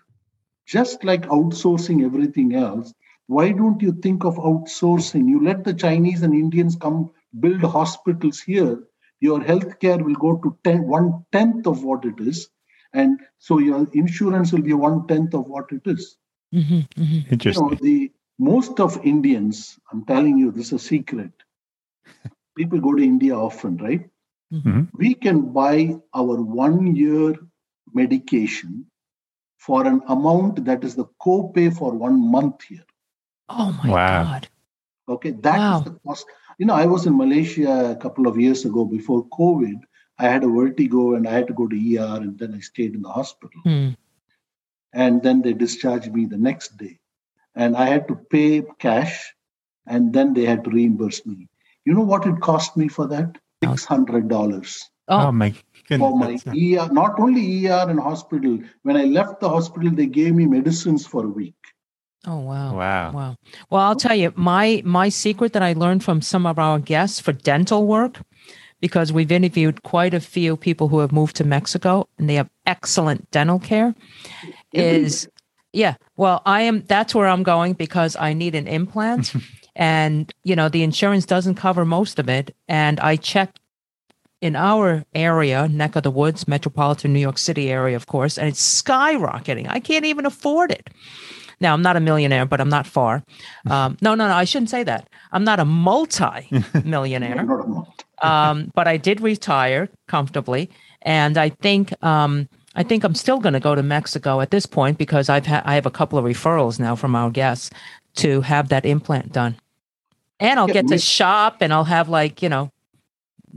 [0.65, 2.93] just like outsourcing everything else.
[3.27, 5.27] Why don't you think of outsourcing?
[5.27, 8.83] You let the Chinese and Indians come build hospitals here.
[9.19, 12.49] Your healthcare will go to 10, one tenth of what it is.
[12.93, 16.17] And so your insurance will be one tenth of what it is.
[16.53, 17.13] Mhm, mhm.
[17.13, 17.77] You know, Interesting.
[17.81, 21.31] the most of Indians, I'm telling you, this is a secret.
[22.55, 24.09] People go to India often, right?
[24.53, 24.87] Mhm.
[24.93, 27.35] We can buy our one year
[27.93, 28.85] medication
[29.57, 32.85] for an amount that is the co-pay for one month here.
[33.49, 34.23] Oh my Wow.
[34.23, 34.47] God.
[35.09, 35.79] Okay, that is Wow.
[35.83, 36.25] the cost.
[36.59, 39.81] You know, I was in Malaysia a couple of years ago before COVID.
[40.19, 42.95] I had a vertigo and I had to go to ER and then I stayed
[42.95, 43.61] in the hospital.
[43.63, 43.89] Hmm.
[44.93, 46.99] and then they discharged me the next day
[47.63, 48.49] and i had to pay
[48.85, 49.15] cash
[49.95, 51.37] and then they had to reimburse me
[51.85, 55.49] you know what it cost me for that $600 Oh, Oh, my
[55.87, 55.99] goodness.
[55.99, 56.31] for my
[56.83, 61.07] er not only er and hospital when i left the hospital they gave me medicines
[61.15, 61.55] for a week
[62.29, 62.75] Oh wow.
[62.75, 63.11] Wow.
[63.11, 63.35] Wow.
[63.69, 67.21] Well, I'll tell you, my my secret that I learned from some of our guests
[67.21, 68.19] for dental work,
[68.81, 72.49] because we've interviewed quite a few people who have moved to Mexico and they have
[72.65, 73.95] excellent dental care,
[74.73, 75.29] is
[75.77, 75.95] yeah.
[76.15, 79.33] Well, I am that's where I'm going because I need an implant.
[79.75, 82.55] and you know, the insurance doesn't cover most of it.
[82.67, 83.59] And I checked
[84.41, 88.47] in our area, neck of the woods, metropolitan New York City area, of course, and
[88.47, 89.67] it's skyrocketing.
[89.69, 90.89] I can't even afford it.
[91.59, 93.23] Now, I'm not a millionaire, but I'm not far.
[93.69, 95.09] Um, no, no, no, I shouldn't say that.
[95.33, 96.47] I'm not a multi
[96.85, 98.03] millionaire, Not a month.
[98.21, 100.69] um, but I did retire comfortably.
[101.01, 101.93] And I think.
[102.03, 102.47] Um,
[102.77, 105.63] I think I'm still going to go to Mexico at this point because I've ha-
[105.65, 107.71] I have a couple of referrals now from our guests
[108.17, 109.57] to have that implant done,
[110.39, 112.71] and I'll Yeah, get to me- shop and I'll have like you know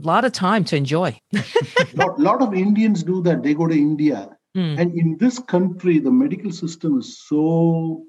[0.03, 1.19] a lot of time to enjoy.
[1.93, 3.43] lot, lot of Indians do that.
[3.43, 4.29] They go to India.
[4.57, 4.79] Mm.
[4.79, 8.03] And in this country, the medical system is so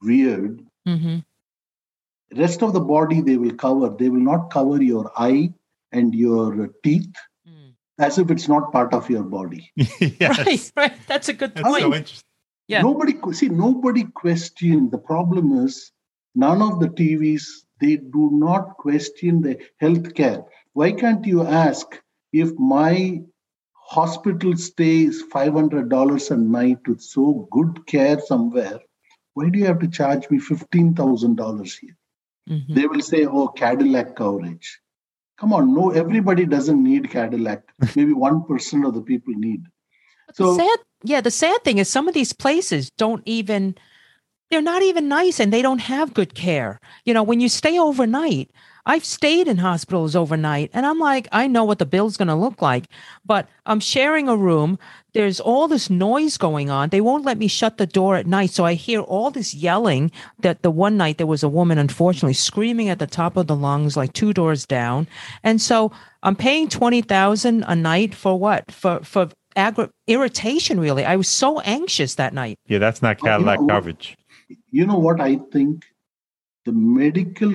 [0.00, 0.62] weird.
[0.86, 1.18] hmm
[2.34, 3.90] Rest of the body they will cover.
[3.98, 5.52] They will not cover your eye
[5.90, 7.12] and your teeth.
[7.98, 9.70] As if it's not part of your body.
[9.76, 10.38] yes.
[10.46, 11.06] Right, right.
[11.06, 11.82] That's a good That's point.
[11.82, 12.28] so interesting.
[12.68, 12.82] Yeah.
[12.82, 14.90] Nobody see nobody question.
[14.90, 15.92] The problem is
[16.34, 17.44] none of the TVs
[17.80, 20.44] they do not question the health care.
[20.72, 22.00] Why can't you ask
[22.32, 23.20] if my
[23.74, 28.80] hospital stay is five hundred dollars a night with so good care somewhere?
[29.34, 31.96] Why do you have to charge me fifteen thousand dollars here?
[32.48, 32.74] Mhm.
[32.74, 34.80] They will say, "Oh, Cadillac coverage."
[35.42, 37.64] Come on, no, everybody doesn't need Cadillac.
[37.96, 39.64] Maybe one percent of the people need.
[40.32, 43.74] So sad yeah the sad thing is some of these places don't even
[44.50, 47.78] they're not even nice and they don't have good care you know when you stay
[47.78, 48.50] overnight
[48.86, 52.34] i've stayed in hospitals overnight and i'm like i know what the bill's going to
[52.34, 52.86] look like
[53.24, 54.78] but i'm sharing a room
[55.14, 56.88] there's all this noise going on.
[56.88, 58.50] They won't let me shut the door at night.
[58.50, 60.10] So i hear all this yelling
[60.40, 63.56] that the one night there was a woman unfortunately screaming at the top of the
[63.56, 65.06] lungs like two doors down.
[65.42, 68.70] And so i'm paying 20000 a night for what?
[68.70, 71.04] For for aggra- irritation really.
[71.04, 72.56] I was so anxious that night.
[72.66, 74.16] Yeah, that's not Oh, you know Cadillac coverage.
[74.70, 75.84] you know what I think?
[76.64, 77.52] The medical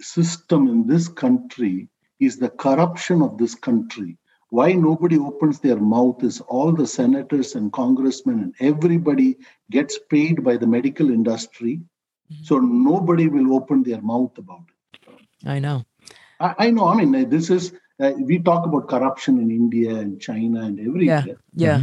[0.00, 1.88] system in this country
[2.20, 4.18] is the corruption of this country.
[4.50, 9.36] Why nobody opens their mouth is all the senators and congressmen and everybody
[9.70, 11.80] gets paid by the medical industry.
[12.42, 15.00] So nobody will open their mouth about it.
[15.46, 15.84] i know
[16.40, 16.86] I, I know.
[16.86, 21.36] I mean, this is, uh, we talk about corruption in India and China and everywhere.
[21.54, 21.82] yeah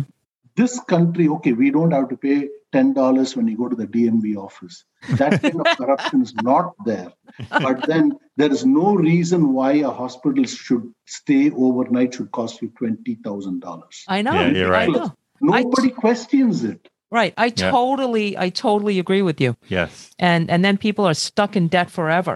[0.56, 4.35] This country, okay, we don't have to pay $10 when you go to the DMV
[4.38, 4.84] office.
[5.22, 7.11] That kind of corruption is not there.
[7.49, 12.69] But then there is no reason why a hospital should stay overnight should cost you
[12.81, 13.84] $20,000.
[14.07, 14.89] i know Yeah, you're right.
[14.89, 15.14] know.
[15.41, 16.81] Nobody questions it.
[17.11, 17.72] right i Yeah.
[17.72, 20.10] totally i totally agree with you Yes.
[20.30, 22.35] and and then people are stuck in debt forever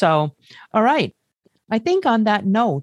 [0.00, 0.08] so
[0.74, 1.10] all right
[1.70, 2.82] i think on that note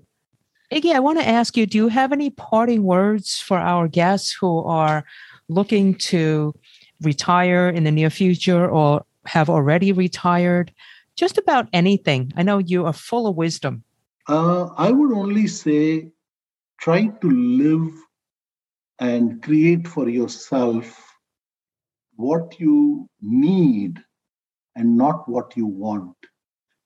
[0.76, 4.30] iggy i want to ask you do you have any parting words for our guests
[4.40, 4.52] who
[4.84, 5.04] are
[5.50, 6.54] looking to
[7.02, 10.74] retire in the near future or have already retired
[11.16, 13.84] just about anything i know you are full of wisdom
[14.28, 16.12] Uh, I would only say
[16.80, 17.90] try to live
[19.00, 20.86] and create for yourself
[22.16, 24.00] what you need
[24.76, 26.16] and not what you want.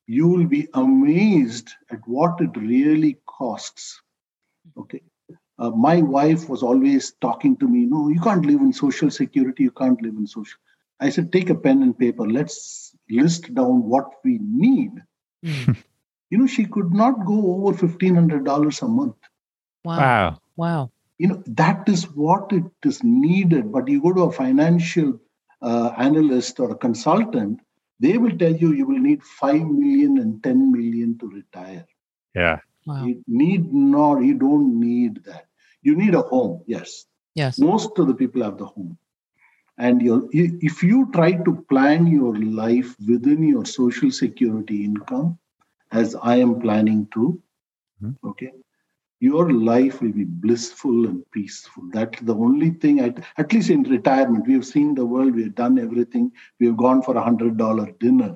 [0.07, 4.01] You will be amazed at what it really costs.
[4.77, 5.01] Okay.
[5.57, 9.63] Uh, my wife was always talking to me, no, you can't live in social security,
[9.63, 10.57] you can't live in social.
[10.99, 14.91] I said, take a pen and paper, let's list down what we need
[16.29, 19.15] you know, she could not go over $1,500 a month.
[19.83, 20.41] wow Wow.
[20.55, 23.71] wow You know, that is what it is needed.
[23.71, 25.19] But you go to a financial
[25.61, 27.59] uh, analyst or a consultant,
[27.99, 31.85] they will tell you you will need 5 million and 10 million to retire.
[32.33, 32.59] Yeah.
[32.85, 35.45] Wow You need not, you don't need that.
[35.81, 37.05] You need a home, yes.
[37.35, 38.97] yes Most of the people have the home.
[39.77, 45.37] And you if you try to plan your life within your social security income,
[45.91, 47.41] as I am planning to,
[48.01, 48.15] Mhm.
[48.23, 48.51] okay,
[49.19, 51.83] your life will be blissful and peaceful.
[51.91, 55.43] That's the only thing, I, at least in retirement, we have seen the world, we
[55.43, 58.35] have done everything, we have gone for a $100 dinner.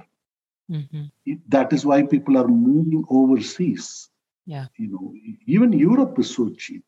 [0.69, 1.09] Mhm.
[1.47, 4.08] That is why people are moving overseas.
[4.49, 4.65] Yeah.
[4.77, 5.13] You know,
[5.45, 6.83] even Europe is so cheap.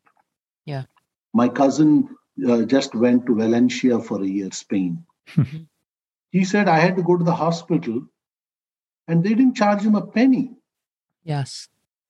[0.66, 0.86] Yeah.
[1.32, 2.10] My cousin
[2.50, 5.06] uh, just went to Valencia for a year, Spain.
[5.36, 5.68] Mhm.
[6.32, 8.02] He said, I had to go to the hospital
[9.08, 10.44] and they didn't charge him a penny
[11.24, 11.68] yes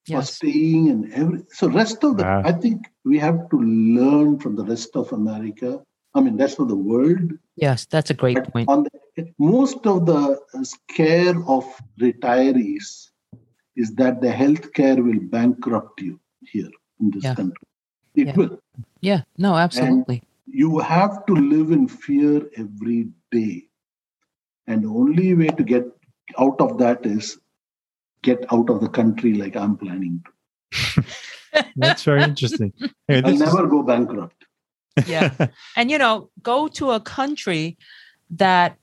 [0.07, 1.43] for yes staying and every.
[1.59, 2.43] So, rest of the, Wow.
[2.45, 3.61] I think we have to
[3.99, 5.83] learn from the rest of America.
[6.15, 7.27] I mean, rest of the world.
[7.67, 10.23] yes that's a great But point on the most of the
[10.75, 11.65] scare of
[11.99, 13.10] retirees
[13.75, 16.69] is that the health care will bankrupt you here
[16.99, 17.35] in this Yeah.
[17.35, 17.67] country.
[18.15, 18.35] It Yeah.
[18.35, 18.59] will.
[19.01, 20.23] Yeah, no, absolutely.
[20.45, 23.67] You have to live in fear every day.
[24.67, 25.85] And the only way to get
[26.37, 27.39] out of that is
[28.21, 31.03] get out of the country like I'm planning to.
[31.75, 32.73] That's very interesting.
[33.07, 34.45] Hey, I'll this is- never go bankrupt.
[35.07, 35.31] Yeah.
[35.77, 37.77] and you know, go to a country
[38.29, 38.77] that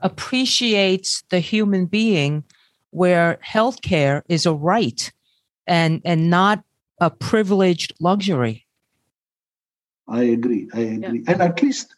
[0.00, 2.44] appreciates the human being
[2.94, 5.12] where healthcare is a right
[5.66, 6.62] and and not
[7.00, 8.66] a privileged luxury.
[10.08, 10.68] I agree.
[10.74, 11.24] I agree.
[11.26, 11.94] And at least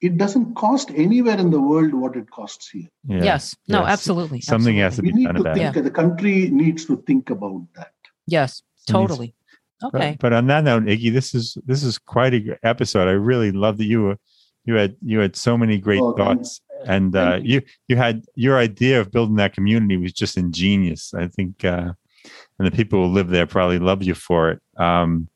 [0.00, 2.88] it doesn't cost anywhere in the world what it costs here.
[3.08, 3.22] Yeah.
[3.24, 3.56] Yes.
[3.68, 3.90] No, Yes.
[3.92, 4.40] absolutely.
[4.40, 5.82] Something has to We be need done to about think, it.
[5.84, 7.92] the country needs to think about that.
[8.26, 9.34] Yes, totally.
[9.82, 10.16] Okay.
[10.18, 13.06] But, on that note, Iggy, this is this is quite a episode.
[13.08, 14.16] I really love that you were
[14.64, 18.24] you had you had so many great Oh, thank- thoughts, and uh, you you had
[18.34, 21.12] your idea of building that community was just ingenious.
[21.14, 21.92] I think, uh,
[22.58, 24.60] and the people who live there probably love you for it.
[24.76, 25.28] Um,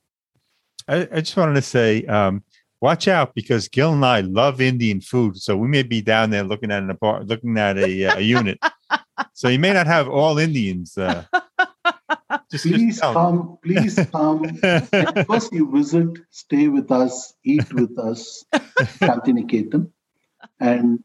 [0.86, 2.42] I, I just wanted to say, um,
[2.80, 6.44] watch out because Gil and I love Indian food, so we may be down there
[6.44, 8.58] looking at an apart, looking at a, uh, a unit.
[9.34, 10.96] So you may not have all Indians.
[10.96, 11.24] Uh,
[12.50, 14.42] just, just Please tell come, please come.
[14.42, 15.24] them.
[15.26, 19.90] First, you visit, stay with us, eat with us, Shantiniketan.
[20.60, 21.04] And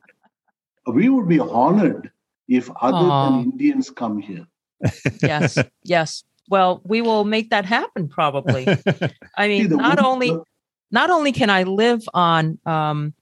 [0.87, 2.11] we would be honored
[2.47, 3.29] if other Aw.
[3.29, 4.45] than Indians come here.
[5.21, 5.57] yes.
[5.83, 6.23] Yes.
[6.49, 8.67] Well, we will make that happen probably.
[9.37, 10.43] I mean, the not only the-
[10.91, 13.13] not only can I live on um,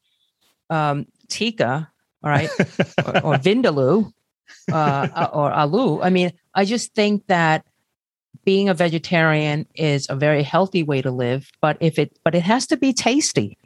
[0.70, 1.90] um, tikka,
[2.24, 2.50] all right,
[3.06, 4.12] or, or vindaloo,
[4.72, 6.02] uh, or alu.
[6.02, 7.66] I mean, I just think that
[8.44, 11.50] being a vegetarian is a very healthy way to live.
[11.62, 13.58] But if it, but it has to be tasty,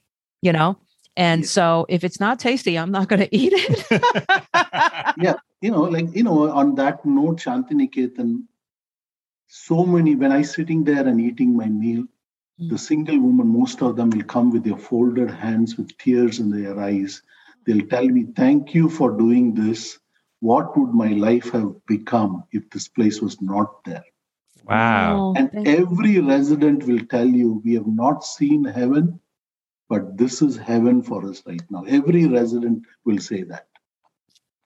[0.42, 0.78] you know.
[1.18, 1.46] And Yeah.
[1.46, 3.86] so, if it's not tasty, I'm not going to eat it.
[5.16, 5.36] Yeah.
[5.62, 8.44] You know, like, you know, on that note, Shantiniketan,
[9.48, 12.04] so many, when I sitting there and eating my meal,
[12.62, 12.70] mm.
[12.70, 16.50] the single woman, most of them will come with their folded hands with tears in
[16.52, 17.22] their eyes.
[17.66, 20.00] They'll tell me, Thank you for doing this.
[20.42, 24.04] What would my life have become if this place was not there?
[24.66, 25.34] wow.
[25.36, 29.20] Oh, And every resident will tell you, We have not seen heaven,
[29.90, 31.84] but this is heaven for us right now.
[31.86, 33.68] Every resident will say that.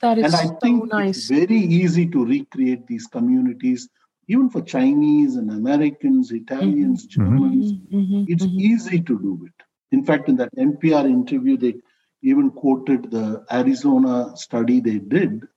[0.01, 3.89] that is and I so think it's very easy to recreate these communities,
[4.27, 7.09] even for Chinese and Americans, Italians, Mhm.
[7.09, 7.73] Germans.
[7.73, 8.61] Mhm, mhm, It's mhm.
[8.61, 9.63] easy to do it.
[9.91, 11.75] In fact, in that NPR interview, they
[12.23, 15.47] even quoted the Arizona study they did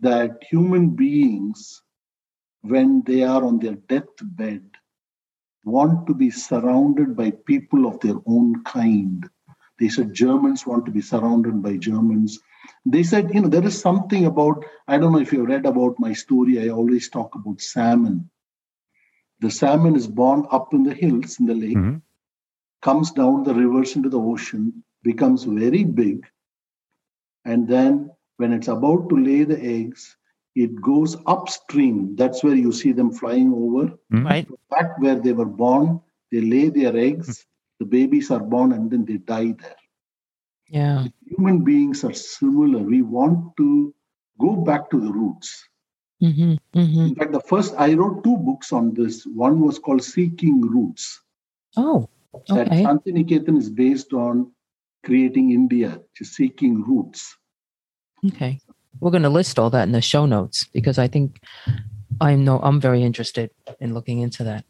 [0.00, 1.82] that human beings,
[2.62, 4.64] when they are on their deathbed,
[5.64, 9.28] want to be surrounded by people of their own kind.
[9.78, 12.38] They said Germans want to be surrounded by Germans.
[12.86, 15.98] They said, you know, there is something about, I don't know if you've read about
[15.98, 18.30] my story, I always talk about salmon.
[19.40, 22.02] The salmon is born up in the hills in the lake, Mhm.
[22.82, 26.26] comes down the rivers into the ocean, becomes very big,
[27.44, 30.16] and then when it's about to lay the eggs,
[30.54, 32.14] it goes upstream.
[32.16, 33.98] That's where you see them flying over.
[34.12, 34.24] Mhm.
[34.24, 34.48] Right.
[34.70, 36.00] Back where they were born,
[36.30, 37.46] they lay their eggs,
[37.78, 39.76] the babies are born, and then they die there.
[40.68, 41.06] Yeah.
[41.26, 42.80] Human beings are similar.
[42.82, 43.94] We want to
[44.40, 45.68] go back to the roots.
[46.20, 49.26] hmm hmm In fact, the first, I wrote two books on this.
[49.26, 51.20] One was called Seeking Roots.
[51.76, 52.08] Oh,
[52.48, 52.82] That okay.
[52.84, 54.52] Shantiniketan is based on
[55.04, 57.36] creating India, just seeking roots.
[58.26, 58.58] Okay.
[59.00, 61.40] We're going to list all that in the show notes because I think
[62.20, 63.50] I know I'm very interested
[63.80, 64.64] in looking into that.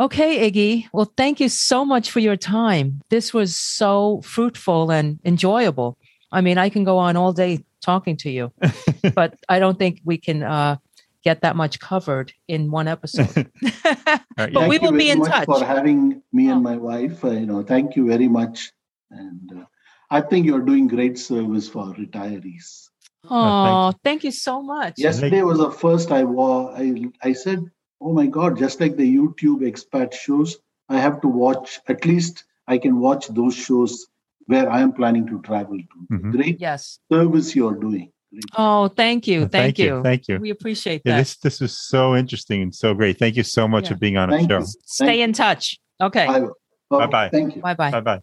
[0.00, 0.88] Okay, Iggy.
[0.92, 3.02] Well, thank you so much for your time.
[3.10, 5.98] This was so fruitful and enjoyable.
[6.32, 8.52] I mean, I can go on all day talking to you,
[9.14, 10.76] but I don't think we can uh,
[11.22, 13.28] get that much covered in one episode.
[13.84, 13.92] All
[14.38, 14.66] right, But yeah.
[14.68, 15.44] we Thank will you be very in much touch.
[15.46, 16.54] for having me Oh.
[16.54, 17.22] and my wife.
[17.24, 18.72] Uh, you know, thank you very much,
[19.10, 19.64] and uh,
[20.10, 22.81] I think you're doing great service for retirees.
[23.30, 24.94] Oh, thank you so much.
[24.98, 26.72] Yesterday was the first I wore.
[26.76, 27.64] I I said,
[28.00, 30.58] "Oh my God!" Just like the YouTube expat shows,
[30.88, 32.44] I have to watch at least.
[32.68, 34.06] I can watch those shows
[34.46, 36.14] where I am planning to travel to.
[36.14, 36.32] Mhm.
[36.32, 36.98] Great Yes.
[37.10, 38.10] service you're doing.
[38.32, 38.44] Great.
[38.56, 39.40] Oh, thank you.
[39.40, 40.00] Well, Thank, you.
[40.02, 40.38] Thank you.
[40.38, 41.18] We appreciate Yeah, that.
[41.18, 43.18] this this was so interesting and so great.
[43.18, 43.90] Thank you so much Yeah.
[43.90, 44.58] for being on the Thank show.
[44.60, 44.66] you.
[44.86, 45.78] Stay in touch.
[46.00, 46.26] Okay.
[46.28, 46.48] Okay,
[46.90, 47.28] Bye-bye.
[47.30, 47.62] Thank you.
[47.62, 47.90] Bye bye.
[47.90, 48.22] Bye bye.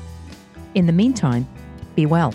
[0.73, 1.47] In the meantime,
[1.95, 2.33] be well.